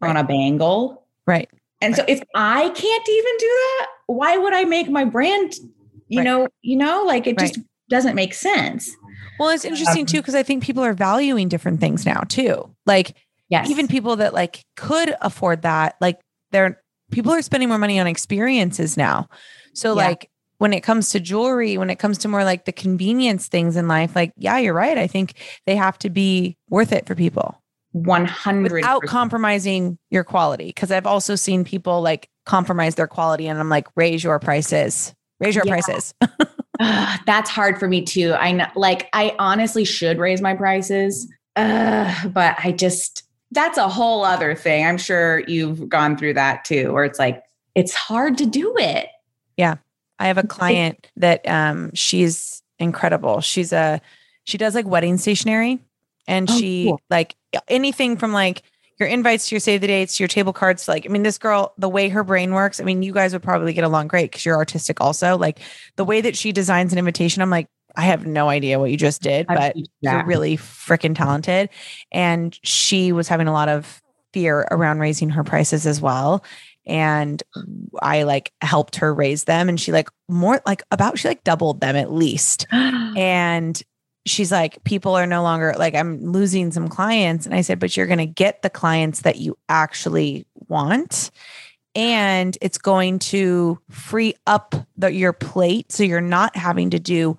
on 0.02 0.18
a 0.18 0.24
bangle. 0.24 1.06
Right. 1.28 1.50
And 1.82 1.96
so 1.96 2.04
if 2.08 2.22
I 2.36 2.70
can't 2.70 3.10
even 3.10 3.34
do 3.40 3.46
that, 3.48 3.88
why 4.08 4.38
would 4.38 4.54
I 4.54 4.64
make 4.64 4.90
my 4.90 5.06
brand, 5.06 5.54
you 6.08 6.20
Right. 6.20 6.24
know, 6.24 6.48
you 6.62 6.76
know, 6.78 7.04
like 7.06 7.28
it 7.28 7.36
Right. 7.38 7.54
just 7.54 7.60
doesn't 7.90 8.16
make 8.16 8.34
sense. 8.34 8.90
Well, 9.40 9.50
it's 9.50 9.66
interesting 9.66 10.02
um, 10.02 10.06
too 10.08 10.18
because 10.18 10.36
I 10.36 10.44
think 10.44 10.64
people 10.64 10.84
are 10.84 10.94
valuing 10.94 11.48
different 11.48 11.80
things 11.80 12.06
now 12.06 12.22
too. 12.28 12.74
Like 12.86 13.16
Yes. 13.50 13.70
even 13.70 13.88
people 13.88 14.16
that 14.18 14.34
like 14.34 14.64
could 14.76 15.16
afford 15.22 15.62
that, 15.64 15.96
like 16.02 16.20
they're 16.52 16.82
people 17.12 17.32
are 17.32 17.42
spending 17.42 17.70
more 17.70 17.78
money 17.80 18.00
on 18.00 18.08
experiences 18.08 18.96
now. 18.98 19.28
So 19.74 19.90
Yeah. 19.96 20.08
like 20.08 20.30
when 20.60 20.74
it 20.74 20.82
comes 20.82 21.10
to 21.10 21.20
jewelry, 21.20 21.78
when 21.78 21.90
it 21.90 21.98
comes 21.98 22.18
to 22.20 22.28
more 22.28 22.44
like 22.44 22.66
the 22.66 22.72
convenience 22.72 23.48
things 23.48 23.76
in 23.76 23.88
life, 23.88 24.16
like 24.16 24.32
yeah, 24.38 24.58
you're 24.58 24.74
right. 24.74 24.98
I 24.98 25.08
think 25.08 25.34
they 25.66 25.76
have 25.76 25.98
to 26.00 26.10
be 26.10 26.56
worth 26.70 26.94
it 26.94 27.08
for 27.08 27.16
people. 27.16 27.60
100 27.94 28.72
without 28.72 29.02
compromising 29.04 29.98
your 30.12 30.24
quality. 30.24 30.68
Because 30.68 30.92
I've 30.92 31.08
also 31.08 31.36
seen 31.36 31.64
people 31.64 32.02
like 32.02 32.30
compromise 32.46 32.96
their 32.96 33.08
quality, 33.08 33.48
and 33.48 33.60
I'm 33.60 33.70
like, 33.70 33.88
raise 33.96 34.24
your 34.24 34.38
prices, 34.38 35.16
raise 35.40 35.56
your 35.56 35.66
Yeah. 35.66 35.82
prices. 35.82 36.14
That's 37.26 37.50
hard 37.50 37.80
for 37.80 37.88
me 37.88 38.04
too. 38.04 38.34
I 38.34 38.52
know, 38.52 38.68
like, 38.76 39.10
I 39.14 39.36
honestly 39.40 39.84
should 39.86 40.18
raise 40.18 40.42
my 40.42 40.54
prices, 40.54 41.28
uh, 41.56 42.14
but 42.30 42.56
I 42.64 42.72
just, 42.72 43.24
that's 43.52 43.78
a 43.78 43.90
whole 43.90 44.24
other 44.24 44.56
thing. 44.56 44.86
I'm 44.86 44.98
sure 44.98 45.40
you've 45.48 45.90
gone 45.90 46.16
through 46.16 46.36
that 46.36 46.64
too, 46.64 46.94
where 46.94 47.04
it's 47.04 47.20
like, 47.20 47.44
it's 47.76 47.94
hard 47.94 48.38
to 48.38 48.46
do 48.46 48.74
it. 48.78 49.08
I 50.20 50.28
have 50.28 50.38
a 50.38 50.44
client 50.46 51.08
that 51.18 51.48
um 51.48 51.92
she's 51.94 52.62
incredible. 52.78 53.42
She's 53.42 53.74
a 53.74 54.02
she 54.44 54.58
does 54.58 54.76
like 54.76 54.86
wedding 54.86 55.18
stationery 55.18 55.80
and 56.28 56.50
Oh, 56.50 56.58
she 56.60 56.86
cool. 56.86 57.02
like 57.10 57.36
anything 57.68 58.18
from 58.18 58.34
like 58.34 58.64
your 59.00 59.08
invites 59.08 59.48
to 59.48 59.56
your 59.56 59.60
save 59.62 59.80
the 59.82 59.88
dates, 59.88 60.18
to 60.18 60.24
your 60.24 60.28
table 60.28 60.52
cards. 60.52 60.88
Like, 60.90 61.06
I 61.06 61.10
mean, 61.10 61.24
this 61.24 61.38
girl, 61.38 61.74
the 61.78 61.88
way 61.88 62.10
her 62.10 62.22
brain 62.24 62.54
works, 62.54 62.82
I 62.82 62.84
mean, 62.84 63.02
you 63.02 63.14
guys 63.14 63.32
would 63.32 63.42
probably 63.42 63.72
get 63.72 63.86
along 63.86 64.10
great 64.10 64.30
because 64.30 64.46
you're 64.46 64.58
artistic 64.58 65.00
also. 65.00 65.38
Like 65.38 65.60
the 65.96 66.04
way 66.04 66.20
that 66.20 66.36
she 66.36 66.52
designs 66.52 66.92
an 66.92 67.00
invitation, 67.00 67.42
I'm 67.42 67.50
like, 67.50 67.68
I 67.96 68.02
have 68.02 68.26
no 68.26 68.50
idea 68.50 68.78
what 68.78 68.92
you 68.92 68.98
just 68.98 69.22
did, 69.22 69.48
but 69.48 69.74
seen 69.74 69.86
you're 70.02 70.26
really 70.26 70.58
freaking 70.58 71.16
talented. 71.16 71.70
And 72.12 72.58
she 72.62 73.12
was 73.14 73.28
having 73.30 73.48
a 73.48 73.54
lot 73.54 73.70
of 73.70 74.02
fear 74.34 74.68
around 74.70 75.00
raising 75.00 75.30
her 75.30 75.44
prices 75.44 75.88
as 75.88 76.02
well. 76.02 76.44
And 76.90 77.42
I 78.02 78.24
like 78.24 78.52
helped 78.62 78.98
her 78.98 79.14
raise 79.14 79.46
them. 79.46 79.70
And 79.70 79.80
she 79.80 79.92
like 79.92 80.10
more 80.28 80.62
like 80.66 80.84
about, 80.92 81.20
she 81.20 81.28
like 81.28 81.44
doubled 81.44 81.82
them 81.82 81.96
at 81.96 82.12
least. 82.12 82.68
And 83.18 83.82
she's 84.26 84.52
like, 84.52 84.84
people 84.84 85.16
are 85.16 85.26
no 85.26 85.42
longer 85.42 85.74
like, 85.78 85.96
I'm 85.96 86.32
losing 86.32 86.72
some 86.72 86.88
clients. 86.88 87.46
And 87.46 87.56
I 87.56 87.62
said, 87.62 87.80
but 87.80 87.98
you're 87.98 88.06
going 88.06 88.20
to 88.20 88.26
get 88.26 88.62
the 88.62 88.70
clients 88.70 89.22
that 89.22 89.38
you 89.38 89.58
actually 89.68 90.46
want. 90.68 91.32
And 91.96 92.58
it's 92.62 92.78
going 92.78 93.20
to 93.20 93.80
free 93.90 94.36
up 94.46 94.76
the, 94.98 95.12
your 95.12 95.34
plate. 95.34 95.92
So 95.92 96.04
you're 96.04 96.22
not 96.22 96.56
having 96.56 96.92
to 96.92 97.00
do 97.00 97.38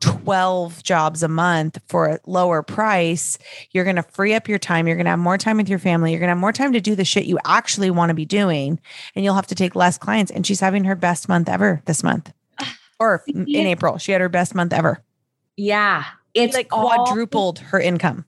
12 0.00 0.82
jobs 0.82 1.22
a 1.22 1.28
month 1.28 1.78
for 1.88 2.06
a 2.06 2.20
lower 2.26 2.62
price. 2.62 3.38
You're 3.72 3.84
going 3.84 3.96
to 3.96 4.02
free 4.02 4.34
up 4.34 4.48
your 4.48 4.58
time. 4.58 4.86
You're 4.86 4.96
going 4.96 5.06
to 5.06 5.10
have 5.10 5.18
more 5.18 5.38
time 5.38 5.56
with 5.56 5.68
your 5.68 5.78
family. 5.78 6.10
You're 6.12 6.20
going 6.20 6.28
to 6.28 6.32
have 6.32 6.38
more 6.38 6.52
time 6.52 6.72
to 6.72 6.80
do 6.80 6.94
the 6.94 7.04
shit 7.04 7.24
you 7.26 7.38
actually 7.44 7.90
want 7.90 8.10
to 8.10 8.14
be 8.14 8.24
doing. 8.24 8.80
And 9.14 9.24
you'll 9.24 9.34
have 9.34 9.46
to 9.48 9.54
take 9.54 9.74
less 9.74 9.98
clients. 9.98 10.30
And 10.30 10.46
she's 10.46 10.60
having 10.60 10.84
her 10.84 10.94
best 10.94 11.28
month 11.28 11.48
ever 11.48 11.82
this 11.86 12.02
month 12.02 12.32
or 13.00 13.22
in 13.26 13.48
April. 13.48 13.98
She 13.98 14.12
had 14.12 14.20
her 14.20 14.28
best 14.28 14.54
month 14.54 14.72
ever. 14.72 15.02
yeah. 15.56 16.04
It's 16.34 16.54
Like 16.54 16.68
all- 16.70 16.88
quadrupled 17.04 17.58
her 17.58 17.80
income. 17.80 18.24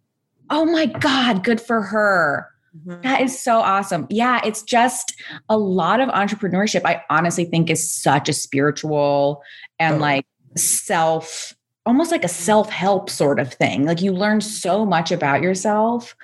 Oh 0.49 0.65
my 0.65 0.87
God. 0.87 1.45
Good 1.45 1.61
for 1.61 1.81
her. 1.83 2.49
Mm-hmm. 2.77 3.03
That 3.03 3.21
is 3.21 3.41
so 3.41 3.59
awesome. 3.61 4.07
Yeah, 4.11 4.41
it's 4.45 4.63
just 4.63 5.15
a 5.49 5.57
lot 5.59 6.01
of 6.01 6.09
entrepreneurship. 6.09 6.83
I 6.85 7.03
honestly 7.11 7.45
think 7.45 7.69
is 7.71 7.93
such 7.93 8.29
a 8.29 8.33
spiritual 8.33 9.43
and 9.79 9.95
Totally. 9.95 10.01
like 10.17 10.27
self, 10.57 11.55
almost 11.87 12.11
like 12.11 12.25
a 12.25 12.29
self 12.29 12.71
help 12.71 13.11
sort 13.11 13.41
of 13.41 13.53
thing. 13.53 13.85
Like 13.85 14.01
you 14.03 14.13
learn 14.13 14.41
so 14.41 14.85
much 14.85 15.11
about 15.11 15.43
yourself. 15.43 16.15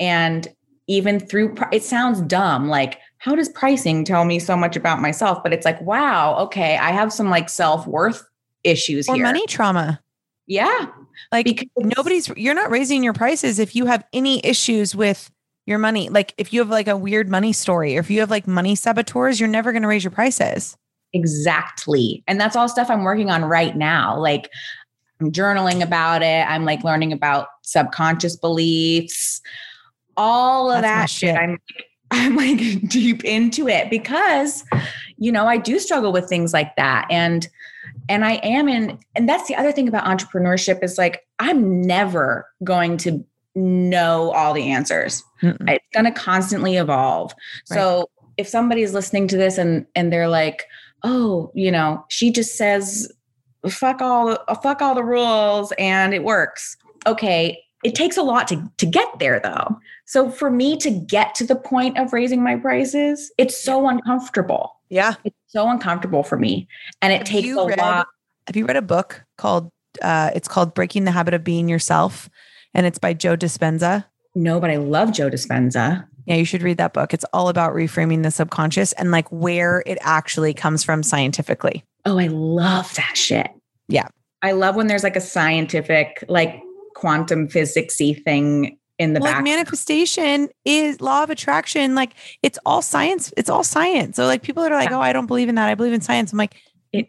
And 0.00 0.48
even 0.86 1.20
through, 1.20 1.54
it 1.72 1.82
sounds 1.82 2.20
dumb. 2.22 2.68
Like, 2.68 2.98
how 3.18 3.34
does 3.34 3.48
pricing 3.50 4.04
tell 4.04 4.24
me 4.24 4.38
so 4.38 4.56
much 4.56 4.76
about 4.76 5.00
myself? 5.00 5.42
But 5.42 5.52
it's 5.52 5.64
like, 5.64 5.80
wow, 5.82 6.36
okay, 6.38 6.76
I 6.76 6.90
have 6.92 7.12
some 7.12 7.30
like 7.30 7.48
self 7.48 7.86
worth 7.86 8.22
issues 8.64 9.08
Or 9.08 9.14
here. 9.16 9.24
money 9.24 9.44
trauma. 9.46 10.00
Yeah. 10.46 10.86
Like 11.32 11.44
Because 11.46 11.68
nobody's 11.76 12.28
you're 12.36 12.54
not 12.54 12.70
raising 12.70 13.02
your 13.02 13.12
prices 13.12 13.58
if 13.58 13.74
you 13.76 13.86
have 13.86 14.04
any 14.12 14.40
issues 14.44 14.94
with 14.94 15.30
your 15.66 15.78
money. 15.78 16.08
Like 16.08 16.32
if 16.38 16.52
you 16.52 16.60
have 16.60 16.70
like 16.70 16.88
a 16.88 16.96
weird 16.96 17.28
money 17.28 17.52
story 17.52 17.96
or 17.96 18.00
if 18.00 18.10
you 18.10 18.20
have 18.20 18.30
like 18.30 18.46
money 18.46 18.74
saboteurs, 18.74 19.38
you're 19.40 19.48
never 19.48 19.72
going 19.72 19.82
to 19.82 19.88
raise 19.88 20.04
your 20.04 20.10
prices. 20.10 20.76
Exactly. 21.12 22.22
And 22.26 22.40
that's 22.40 22.56
all 22.56 22.68
stuff 22.68 22.88
I'm 22.88 23.02
working 23.04 23.30
on 23.30 23.44
right 23.44 23.76
now. 23.76 24.18
Like 24.18 24.48
I'm 25.20 25.32
journaling 25.32 25.82
about 25.82 26.22
it. 26.22 26.46
I'm 26.48 26.64
like 26.64 26.84
learning 26.84 27.12
about 27.12 27.48
subconscious 27.62 28.36
beliefs, 28.36 29.40
all 30.16 30.70
of 30.70 30.82
That's 30.82 31.02
that 31.02 31.10
shit. 31.10 31.36
I'm 31.36 31.58
I'm 32.10 32.36
like 32.36 32.88
deep 32.88 33.24
into 33.24 33.68
it 33.68 33.90
because 33.90 34.64
you 35.18 35.32
know, 35.32 35.46
I 35.46 35.58
do 35.58 35.78
struggle 35.78 36.12
with 36.12 36.28
things 36.28 36.52
like 36.52 36.74
that 36.76 37.06
and 37.10 37.48
and 38.08 38.24
I 38.24 38.34
am 38.36 38.68
in 38.68 38.98
and 39.14 39.28
that's 39.28 39.48
the 39.48 39.56
other 39.56 39.72
thing 39.72 39.88
about 39.88 40.04
entrepreneurship 40.04 40.82
is 40.82 40.98
like 40.98 41.26
I'm 41.38 41.80
never 41.82 42.48
going 42.64 42.96
to 42.98 43.24
know 43.54 44.32
all 44.32 44.54
the 44.54 44.70
answers 44.70 45.22
Mm-mm. 45.42 45.68
it's 45.68 45.84
going 45.92 46.04
to 46.04 46.12
constantly 46.12 46.76
evolve 46.76 47.34
so 47.64 48.08
if 48.36 48.46
somebody's 48.46 48.94
listening 48.94 49.26
to 49.28 49.36
this 49.36 49.58
and 49.58 49.84
and 49.96 50.12
they're 50.12 50.28
like 50.28 50.64
oh 51.02 51.50
you 51.54 51.72
know 51.72 52.04
she 52.08 52.30
just 52.30 52.56
says 52.56 53.10
fuck 53.68 54.00
all 54.00 54.26
the 54.48 54.54
fuck 54.62 54.80
all 54.82 54.94
the 54.94 55.02
rules 55.04 55.72
and 55.78 56.14
it 56.14 56.22
works 56.24 56.76
okay 57.06 57.58
it 57.84 57.94
takes 57.94 58.16
a 58.16 58.22
lot 58.22 58.46
to 58.48 58.70
to 58.76 58.86
get 58.86 59.08
there 59.18 59.40
though 59.40 59.78
so 60.06 60.30
for 60.30 60.50
me 60.50 60.76
to 60.76 60.90
get 60.90 61.34
to 61.34 61.44
the 61.44 61.56
point 61.56 61.98
of 61.98 62.12
raising 62.12 62.42
my 62.42 62.56
prices 62.56 63.32
it's 63.38 63.56
so 63.56 63.88
uncomfortable 63.88 64.76
Yeah. 64.88 65.14
it's 65.24 65.36
so 65.48 65.68
uncomfortable 65.68 66.22
for 66.22 66.36
me 66.38 66.68
and 67.02 67.12
it 67.12 67.18
Have 67.18 67.26
takes 67.26 67.48
a 67.56 67.64
read- 67.66 67.78
lot 67.78 68.06
Have 68.46 68.56
you 68.56 68.64
read 68.66 68.76
a 68.76 68.82
book 68.82 69.22
called 69.36 69.70
uh 70.02 70.30
it's 70.34 70.48
called 70.48 70.74
Breaking 70.74 71.04
the 71.04 71.10
Habit 71.10 71.34
of 71.34 71.42
Being 71.44 71.68
Yourself 71.68 72.28
and 72.74 72.86
it's 72.86 72.98
by 72.98 73.12
Joe 73.14 73.36
Dispenza? 73.36 74.04
no 74.34 74.60
but 74.60 74.70
i 74.70 74.76
love 74.76 75.10
joe 75.12 75.28
dispenza 75.30 76.06
Yeah, 76.26 76.36
you 76.36 76.44
should 76.44 76.62
read 76.62 76.76
that 76.76 76.92
book. 76.92 77.14
It's 77.14 77.24
all 77.32 77.48
about 77.48 77.72
reframing 77.72 78.22
the 78.22 78.30
subconscious 78.30 78.92
and 78.92 79.10
like 79.10 79.26
where 79.32 79.82
it 79.86 79.96
actually 80.02 80.52
comes 80.52 80.84
from 80.84 81.02
scientifically. 81.02 81.82
Oh, 82.04 82.18
I 82.18 82.26
love 82.28 82.94
that 82.94 83.16
shit. 83.16 83.48
Yeah. 83.88 84.06
I 84.42 84.52
love 84.52 84.76
when 84.76 84.86
there's 84.86 85.02
like 85.02 85.16
a 85.16 85.20
scientific, 85.20 86.22
like 86.28 86.60
quantum 86.94 87.48
physicsy 87.48 88.22
thing 88.24 88.78
in 88.98 89.14
the 89.14 89.20
Well, 89.20 89.30
like 89.30 89.36
back. 89.38 89.44
manifestation 89.44 90.48
is 90.64 91.00
law 91.00 91.22
of 91.22 91.30
attraction. 91.30 91.94
Like 91.94 92.12
it's 92.42 92.58
all 92.66 92.82
science. 92.82 93.32
It's 93.36 93.48
all 93.50 93.64
science. 93.64 94.16
So 94.16 94.26
like 94.26 94.42
people 94.42 94.62
that 94.62 94.72
are 94.72 94.78
like, 94.78 94.90
Yeah. 94.90 94.98
oh, 94.98 95.00
I 95.00 95.12
don't 95.12 95.26
believe 95.26 95.48
in 95.48 95.54
that. 95.56 95.68
I 95.68 95.74
believe 95.74 95.92
in 95.92 96.00
science. 96.00 96.32
I'm 96.32 96.38
like, 96.38 96.56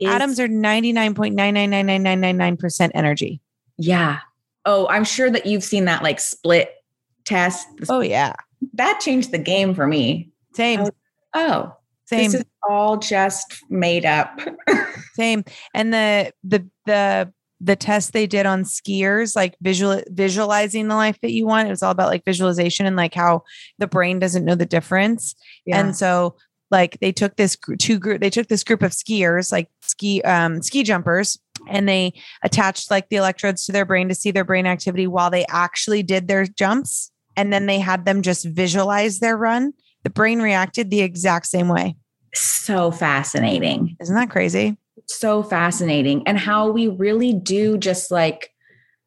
atoms 0.05 0.39
are 0.39 0.47
99.9999999% 0.47 2.91
energy. 2.93 3.41
yeah. 3.77 4.19
Oh, 4.65 4.87
I'm 4.89 5.05
sure 5.05 5.29
that 5.31 5.45
you've 5.45 5.63
seen 5.63 5.85
that 5.85 6.03
like 6.03 6.19
split 6.19 6.69
test. 7.25 7.65
Oh 7.87 8.01
yeah. 8.01 8.33
That 8.73 8.99
changed 8.99 9.31
the 9.31 9.37
game 9.39 9.73
for 9.73 9.87
me. 9.87 10.29
Same. 10.53 10.81
Oh, 10.81 10.89
Oh, 11.33 11.73
Same. 12.09 12.31
this 12.31 12.41
is 12.41 12.45
all 12.67 12.97
just 12.97 13.63
made 13.69 14.05
up. 14.05 14.39
Same. 15.13 15.43
And 15.73 15.93
the 15.93 16.33
the 16.43 16.67
the 16.85 17.31
the 17.61 17.75
test 17.75 18.13
they 18.13 18.25
did 18.25 18.45
on 18.45 18.63
skiers, 18.63 19.35
like 19.35 19.55
visual 19.61 20.01
visualizing 20.07 20.87
the 20.87 20.95
life 20.95 21.19
that 21.21 21.31
you 21.31 21.45
want, 21.45 21.67
it 21.67 21.71
was 21.71 21.83
all 21.83 21.91
about 21.91 22.09
like 22.09 22.25
visualization 22.25 22.85
and 22.85 22.95
like 22.95 23.13
how 23.13 23.43
the 23.77 23.87
brain 23.87 24.17
doesn't 24.17 24.45
know 24.45 24.55
the 24.55 24.65
difference. 24.65 25.35
And 25.71 25.95
so 25.95 26.35
like 26.71 26.99
they 26.99 27.11
took 27.11 27.35
this 27.35 27.57
two 27.77 27.99
group 27.99 28.21
they 28.21 28.29
took 28.29 28.47
this 28.47 28.63
group 28.63 28.81
of 28.81 28.91
skiers, 28.91 29.51
like 29.51 29.69
ski 29.81 30.21
um 30.23 30.63
ski 30.63 30.83
jumpers, 30.83 31.37
and 31.67 31.87
they 31.87 32.13
attached 32.43 32.89
like 32.89 33.09
the 33.09 33.17
electrodes 33.17 33.65
to 33.65 33.71
their 33.71 33.85
brain 33.85 34.09
to 34.09 34.15
see 34.15 34.31
their 34.31 34.43
brain 34.43 34.65
activity 34.65 35.05
while 35.05 35.29
they 35.29 35.45
actually 35.49 36.01
did 36.01 36.27
their 36.27 36.45
jumps. 36.45 37.11
And 37.35 37.53
then 37.53 37.67
they 37.67 37.79
had 37.79 38.05
them 38.05 38.21
just 38.21 38.45
visualize 38.45 39.19
their 39.19 39.37
run. 39.37 39.73
The 40.03 40.09
brain 40.09 40.41
reacted 40.41 40.89
the 40.89 41.01
exact 41.01 41.45
same 41.45 41.67
way. 41.67 41.95
So 42.33 42.91
fascinating. 42.91 43.95
Isn't 43.99 44.15
that 44.15 44.29
crazy? 44.29 44.77
so 45.07 45.41
fascinating 45.41 46.21
and 46.27 46.37
how 46.37 46.69
we 46.69 46.87
really 46.87 47.33
do 47.33 47.77
just 47.77 48.11
like 48.11 48.51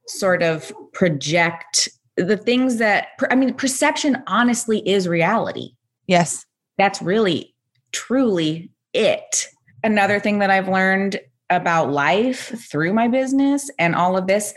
sort 0.09 0.43
of 0.43 0.73
project 0.93 1.89
the 2.17 2.37
things 2.37 2.79
that 2.79 3.09
i 3.31 3.35
mean 3.35 3.55
perception 3.55 4.23
honestly 4.27 4.87
is 4.89 5.07
reality 5.07 5.71
Yes. 6.09 6.45
that's 6.77 7.01
really 7.01 7.55
truly 7.93 8.71
it 8.93 9.47
another 9.85 10.19
thing 10.19 10.41
that 10.41 10.51
i've 10.51 10.69
learned 10.69 11.21
about 11.51 11.93
life 11.93 12.49
through 12.71 12.93
my 12.93 13.07
business 13.07 13.71
and 13.79 13.95
all 13.95 14.17
of 14.17 14.27
this 14.27 14.55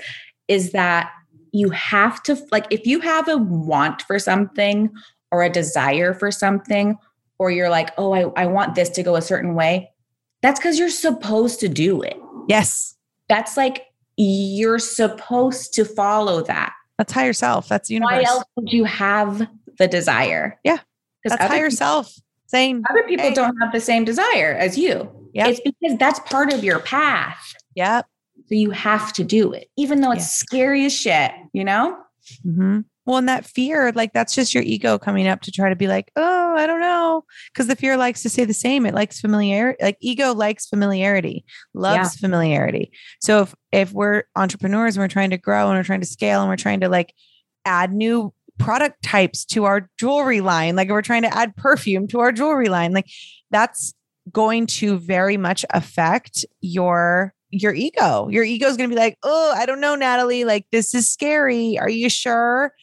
is 0.47 0.71
that 0.71 1.11
you 1.51 1.69
have 1.69 2.23
to 2.23 2.37
like 2.51 2.65
if 2.71 2.87
you 2.87 2.99
have 3.01 3.27
a 3.27 3.37
want 3.37 4.01
for 4.03 4.17
something 4.17 4.89
or 5.31 5.43
a 5.43 5.49
desire 5.49 6.13
for 6.13 6.31
something 6.31 6.97
or 7.39 7.51
you're 7.51 7.69
like 7.69 7.91
oh 7.97 8.13
i, 8.13 8.21
I 8.41 8.45
want 8.47 8.75
this 8.75 8.89
to 8.91 9.03
go 9.03 9.15
a 9.15 9.21
certain 9.21 9.55
way 9.55 9.91
that's 10.41 10.59
because 10.59 10.77
you're 10.79 10.89
supposed 10.89 11.59
to 11.61 11.67
do 11.69 12.01
it 12.01 12.17
Yes. 12.47 12.95
that's 13.29 13.57
like 13.57 13.85
you're 14.17 14.79
supposed 14.79 15.73
to 15.73 15.83
follow 15.85 16.41
that 16.43 16.73
That's 16.97 17.11
higher 17.11 17.33
self. 17.33 17.67
That's 17.67 17.89
universe. 17.89 18.13
why 18.15 18.23
else 18.23 18.43
would 18.55 18.71
you 18.71 18.85
have 18.85 19.47
the 19.77 19.87
desire 19.87 20.57
Yeah, 20.63 20.77
because 21.23 21.37
That's 21.37 21.51
higher 21.51 21.69
self. 21.69 22.13
Saying, 22.47 22.83
other 22.89 23.03
people 23.03 23.25
Hey. 23.25 23.33
don't 23.33 23.57
have 23.61 23.73
the 23.73 23.81
same 23.81 24.05
desire 24.05 24.53
as 24.57 24.77
you 24.77 25.09
Yeah. 25.33 25.47
it's 25.47 25.59
because 25.59 25.97
that's 25.97 26.19
part 26.21 26.53
of 26.53 26.63
your 26.63 26.79
path 26.79 27.53
yep. 27.75 28.05
so 28.47 28.55
you 28.55 28.69
have 28.71 29.11
to 29.13 29.23
do 29.25 29.51
it 29.51 29.69
even 29.75 29.99
though 30.01 30.11
it's 30.11 30.21
Yeah. 30.41 30.45
scary 30.47 30.85
as 30.85 30.93
shit 30.93 31.31
you 31.51 31.63
know 31.65 31.97
hmm 32.43 32.81
Well, 33.05 33.17
and 33.17 33.29
that 33.29 33.45
fear, 33.45 33.91
like 33.91 34.13
that's 34.13 34.33
just 34.33 34.53
your 34.53 34.63
ego 34.63 34.97
coming 34.97 35.27
up 35.27 35.41
to 35.41 35.51
try 35.51 35.69
to 35.69 35.75
be 35.75 35.87
like, 35.87 36.11
oh, 36.15 36.55
I 36.57 36.65
don't 36.65 36.79
know. 36.79 37.23
Because 37.53 37.67
the 37.67 37.75
fear 37.75 37.97
likes 37.97 38.23
to 38.23 38.29
say 38.29 38.45
the 38.45 38.53
same. 38.53 38.85
It 38.85 38.95
likes 38.95 39.21
familiarity. 39.21 39.83
Like 39.83 39.97
ego 40.01 40.33
likes 40.33 40.67
familiarity, 40.67 41.45
loves 41.73 42.15
yeah. 42.15 42.27
familiarity. 42.27 42.91
So 43.21 43.41
if 43.41 43.55
if 43.71 43.93
we're 43.93 44.23
entrepreneurs 44.35 44.95
and 44.95 45.03
we're 45.03 45.07
trying 45.07 45.29
to 45.29 45.37
grow 45.37 45.69
and 45.69 45.77
we're 45.77 45.83
trying 45.83 46.01
to 46.01 46.07
scale 46.07 46.41
and 46.41 46.49
we're 46.49 46.55
trying 46.55 46.79
to 46.79 46.89
like 46.89 47.13
add 47.63 47.93
new 47.93 48.33
product 48.57 49.03
types 49.03 49.45
to 49.45 49.65
our 49.65 49.89
jewelry 49.99 50.41
line, 50.41 50.75
like 50.75 50.89
we're 50.89 51.01
trying 51.01 51.23
to 51.23 51.35
add 51.35 51.55
perfume 51.55 52.07
to 52.07 52.19
our 52.19 52.31
jewelry 52.31 52.69
line, 52.69 52.93
like 52.93 53.09
that's 53.51 53.93
going 54.31 54.65
to 54.65 54.97
very 54.97 55.37
much 55.37 55.63
affect 55.69 56.43
your 56.61 57.35
your 57.51 57.73
ego. 57.73 58.27
Your 58.29 58.43
ego 58.43 58.67
is 58.67 58.77
going 58.77 58.89
to 58.89 58.95
be 58.95 58.99
like, 58.99 59.17
"Oh, 59.21 59.53
I 59.55 59.67
don't 59.67 59.79
know, 59.79 59.93
Natalie, 59.93 60.43
like 60.43 60.65
this 60.71 60.95
is 60.95 61.07
scary. 61.07 61.77
Are 61.77 61.89
you 61.89 62.09
sure?" 62.09 62.73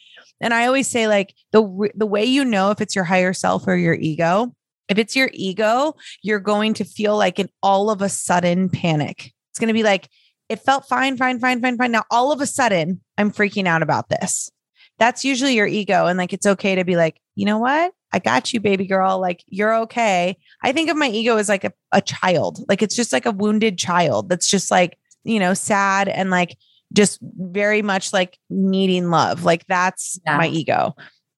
And 0.43 0.53
I 0.53 0.67
always 0.67 0.89
say 0.89 1.09
like 1.09 1.35
the 1.53 1.91
the 1.95 2.07
way 2.07 2.25
you 2.25 2.45
know 2.45 2.71
if 2.71 2.81
it's 2.81 2.95
your 2.95 3.05
higher 3.05 3.33
self 3.33 3.67
or 3.67 3.77
your 3.77 3.95
ego, 3.95 4.55
if 4.89 4.99
it's 4.99 5.17
your 5.17 5.31
ego, 5.33 5.95
you're 6.23 6.41
going 6.41 6.75
to 6.75 6.85
feel 6.85 7.17
like 7.17 7.39
an 7.39 7.49
all 7.63 7.89
of 7.91 8.03
a 8.03 8.09
sudden 8.09 8.69
panic. 8.69 9.33
It's 9.51 9.59
going 9.59 9.69
to 9.69 9.75
be 9.75 9.83
like 9.83 10.09
it 10.49 10.61
felt 10.61 10.87
fine, 10.87 11.17
fine, 11.17 11.39
fine, 11.39 11.63
fine, 11.63 11.79
fine. 11.79 11.93
Now 11.93 12.05
all 12.11 12.33
of 12.33 12.41
a 12.41 12.47
sudden, 12.47 13.01
I'm 13.17 13.31
freaking 13.31 13.67
out 13.67 13.83
about 13.83 14.09
this. 14.11 14.51
That's 14.99 15.25
usually 15.25 15.55
your 15.55 15.67
ego 15.67 16.07
and 16.07 16.19
like 16.19 16.33
it's 16.33 16.47
okay 16.47 16.75
to 16.75 16.85
be 16.85 16.97
like, 16.97 17.19
"You 17.35 17.47
know 17.47 17.59
what? 17.59 17.93
I 18.13 18.19
got 18.19 18.53
you, 18.53 18.61
baby 18.61 18.87
girl. 18.87 19.19
Like, 19.19 19.43
you're 19.47 19.75
okay. 19.83 20.37
I 20.63 20.73
think 20.73 20.91
of 20.91 20.97
my 20.97 21.09
ego 21.09 21.37
as 21.39 21.49
like 21.49 21.65
a, 21.65 21.73
a 21.93 22.03
child. 22.03 22.59
Like, 22.69 22.83
it's 22.83 22.95
just 22.95 23.13
like 23.13 23.27
a 23.27 23.33
wounded 23.33 23.79
child 23.79 24.29
that's 24.29 24.49
just 24.49 24.71
like, 24.71 24.99
you 25.25 25.41
know, 25.41 25.55
sad 25.55 26.09
and 26.09 26.31
like 26.31 26.57
just 26.93 27.19
very 27.23 27.83
much 27.83 28.13
like 28.13 28.39
needing 28.51 29.11
love. 29.11 29.45
Like 29.45 29.67
that's 29.67 30.19
yeah. 30.27 30.37
my 30.37 30.49
ego. 30.49 30.95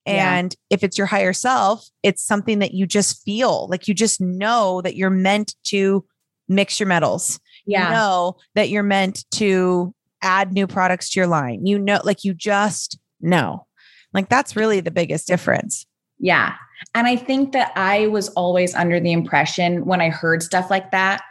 And 0.07 0.55
yeah. 0.71 0.75
if 0.75 0.85
it's 0.85 0.99
your 0.99 1.07
higher 1.07 1.33
self, 1.33 1.87
it's 2.03 2.23
something 2.23 2.59
that 2.59 2.75
you 2.75 2.87
just 2.87 3.23
feel 3.25 3.69
like 3.69 3.89
you 3.89 3.95
just 3.95 4.21
know 4.21 4.83
that 4.83 4.97
you're 4.97 5.11
meant 5.11 5.55
to 5.65 6.05
mix 6.49 6.79
your 6.79 6.87
metals. 6.87 7.41
Yeah. 7.67 7.89
You 7.89 7.95
know 7.95 8.37
that 8.55 8.69
you're 8.69 8.83
meant 8.83 9.25
to 9.33 9.95
add 10.21 10.53
new 10.53 10.67
products 10.67 11.11
to 11.11 11.21
your 11.21 11.27
line. 11.27 11.65
You 11.65 11.79
know, 11.79 12.01
like 12.05 12.25
you 12.25 12.35
just 12.35 12.99
know. 13.21 13.67
Like 14.13 14.29
that's 14.29 14.57
really 14.57 14.81
the 14.81 14.91
biggest 14.91 15.27
difference. 15.27 15.87
Yeah. 16.19 16.55
And 16.95 17.07
I 17.07 17.17
think 17.17 17.53
that 17.53 17.73
I 17.75 18.07
was 18.09 18.29
always 18.31 18.75
under 18.75 19.01
the 19.01 19.13
impression 19.13 19.85
when 19.85 20.01
I 20.01 20.11
heard 20.11 20.43
stuff 20.43 20.71
like 20.71 20.91
that 20.91 21.23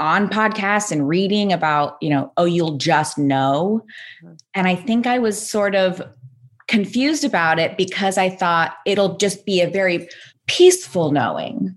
on 0.00 0.28
podcasts 0.28 0.90
and 0.90 1.06
reading 1.06 1.52
about, 1.52 1.98
you 2.00 2.08
know, 2.10 2.32
oh, 2.36 2.46
you'll 2.46 2.78
just 2.78 3.18
know. 3.18 3.84
Mm-hmm. 4.24 4.34
And 4.54 4.66
I 4.66 4.74
think 4.74 5.06
I 5.06 5.18
was 5.18 5.50
sort 5.50 5.76
of 5.76 6.02
confused 6.66 7.24
about 7.24 7.58
it 7.58 7.76
because 7.76 8.16
I 8.16 8.30
thought 8.30 8.74
it'll 8.86 9.16
just 9.18 9.44
be 9.44 9.60
a 9.60 9.70
very 9.70 10.08
peaceful 10.46 11.12
knowing. 11.12 11.76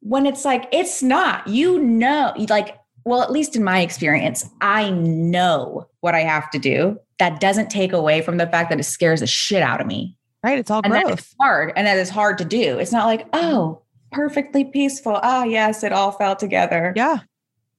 When 0.00 0.26
it's 0.26 0.44
like, 0.44 0.68
it's 0.72 1.02
not, 1.02 1.46
you 1.48 1.80
know, 1.80 2.34
like, 2.48 2.76
well, 3.04 3.22
at 3.22 3.32
least 3.32 3.56
in 3.56 3.64
my 3.64 3.80
experience, 3.80 4.48
I 4.60 4.90
know 4.90 5.88
what 6.00 6.14
I 6.14 6.20
have 6.20 6.50
to 6.50 6.58
do. 6.58 6.98
That 7.18 7.40
doesn't 7.40 7.70
take 7.70 7.92
away 7.92 8.20
from 8.20 8.36
the 8.36 8.46
fact 8.46 8.70
that 8.70 8.80
it 8.80 8.84
scares 8.84 9.20
the 9.20 9.26
shit 9.26 9.62
out 9.62 9.80
of 9.80 9.86
me. 9.86 10.16
Right. 10.44 10.58
It's 10.58 10.70
all 10.70 10.82
and 10.84 10.92
growth. 10.92 11.32
Hard. 11.40 11.72
And 11.76 11.86
that 11.86 11.98
is 11.98 12.10
hard 12.10 12.36
to 12.38 12.44
do. 12.44 12.78
It's 12.78 12.90
not 12.90 13.06
like, 13.06 13.28
oh, 13.32 13.80
perfectly 14.10 14.64
peaceful. 14.64 15.20
Ah, 15.22 15.42
oh, 15.42 15.44
yes, 15.44 15.84
it 15.84 15.92
all 15.92 16.10
fell 16.10 16.34
together. 16.34 16.92
Yeah 16.96 17.20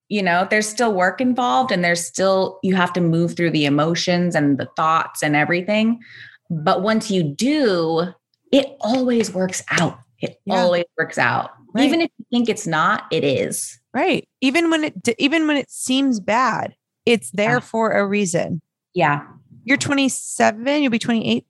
you 0.10 0.22
know 0.22 0.48
there's 0.50 0.68
still 0.68 0.94
work 0.94 1.22
involved 1.22 1.72
and 1.72 1.84
there's 1.84 2.06
still 2.06 2.60
you 2.64 2.76
have 2.76 2.94
to 2.94 3.02
move 3.02 3.36
through 3.36 3.52
the 3.52 3.66
emotions 3.66 4.36
and 4.36 4.58
the 4.58 4.70
thoughts 4.76 5.24
and 5.24 5.36
everything. 5.36 6.00
But 6.50 6.82
once 6.82 7.10
you 7.10 7.24
do 7.24 8.14
it 8.52 8.78
always 8.82 9.34
works 9.34 9.64
out. 9.72 9.98
It 10.20 10.40
yeah. 10.46 10.56
always 10.56 10.86
works 10.98 11.18
out. 11.18 11.52
Right. 11.74 11.86
even 11.86 12.02
if 12.02 12.12
you 12.20 12.26
think 12.32 12.50
it's 12.50 12.68
not 12.68 13.06
it 13.12 13.24
is. 13.24 13.80
Right. 13.96 14.30
Even 14.42 14.70
when 14.70 14.84
it 14.84 15.10
even 15.18 15.48
when 15.48 15.58
it 15.58 15.72
seems 15.72 16.20
bad 16.20 16.76
it's 17.06 17.32
there 17.32 17.56
yeah. 17.56 17.60
for 17.60 17.92
a 17.92 18.06
reason. 18.06 18.62
Yeah. 18.94 19.26
You're 19.66 19.78
27 19.78 20.82
you'll 20.82 20.92
be 20.92 21.00
28 21.00 21.46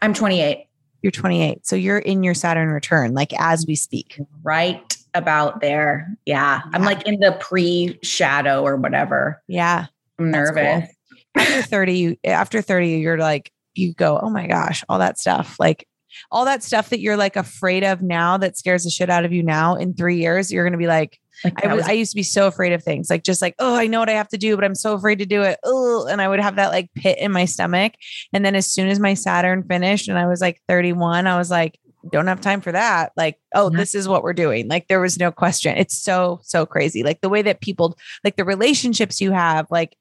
i'm 0.00 0.14
28 0.14 0.66
you're 1.02 1.10
28 1.10 1.66
so 1.66 1.74
you're 1.74 1.98
in 1.98 2.22
your 2.22 2.34
saturn 2.34 2.68
return 2.68 3.14
like 3.14 3.32
as 3.38 3.66
we 3.66 3.74
speak. 3.74 4.20
Right 4.42 4.97
about 5.14 5.60
there. 5.60 6.08
Yeah. 6.24 6.60
yeah. 6.64 6.70
I'm 6.72 6.84
like 6.84 7.06
in 7.06 7.20
the 7.20 7.36
pre 7.40 7.98
shadow 8.02 8.62
or 8.62 8.76
whatever. 8.76 9.42
Yeah. 9.48 9.86
I'm 10.18 10.30
nervous. 10.30 10.88
Cool. 10.88 11.42
After 11.42 11.62
30, 11.62 11.98
you, 11.98 12.16
after 12.24 12.62
30, 12.62 12.88
you're 12.98 13.18
like, 13.18 13.52
you 13.74 13.94
go, 13.94 14.18
oh 14.20 14.30
my 14.30 14.46
gosh, 14.46 14.82
all 14.88 14.98
that 14.98 15.18
stuff. 15.18 15.56
Like 15.58 15.86
all 16.30 16.44
that 16.46 16.62
stuff 16.62 16.90
that 16.90 17.00
you're 17.00 17.16
like 17.16 17.36
afraid 17.36 17.84
of 17.84 18.02
now 18.02 18.36
that 18.38 18.56
scares 18.56 18.84
the 18.84 18.90
shit 18.90 19.10
out 19.10 19.24
of 19.24 19.32
you 19.32 19.42
now 19.42 19.76
in 19.76 19.94
three 19.94 20.16
years, 20.16 20.52
you're 20.52 20.64
going 20.64 20.72
to 20.72 20.78
be 20.78 20.86
like, 20.86 21.18
like 21.44 21.64
I, 21.64 21.74
was, 21.74 21.86
I 21.86 21.92
used 21.92 22.10
to 22.12 22.16
be 22.16 22.24
so 22.24 22.48
afraid 22.48 22.72
of 22.72 22.82
things, 22.82 23.08
like 23.08 23.22
just 23.22 23.40
like, 23.40 23.54
oh, 23.58 23.76
I 23.76 23.86
know 23.86 24.00
what 24.00 24.08
I 24.08 24.14
have 24.14 24.28
to 24.28 24.38
do, 24.38 24.56
but 24.56 24.64
I'm 24.64 24.74
so 24.74 24.94
afraid 24.94 25.20
to 25.20 25.26
do 25.26 25.42
it. 25.42 25.58
Oh, 25.62 26.06
and 26.06 26.20
I 26.20 26.28
would 26.28 26.40
have 26.40 26.56
that 26.56 26.72
like 26.72 26.90
pit 26.94 27.18
in 27.18 27.30
my 27.30 27.44
stomach. 27.44 27.92
And 28.32 28.44
then 28.44 28.56
as 28.56 28.66
soon 28.66 28.88
as 28.88 28.98
my 28.98 29.14
Saturn 29.14 29.62
finished 29.62 30.08
and 30.08 30.18
I 30.18 30.26
was 30.26 30.40
like 30.40 30.60
31, 30.68 31.26
I 31.26 31.38
was 31.38 31.50
like, 31.50 31.78
don't 32.10 32.26
have 32.26 32.40
time 32.40 32.60
for 32.60 32.72
that. 32.72 33.12
Like, 33.16 33.38
oh, 33.54 33.70
this 33.70 33.94
is 33.94 34.08
what 34.08 34.22
we're 34.22 34.32
doing. 34.32 34.68
Like, 34.68 34.88
there 34.88 35.00
was 35.00 35.18
no 35.18 35.30
question. 35.30 35.76
It's 35.76 35.96
so, 35.96 36.40
so 36.42 36.66
crazy. 36.66 37.02
Like, 37.02 37.20
the 37.20 37.28
way 37.28 37.42
that 37.42 37.60
people, 37.60 37.96
like, 38.24 38.36
the 38.36 38.44
relationships 38.44 39.20
you 39.20 39.32
have, 39.32 39.66
like, 39.70 39.96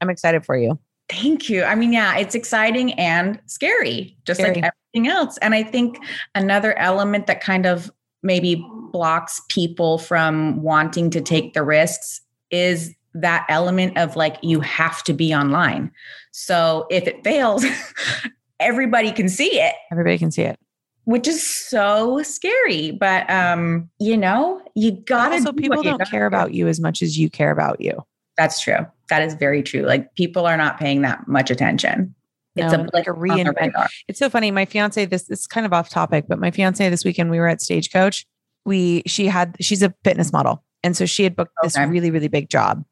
I'm 0.00 0.10
excited 0.10 0.44
for 0.44 0.56
you. 0.56 0.78
Thank 1.08 1.48
you. 1.48 1.64
I 1.64 1.74
mean, 1.74 1.92
yeah, 1.92 2.16
it's 2.16 2.34
exciting 2.34 2.92
and 2.94 3.38
scary, 3.46 4.16
just 4.24 4.40
scary. 4.40 4.54
like 4.60 4.72
everything 4.94 5.10
else. 5.10 5.36
And 5.38 5.54
I 5.54 5.62
think 5.62 5.98
another 6.34 6.76
element 6.78 7.26
that 7.26 7.40
kind 7.40 7.66
of 7.66 7.90
maybe 8.22 8.64
blocks 8.92 9.40
people 9.48 9.98
from 9.98 10.62
wanting 10.62 11.10
to 11.10 11.20
take 11.20 11.54
the 11.54 11.62
risks 11.62 12.20
is 12.50 12.94
that 13.14 13.44
element 13.48 13.98
of 13.98 14.16
like, 14.16 14.38
you 14.42 14.60
have 14.60 15.02
to 15.04 15.12
be 15.12 15.34
online. 15.34 15.90
So 16.30 16.86
if 16.90 17.06
it 17.06 17.22
fails, 17.24 17.64
everybody 18.60 19.12
can 19.12 19.28
see 19.28 19.60
it. 19.60 19.74
Everybody 19.90 20.18
can 20.18 20.30
see 20.30 20.42
it 20.42 20.58
which 21.04 21.26
is 21.26 21.44
so 21.44 22.22
scary. 22.22 22.92
But 22.92 23.28
um, 23.30 23.90
you 23.98 24.16
know, 24.16 24.62
you 24.74 24.92
gotta. 24.92 25.40
So 25.40 25.52
people 25.52 25.82
don't 25.82 26.04
care 26.08 26.26
about 26.26 26.54
you 26.54 26.68
as 26.68 26.80
much 26.80 27.02
as 27.02 27.18
you 27.18 27.30
care 27.30 27.50
about 27.50 27.80
you. 27.80 28.02
That's 28.36 28.60
true. 28.60 28.86
That 29.08 29.22
is 29.22 29.34
very 29.34 29.62
true. 29.62 29.82
Like 29.82 30.14
people 30.14 30.46
are 30.46 30.56
not 30.56 30.78
paying 30.78 31.02
that 31.02 31.28
much 31.28 31.50
attention. 31.50 32.14
It's 32.54 32.72
a 32.72 32.88
like 32.92 33.06
a 33.06 33.12
reinvent. 33.12 33.72
It's 34.08 34.18
so 34.18 34.28
funny. 34.28 34.50
My 34.50 34.64
fiance, 34.64 35.04
this, 35.06 35.24
this 35.24 35.40
is 35.40 35.46
kind 35.46 35.64
of 35.64 35.72
off 35.72 35.88
topic, 35.88 36.26
but 36.28 36.38
my 36.38 36.50
fiance 36.50 36.88
this 36.88 37.04
weekend 37.04 37.30
we 37.30 37.38
were 37.38 37.48
at 37.48 37.62
Stagecoach. 37.62 38.26
We 38.64 39.02
she 39.06 39.26
had 39.26 39.56
she's 39.60 39.82
a 39.82 39.94
fitness 40.04 40.32
model, 40.32 40.62
and 40.82 40.96
so 40.96 41.06
she 41.06 41.24
had 41.24 41.34
booked 41.34 41.52
okay. 41.62 41.68
this 41.68 41.78
really 41.78 42.10
really 42.10 42.28
big 42.28 42.48
job, 42.50 42.84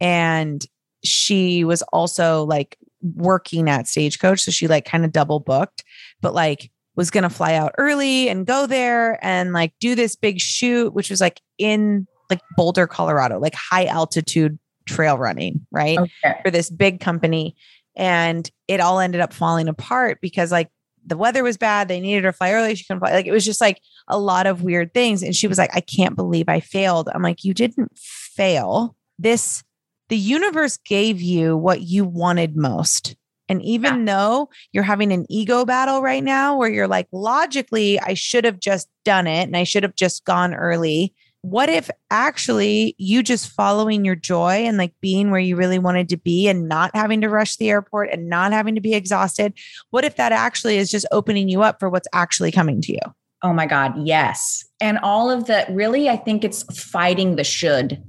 and 0.00 0.64
she 1.04 1.64
was 1.64 1.82
also 1.92 2.44
like 2.44 2.78
working 3.02 3.68
at 3.68 3.86
Stagecoach, 3.86 4.40
so 4.40 4.50
she 4.50 4.66
like 4.66 4.84
kind 4.84 5.04
of 5.04 5.12
double 5.12 5.40
booked, 5.40 5.84
but 6.20 6.34
like 6.34 6.70
was 6.94 7.10
going 7.10 7.22
to 7.22 7.30
fly 7.30 7.54
out 7.54 7.74
early 7.78 8.28
and 8.28 8.46
go 8.46 8.66
there 8.66 9.18
and 9.24 9.52
like 9.52 9.72
do 9.80 9.94
this 9.94 10.14
big 10.14 10.40
shoot, 10.40 10.92
which 10.92 11.10
was 11.10 11.20
like 11.20 11.40
in 11.58 12.06
like 12.28 12.40
Boulder, 12.56 12.86
Colorado, 12.86 13.38
like 13.38 13.54
high 13.54 13.86
altitude 13.86 14.58
trail 14.86 15.16
running, 15.16 15.66
right? 15.70 15.98
Okay. 15.98 16.40
For 16.42 16.50
this 16.50 16.70
big 16.70 17.00
company. 17.00 17.56
And 17.96 18.50
it 18.68 18.80
all 18.80 19.00
ended 19.00 19.20
up 19.20 19.32
falling 19.32 19.68
apart 19.68 20.18
because 20.20 20.50
like 20.50 20.68
the 21.04 21.16
weather 21.16 21.42
was 21.42 21.56
bad. 21.56 21.88
They 21.88 22.00
needed 22.00 22.24
her 22.24 22.32
to 22.32 22.36
fly 22.36 22.52
early. 22.52 22.74
She 22.74 22.84
couldn't 22.84 23.00
fly. 23.00 23.12
Like 23.12 23.26
it 23.26 23.32
was 23.32 23.44
just 23.44 23.60
like 23.60 23.80
a 24.08 24.18
lot 24.18 24.46
of 24.46 24.62
weird 24.62 24.94
things. 24.94 25.22
And 25.22 25.34
she 25.34 25.48
was 25.48 25.58
like, 25.58 25.74
I 25.74 25.80
can't 25.80 26.16
believe 26.16 26.48
I 26.48 26.60
failed. 26.60 27.08
I'm 27.12 27.22
like, 27.22 27.44
you 27.44 27.54
didn't 27.54 27.90
fail. 27.96 28.96
This, 29.18 29.62
the 30.08 30.16
universe 30.16 30.76
gave 30.76 31.20
you 31.20 31.56
what 31.56 31.82
you 31.82 32.04
wanted 32.04 32.56
most. 32.56 33.16
And 33.48 33.62
even 33.62 34.06
yeah. 34.06 34.14
though 34.14 34.50
you're 34.72 34.82
having 34.82 35.12
an 35.12 35.26
ego 35.28 35.64
battle 35.64 36.00
right 36.00 36.22
now 36.22 36.56
where 36.56 36.70
you're 36.70 36.88
like, 36.88 37.08
logically, 37.12 38.00
I 38.00 38.14
should 38.14 38.44
have 38.44 38.60
just 38.60 38.88
done 39.04 39.26
it 39.26 39.44
and 39.44 39.56
I 39.56 39.64
should 39.64 39.82
have 39.82 39.94
just 39.94 40.24
gone 40.24 40.54
early. 40.54 41.14
What 41.42 41.68
if 41.68 41.90
actually 42.10 42.94
you 42.98 43.22
just 43.22 43.50
following 43.50 44.04
your 44.04 44.14
joy 44.14 44.64
and 44.64 44.78
like 44.78 44.94
being 45.00 45.30
where 45.30 45.40
you 45.40 45.56
really 45.56 45.80
wanted 45.80 46.08
to 46.10 46.16
be 46.16 46.48
and 46.48 46.68
not 46.68 46.94
having 46.94 47.20
to 47.22 47.28
rush 47.28 47.56
the 47.56 47.68
airport 47.68 48.10
and 48.10 48.28
not 48.28 48.52
having 48.52 48.76
to 48.76 48.80
be 48.80 48.94
exhausted? 48.94 49.52
What 49.90 50.04
if 50.04 50.16
that 50.16 50.30
actually 50.30 50.76
is 50.76 50.90
just 50.90 51.06
opening 51.10 51.48
you 51.48 51.62
up 51.62 51.80
for 51.80 51.90
what's 51.90 52.08
actually 52.12 52.52
coming 52.52 52.80
to 52.82 52.92
you? 52.92 53.00
Oh 53.42 53.52
my 53.52 53.66
God, 53.66 53.94
yes. 54.06 54.64
And 54.80 54.98
all 54.98 55.32
of 55.32 55.46
that 55.46 55.68
really, 55.72 56.08
I 56.08 56.16
think 56.16 56.44
it's 56.44 56.62
fighting 56.80 57.34
the 57.34 57.42
should 57.42 58.00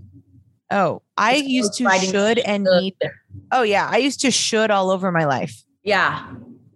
Oh, 0.73 1.03
I 1.17 1.35
it's 1.35 1.47
used 1.47 1.73
to 1.75 1.89
should 1.99 2.39
and 2.39 2.63
need. 2.63 2.95
Oh 3.51 3.61
yeah, 3.61 3.87
I 3.91 3.97
used 3.97 4.19
to 4.21 4.31
should 4.31 4.71
all 4.71 4.89
over 4.89 5.11
my 5.11 5.25
life. 5.25 5.63
Yeah. 5.83 6.25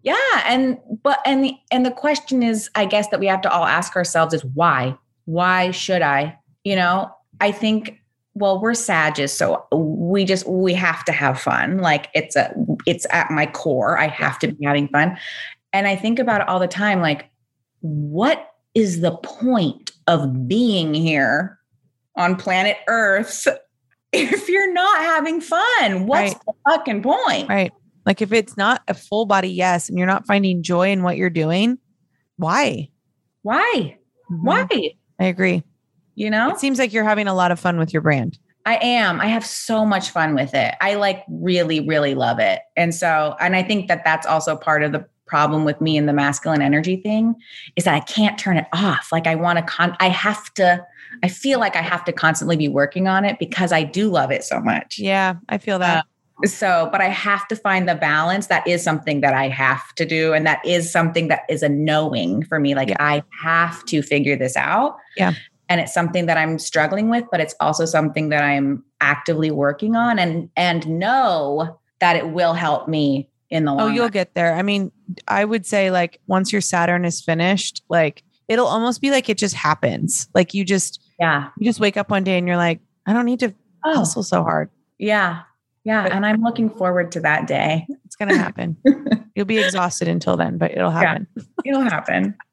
Yeah, 0.03 0.15
and 0.45 0.77
but 1.03 1.19
and 1.25 1.43
the 1.43 1.55
and 1.71 1.85
the 1.85 1.91
question 1.91 2.43
is 2.43 2.69
I 2.75 2.85
guess 2.85 3.09
that 3.09 3.19
we 3.19 3.25
have 3.27 3.41
to 3.41 3.51
all 3.51 3.65
ask 3.65 3.95
ourselves 3.95 4.33
is 4.33 4.45
why? 4.45 4.97
Why 5.25 5.71
should 5.71 6.01
I? 6.01 6.37
You 6.63 6.75
know, 6.77 7.11
I 7.41 7.51
think 7.51 7.99
well, 8.35 8.61
we're 8.61 8.75
Sages, 8.75 9.33
so 9.33 9.65
we 9.73 10.23
just 10.23 10.47
we 10.47 10.73
have 10.75 11.03
to 11.05 11.11
have 11.11 11.41
fun. 11.41 11.79
Like 11.79 12.09
it's 12.13 12.35
a 12.35 12.53
it's 12.85 13.07
at 13.09 13.31
my 13.31 13.47
core. 13.47 13.97
I 13.97 14.07
have 14.07 14.37
to 14.39 14.51
be 14.51 14.65
having 14.65 14.87
fun. 14.89 15.17
And 15.73 15.87
I 15.87 15.95
think 15.95 16.19
about 16.19 16.41
it 16.41 16.47
all 16.47 16.59
the 16.59 16.67
time 16.67 17.01
like, 17.01 17.29
what 17.81 18.53
is 18.75 19.01
the 19.01 19.17
point 19.17 19.91
of 20.05 20.47
being 20.47 20.93
here 20.93 21.59
on 22.15 22.35
planet 22.35 22.77
Earth 22.87 23.47
if 24.13 24.47
you're 24.49 24.73
not 24.73 24.99
having 24.99 25.41
fun? 25.41 26.05
What's 26.07 26.33
Right. 26.33 26.41
the 26.45 26.53
fucking 26.69 27.03
point? 27.03 27.49
Right. 27.49 27.71
Like 28.05 28.21
if 28.21 28.31
it's 28.31 28.55
not 28.55 28.81
a 28.87 28.93
full 28.93 29.25
body 29.25 29.49
yes 29.49 29.89
and 29.89 29.97
you're 29.97 30.07
not 30.07 30.25
finding 30.25 30.63
joy 30.63 30.89
in 30.91 31.03
what 31.03 31.17
you're 31.17 31.29
doing, 31.29 31.77
why? 32.37 32.89
Why? 33.41 33.97
Mhm. 34.31 34.43
Why? 34.43 34.67
I 35.19 35.25
agree. 35.25 35.63
You 36.15 36.29
know? 36.29 36.49
It 36.49 36.59
seems 36.59 36.79
like 36.79 36.93
you're 36.93 37.03
having 37.03 37.27
a 37.27 37.33
lot 37.33 37.51
of 37.51 37.59
fun 37.59 37.77
with 37.77 37.93
your 37.93 38.01
brand. 38.01 38.37
I 38.65 38.75
am. 38.81 39.21
I 39.21 39.27
have 39.27 39.45
so 39.45 39.85
much 39.85 40.09
fun 40.09 40.35
with 40.35 40.53
it. 40.53 40.75
I 40.81 40.95
like 40.95 41.23
really, 41.29 41.79
really 41.87 42.15
love 42.15 42.39
it. 42.39 42.59
And 42.75 42.93
so, 42.93 43.35
and 43.39 43.55
I 43.55 43.63
think 43.63 43.87
that 43.87 44.03
that's 44.03 44.27
also 44.27 44.55
part 44.57 44.83
of 44.83 44.91
the 44.91 45.05
problem 45.25 45.63
with 45.65 45.79
me 45.81 45.97
and 45.97 46.07
the 46.07 46.13
masculine 46.13 46.61
energy 46.61 46.97
thing 46.97 47.35
is 47.75 47.83
that 47.85 47.93
I 47.93 47.99
can't 48.01 48.37
turn 48.37 48.57
it 48.57 48.65
off. 48.73 49.09
Like 49.11 49.27
I 49.27 49.35
want 49.35 49.57
to 49.59 49.63
con, 49.63 49.95
I 49.99 50.09
have 50.09 50.53
to, 50.55 50.85
I 51.23 51.27
feel 51.27 51.59
like 51.59 51.75
I 51.75 51.81
have 51.81 52.03
to 52.05 52.11
constantly 52.11 52.57
be 52.57 52.67
working 52.67 53.07
on 53.07 53.25
it 53.25 53.39
because 53.39 53.71
I 53.71 53.83
do 53.83 54.09
love 54.09 54.31
it 54.31 54.43
so 54.43 54.59
much. 54.59 54.99
Yeah, 54.99 55.35
I 55.49 55.57
feel 55.57 55.79
that. 55.79 55.97
Um, 55.97 56.03
so, 56.45 56.87
but 56.91 57.01
I 57.01 57.09
have 57.09 57.47
to 57.47 57.55
find 57.55 57.89
the 57.89 57.95
balance. 57.95 58.47
That 58.47 58.67
is 58.67 58.83
something 58.83 59.21
that 59.21 59.33
I 59.33 59.47
have 59.47 59.93
to 59.95 60.05
do. 60.05 60.33
And 60.33 60.45
that 60.45 60.63
is 60.65 60.91
something 60.91 61.29
that 61.29 61.41
is 61.49 61.63
a 61.63 61.69
knowing 61.69 62.43
for 62.43 62.59
me. 62.59 62.75
Like 62.75 62.89
Yeah. 62.89 62.97
I 62.99 63.23
have 63.41 63.83
to 63.85 64.01
figure 64.01 64.35
this 64.35 64.55
out. 64.55 64.97
Yeah. 65.15 65.33
And 65.69 65.81
it's 65.81 65.93
something 65.93 66.27
that 66.27 66.37
I'm 66.37 66.59
struggling 66.59 67.09
with, 67.09 67.25
but 67.31 67.39
it's 67.39 67.55
also 67.59 67.85
something 67.85 68.29
that 68.29 68.43
I'm 68.43 68.83
actively 69.01 69.51
working 69.51 69.95
on 69.95 70.17
and 70.17 70.49
and 70.55 70.87
know 70.87 71.79
that 71.99 72.15
it 72.15 72.29
will 72.29 72.53
help 72.53 72.87
me 72.87 73.29
in 73.49 73.65
the 73.65 73.71
oh, 73.71 73.75
long 73.75 73.89
oh, 73.89 73.93
you'll 73.93 74.03
run. 74.03 74.11
get 74.11 74.33
there. 74.33 74.55
I 74.55 74.61
mean, 74.61 74.91
I 75.27 75.43
would 75.43 75.65
say 75.65 75.91
like 75.91 76.19
once 76.27 76.51
your 76.51 76.61
Saturn 76.61 77.03
is 77.03 77.21
finished, 77.21 77.83
like 77.89 78.23
it'll 78.47 78.67
almost 78.67 79.01
be 79.01 79.11
like 79.11 79.29
it 79.29 79.37
just 79.37 79.55
happens. 79.55 80.27
Like 80.33 80.53
you 80.53 80.63
just 80.65 81.01
Yeah. 81.19 81.49
you 81.57 81.65
just 81.65 81.79
wake 81.79 81.97
up 81.97 82.09
one 82.09 82.23
day 82.23 82.37
and 82.37 82.47
you're 82.47 82.57
like, 82.57 82.79
I 83.05 83.13
don't 83.13 83.25
need 83.25 83.39
to 83.41 83.53
Oh, 83.85 83.95
hustle 83.97 84.23
so 84.23 84.43
hard. 84.43 84.69
yeah. 84.97 85.41
Yeah. 85.83 86.03
But- 86.03 86.11
and 86.13 86.25
I'm 86.25 86.41
looking 86.41 86.69
forward 86.69 87.11
to 87.13 87.19
that 87.21 87.47
day. 87.47 87.87
It's 88.05 88.15
gonna 88.15 88.37
happen. 88.37 88.75
You'll 89.35 89.45
be 89.45 89.59
exhausted 89.59 90.07
until 90.07 90.35
then, 90.35 90.57
but 90.57 90.71
it'll 90.71 90.91
Yeah. 90.91 90.99
happen. 90.99 91.27
It'll 91.65 91.81
happen. 91.81 92.35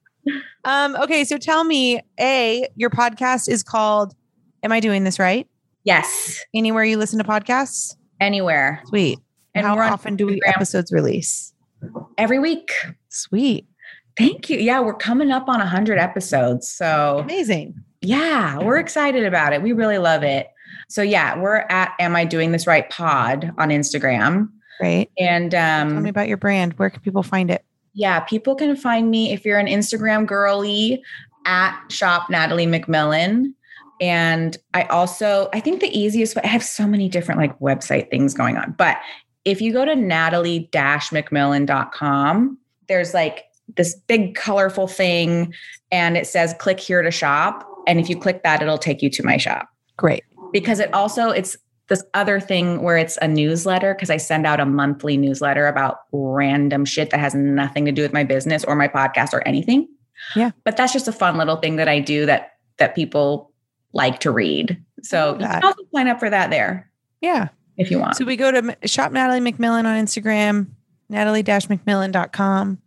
Um, 0.65 0.97
okay, 0.97 1.25
so 1.25 1.37
tell 1.37 1.65
me, 1.65 2.01
A, 2.19 2.67
your 2.77 2.89
podcast 2.89 3.47
is 3.47 3.63
called 3.63 4.15
Am 4.63 4.73
I 4.73 4.81
Doing 4.81 5.05
This 5.05 5.19
Right? 5.19 5.47
Yes. 5.85 6.41
Anywhere 6.55 6.83
you 6.85 6.97
listen 6.97 7.19
to 7.19 7.25
podcasts? 7.27 7.95
Anywhere. 8.21 8.83
Sweet. 8.87 9.19
And 9.55 9.67
How 9.67 9.79
often 9.79 10.17
do 10.17 10.25
we 10.25 10.41
episodes 10.47 10.91
release? 10.91 11.53
Every 12.17 12.39
week. 12.39 12.73
Sweet. 13.11 13.67
Thank 14.17 14.49
you. 14.51 14.59
Yeah, 14.59 14.81
we're 14.81 14.95
coming 14.95 15.31
up 15.31 15.49
on 15.49 15.59
100 15.59 15.99
episodes. 15.99 16.69
So, 16.69 17.19
Amazing. 17.23 17.75
yeah, 18.01 18.59
we're 18.59 18.79
excited 18.79 19.25
about 19.25 19.53
it. 19.53 19.63
We 19.63 19.73
really 19.73 19.99
love 19.99 20.23
it. 20.23 20.49
So, 20.89 21.03
yeah, 21.03 21.39
we're 21.39 21.65
at 21.71 21.93
Am 21.99 22.15
I 22.15 22.25
Doing 22.25 22.53
This 22.53 22.67
Right 22.67 22.89
Pod 22.91 23.53
on 23.59 23.71
Instagram. 23.71 24.49
Right. 24.81 25.11
And 25.19 25.51
Tell 25.53 25.87
me 25.87 25.97
um, 25.99 26.07
about 26.07 26.29
your 26.29 26.37
brand. 26.37 26.75
Where 26.75 26.91
can 26.91 27.01
people 27.01 27.23
find 27.23 27.51
it? 27.51 27.65
yeah, 27.95 28.21
people 28.21 28.57
can 28.57 28.75
find 28.77 29.11
me 29.11 29.33
if 29.33 29.45
you're 29.45 29.59
an 29.59 29.69
Instagram 29.69 30.27
girly 30.27 31.03
at 31.47 31.79
shop 31.89 32.29
Natalie 32.29 32.67
McMillan. 32.67 33.55
And 34.01 34.57
I 34.75 34.83
also, 34.85 35.49
I 35.53 35.61
think 35.61 35.81
the 35.81 35.97
easiest 35.97 36.35
way, 36.35 36.43
I 36.43 36.49
have 36.49 36.65
so 36.65 36.87
many 36.89 37.09
different 37.09 37.41
like 37.41 37.57
website 37.61 38.11
things 38.11 38.35
going 38.35 38.57
on, 38.57 38.75
but 38.77 38.97
if 39.45 39.61
you 39.61 39.73
go 39.73 39.85
to 39.85 39.95
natalie 39.95 40.69
McMillan.com, 40.73 42.59
there's 42.89 43.15
like 43.15 43.45
this 43.77 43.95
big 44.07 44.35
colorful 44.35 44.87
thing 44.87 45.53
and 45.91 46.17
it 46.17 46.27
says 46.27 46.55
click 46.59 46.79
here 46.81 47.03
to 47.03 47.11
shop. 47.11 47.69
And 47.87 47.99
if 48.01 48.09
you 48.09 48.19
click 48.19 48.43
that, 48.45 48.63
it'll 48.63 48.79
take 48.79 49.03
you 49.03 49.11
to 49.11 49.23
my 49.23 49.37
shop 49.37 49.69
Great. 49.97 50.25
because 50.53 50.81
it 50.81 50.93
also 50.95 51.31
it's 51.31 51.57
this 51.89 52.03
other 52.15 52.41
thing 52.41 52.81
where 52.83 52.97
it's 52.97 53.19
a 53.21 53.29
newsletter 53.29 53.93
because 53.95 54.09
I 54.09 54.17
send 54.17 54.47
out 54.47 54.59
a 54.59 54.65
monthly 54.65 55.17
newsletter 55.19 55.67
about 55.67 55.99
random 56.13 56.87
shit 56.87 57.11
that 57.11 57.21
has 57.21 57.35
nothing 57.35 57.85
to 57.85 57.93
do 57.93 58.01
with 58.01 58.13
my 58.15 58.25
business 58.25 58.65
or 58.65 58.75
my 58.75 58.89
podcast 58.89 59.35
or 59.35 59.47
anything. 59.47 59.87
Yeah. 60.35 60.53
But 60.65 60.79
that's 60.79 60.93
just 60.95 61.09
a 61.09 61.13
fun 61.13 61.37
little 61.37 61.57
thing 61.57 61.77
that 61.77 61.89
I 61.89 62.01
do 62.01 62.25
that 62.27 62.53
that 62.79 62.95
people 62.95 63.53
like 63.93 64.21
to 64.21 64.31
read. 64.31 64.83
So 65.03 65.35
you 65.35 65.47
can 65.47 65.63
also 65.65 65.83
sign 65.95 66.09
up 66.09 66.19
for 66.19 66.31
that 66.31 66.49
there 66.51 66.91
Yeah. 67.21 67.49
if 67.77 67.91
you 67.91 67.99
want. 67.99 68.17
So 68.17 68.25
we 68.25 68.37
go 68.37 68.51
to 68.51 68.77
shop 68.89 69.13
Natalie 69.13 69.41
McMillan 69.41 69.85
on 69.85 70.03
Instagram, 70.03 70.69
natalie-mcmillan.com. 71.11 72.79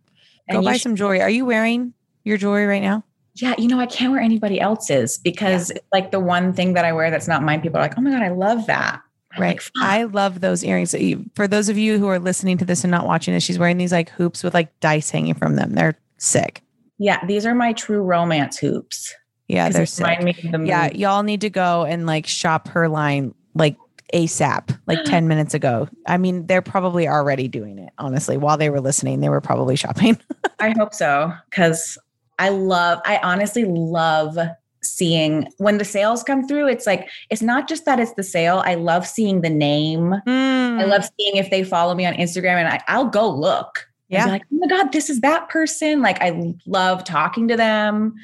Go 0.50 0.62
buy 0.62 0.74
should- 0.74 0.82
some 0.82 0.96
jewelry. 0.96 1.20
Are 1.20 1.30
you 1.30 1.44
wearing 1.44 1.94
your 2.24 2.36
jewelry 2.38 2.66
right 2.66 2.82
now? 2.82 3.04
yeah, 3.40 3.54
you 3.56 3.68
know, 3.68 3.78
I 3.78 3.86
can't 3.86 4.10
wear 4.10 4.20
anybody 4.20 4.60
else's 4.60 5.16
because 5.18 5.70
it's 5.70 5.80
like 5.92 6.10
the 6.10 6.18
one 6.18 6.52
thing 6.52 6.72
that 6.74 6.84
I 6.84 6.92
wear 6.92 7.08
that's 7.08 7.28
not 7.28 7.40
mine. 7.44 7.60
People 7.60 7.78
are 7.78 7.82
like, 7.82 7.94
oh 7.96 8.00
my 8.00 8.10
God, 8.10 8.20
I 8.22 8.30
love 8.30 8.66
that. 8.66 9.00
I'm 9.32 9.40
Right. 9.42 9.56
like, 9.56 9.62
I 9.80 10.02
love 10.04 10.40
those 10.40 10.64
earrings. 10.64 10.92
For 11.36 11.46
those 11.46 11.68
of 11.68 11.78
you 11.78 11.98
who 11.98 12.08
are 12.08 12.18
listening 12.18 12.58
to 12.58 12.64
this 12.64 12.82
and 12.82 12.90
not 12.90 13.06
watching 13.06 13.32
this, 13.34 13.44
she's 13.44 13.56
wearing 13.58 13.76
these 13.78 13.92
like 13.92 14.08
hoops 14.10 14.42
with 14.42 14.54
like 14.54 14.80
dice 14.80 15.10
hanging 15.10 15.34
from 15.34 15.54
them. 15.54 15.74
They're 15.74 15.96
sick. 16.16 16.62
yeah, 16.98 17.24
these 17.26 17.46
are 17.46 17.54
my 17.54 17.72
true 17.74 18.02
romance 18.02 18.58
hoops. 18.58 19.14
Yeah, 19.46 19.68
they're 19.68 19.86
sick. 19.86 20.04
the 20.20 20.64
Yeah, 20.66 20.90
y'all 20.92 21.22
need 21.22 21.42
to 21.42 21.50
go 21.50 21.84
and 21.84 22.06
like 22.06 22.26
shop 22.26 22.66
her 22.68 22.88
line 22.88 23.34
like 23.54 23.76
ASAP, 24.14 24.78
like 24.86 25.04
10 25.04 25.28
minutes 25.28 25.54
ago. 25.54 25.88
I 26.06 26.16
mean, 26.18 26.46
they're 26.46 26.62
probably 26.62 27.06
already 27.08 27.48
doing 27.48 27.78
it, 27.78 27.92
honestly. 27.98 28.36
While 28.36 28.56
they 28.56 28.70
were 28.70 28.80
listening, 28.80 29.20
they 29.20 29.28
were 29.28 29.40
probably 29.40 29.76
shopping. 29.76 30.18
I 30.58 30.70
hope 30.78 30.94
so 30.94 31.32
because 31.50 31.98
I 32.38 32.48
love, 32.50 33.00
I 33.04 33.18
honestly 33.22 33.64
love 33.64 34.38
seeing 34.82 35.46
when 35.58 35.78
the 35.78 35.84
sales 35.84 36.22
come 36.22 36.46
through. 36.46 36.68
It's 36.68 36.86
like, 36.86 37.08
it's 37.30 37.42
not 37.42 37.68
just 37.68 37.84
that 37.84 37.98
it's 38.00 38.14
the 38.14 38.22
sale. 38.22 38.62
I 38.64 38.74
love 38.76 39.06
seeing 39.06 39.40
the 39.42 39.50
name. 39.50 40.12
I 40.14 40.20
Mm. 40.26 40.88
love 40.88 41.04
seeing 41.18 41.36
if 41.36 41.50
they 41.50 41.64
follow 41.64 41.94
me 41.94 42.06
on 42.06 42.14
Instagram 42.14 42.54
and 42.54 42.68
I, 42.68 42.80
I'll 42.88 43.06
go 43.06 43.28
look. 43.28 43.86
Yeah. 44.08 44.24
like, 44.26 44.42
oh 44.52 44.56
my 44.58 44.66
God, 44.68 44.92
this 44.92 45.10
is 45.10 45.20
that 45.20 45.48
person. 45.50 46.00
Like, 46.00 46.22
I 46.22 46.54
love 46.66 47.04
talking 47.04 47.46
to 47.48 47.56
them. 47.56 48.14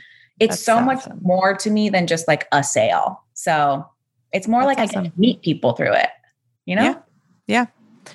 It's 0.40 0.52
That's 0.56 0.62
so 0.64 0.80
much 0.80 1.04
more 1.20 1.54
to 1.56 1.70
me 1.70 1.88
than 1.90 2.06
just 2.06 2.26
like 2.26 2.46
a 2.52 2.62
sale. 2.64 3.20
So 3.34 3.86
it's 4.34 4.48
more 4.48 4.64
That's 4.64 4.68
like 4.68 4.78
I 4.78 4.84
awesome. 4.84 5.04
get 5.04 5.14
to 5.14 5.20
meet 5.20 5.42
people 5.42 5.72
through 5.72 5.94
it. 5.94 6.10
You 6.66 6.76
know, 6.76 6.82
Yeah. 6.82 6.98
Yeah. 7.46 7.66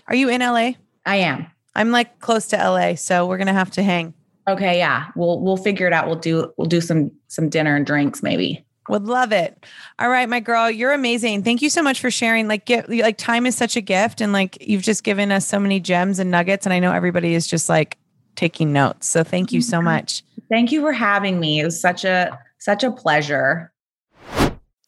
Are 0.07 0.15
you 0.15 0.29
in 0.29 0.41
LA? 0.41 0.73
I 1.05 1.15
am. 1.17 1.47
I'm 1.75 1.91
like 1.91 2.19
close 2.19 2.47
to 2.47 2.57
LA, 2.57 2.95
so 2.95 3.25
we're 3.25 3.37
gonna 3.37 3.53
have 3.53 3.71
to 3.71 3.83
hang. 3.83 4.13
Okay, 4.47 4.77
yeah. 4.77 5.07
We'll 5.15 5.39
we'll 5.39 5.57
figure 5.57 5.87
it 5.87 5.93
out. 5.93 6.07
We'll 6.07 6.17
do 6.17 6.53
we'll 6.57 6.67
do 6.67 6.81
some 6.81 7.11
some 7.27 7.49
dinner 7.49 7.75
and 7.75 7.85
drinks 7.85 8.21
maybe. 8.21 8.65
Would 8.89 9.05
love 9.05 9.31
it. 9.31 9.65
All 9.99 10.09
right, 10.09 10.27
my 10.27 10.39
girl, 10.39 10.69
you're 10.69 10.93
amazing. 10.93 11.43
Thank 11.43 11.61
you 11.61 11.69
so 11.69 11.83
much 11.83 11.99
for 11.99 12.09
sharing. 12.09 12.47
Like, 12.47 12.65
get 12.65 12.89
like 12.89 13.17
time 13.17 13.45
is 13.45 13.55
such 13.55 13.75
a 13.75 13.81
gift, 13.81 14.19
and 14.19 14.33
like 14.33 14.57
you've 14.67 14.81
just 14.81 15.03
given 15.03 15.31
us 15.31 15.45
so 15.45 15.59
many 15.59 15.79
gems 15.79 16.17
and 16.17 16.31
nuggets, 16.31 16.65
and 16.65 16.73
I 16.73 16.79
know 16.79 16.91
everybody 16.91 17.35
is 17.35 17.45
just 17.45 17.69
like 17.69 17.97
taking 18.35 18.73
notes. 18.73 19.07
So 19.07 19.23
thank 19.23 19.51
you 19.51 19.61
so 19.61 19.77
mm-hmm. 19.77 19.85
much. 19.85 20.23
Thank 20.49 20.71
you 20.71 20.81
for 20.81 20.91
having 20.91 21.39
me. 21.39 21.59
It 21.59 21.65
was 21.65 21.79
such 21.79 22.03
a 22.03 22.37
such 22.57 22.83
a 22.83 22.91
pleasure. 22.91 23.71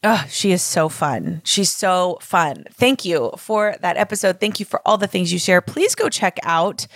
Oh, 0.04 0.26
she 0.30 0.52
is 0.52 0.64
so 0.64 0.90
fun. 0.90 1.42
She's 1.46 1.72
so 1.72 2.18
fun. 2.22 2.66
Thank 2.74 3.06
you 3.06 3.32
for 3.38 3.76
that 3.82 3.98
episode. 3.98 4.40
Thank 4.40 4.60
you 4.60 4.66
for 4.66 4.82
all 4.86 4.98
the 4.98 5.08
things 5.08 5.32
you 5.32 5.38
share. 5.38 5.62
Please 5.62 5.94
go 5.94 6.10
check 6.10 6.40
out 6.42 6.88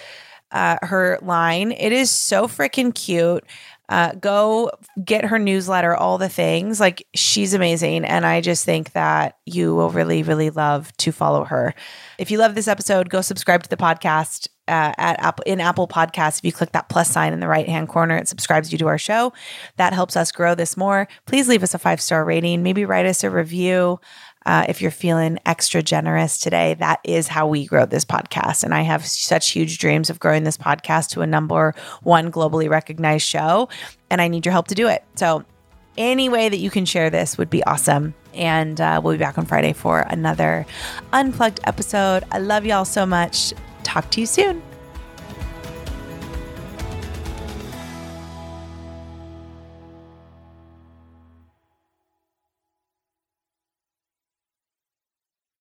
uh, 0.51 0.77
her 0.81 1.19
line. 1.21 1.71
It 1.71 1.91
is 1.91 2.09
so 2.09 2.47
freaking 2.47 2.95
cute. 2.95 3.43
Uh, 3.87 4.13
go 4.13 4.71
get 5.03 5.25
her 5.25 5.37
newsletter, 5.37 5.95
all 5.95 6.17
the 6.17 6.29
things. 6.29 6.79
Like 6.79 7.05
she's 7.13 7.53
amazing. 7.53 8.05
And 8.05 8.25
I 8.25 8.41
just 8.41 8.65
think 8.65 8.93
that 8.93 9.37
you 9.45 9.75
will 9.75 9.91
really, 9.91 10.23
really 10.23 10.49
love 10.49 10.95
to 10.97 11.11
follow 11.11 11.43
her. 11.43 11.75
If 12.17 12.31
you 12.31 12.39
love 12.39 12.55
this 12.55 12.67
episode, 12.67 13.09
go 13.09 13.21
subscribe 13.21 13.61
to 13.61 13.69
the 13.69 13.77
podcast 13.77 14.47
uh, 14.67 14.93
at 14.97 15.19
Apple 15.19 15.43
in 15.45 15.61
Apple 15.61 15.87
Podcasts. 15.87 16.39
If 16.39 16.45
you 16.45 16.51
click 16.51 16.71
that 16.71 16.89
plus 16.89 17.09
sign 17.09 17.33
in 17.33 17.39
the 17.39 17.47
right 17.47 17.67
hand 17.67 17.89
corner, 17.89 18.17
it 18.17 18.27
subscribes 18.27 18.71
you 18.71 18.77
to 18.79 18.87
our 18.87 18.97
show. 18.97 19.33
That 19.77 19.93
helps 19.93 20.15
us 20.17 20.31
grow 20.31 20.55
this 20.55 20.75
more. 20.77 21.07
Please 21.25 21.47
leave 21.47 21.63
us 21.63 21.73
a 21.73 21.79
five 21.79 22.01
star 22.01 22.25
rating. 22.25 22.63
Maybe 22.63 22.85
write 22.85 23.05
us 23.05 23.23
a 23.23 23.29
review. 23.29 23.99
Uh, 24.45 24.63
if 24.69 24.79
you're 24.79 24.91
feeling 24.91 25.39
extra 25.45 25.81
generous 25.81 26.37
today, 26.37 26.75
that 26.75 26.99
is 27.03 27.27
how 27.27 27.47
we 27.47 27.65
grow 27.65 27.85
this 27.85 28.05
podcast. 28.05 28.63
And 28.63 28.75
I 28.75 28.81
have 28.81 29.05
such 29.05 29.49
huge 29.49 29.79
dreams 29.79 30.11
of 30.11 30.19
growing 30.19 30.43
this 30.43 30.57
podcast 30.57 31.09
to 31.11 31.21
a 31.21 31.27
number 31.27 31.73
one 32.03 32.31
globally 32.31 32.69
recognized 32.69 33.25
show. 33.25 33.69
And 34.11 34.21
I 34.21 34.27
need 34.27 34.45
your 34.45 34.53
help 34.53 34.67
to 34.67 34.75
do 34.75 34.87
it. 34.87 35.03
So, 35.15 35.43
any 35.97 36.27
way 36.27 36.49
that 36.49 36.57
you 36.57 36.69
can 36.69 36.83
share 36.85 37.09
this 37.09 37.37
would 37.37 37.49
be 37.49 37.63
awesome. 37.63 38.13
And 38.33 38.79
uh, 38.81 38.99
we'll 39.01 39.13
be 39.13 39.17
back 39.17 39.37
on 39.37 39.45
Friday 39.45 39.71
for 39.71 40.01
another 40.01 40.65
unplugged 41.13 41.61
episode. 41.63 42.25
I 42.31 42.39
love 42.39 42.65
y'all 42.65 42.83
so 42.83 43.05
much. 43.05 43.53
Talk 43.85 44.09
to 44.11 44.19
you 44.19 44.25
soon. 44.25 44.63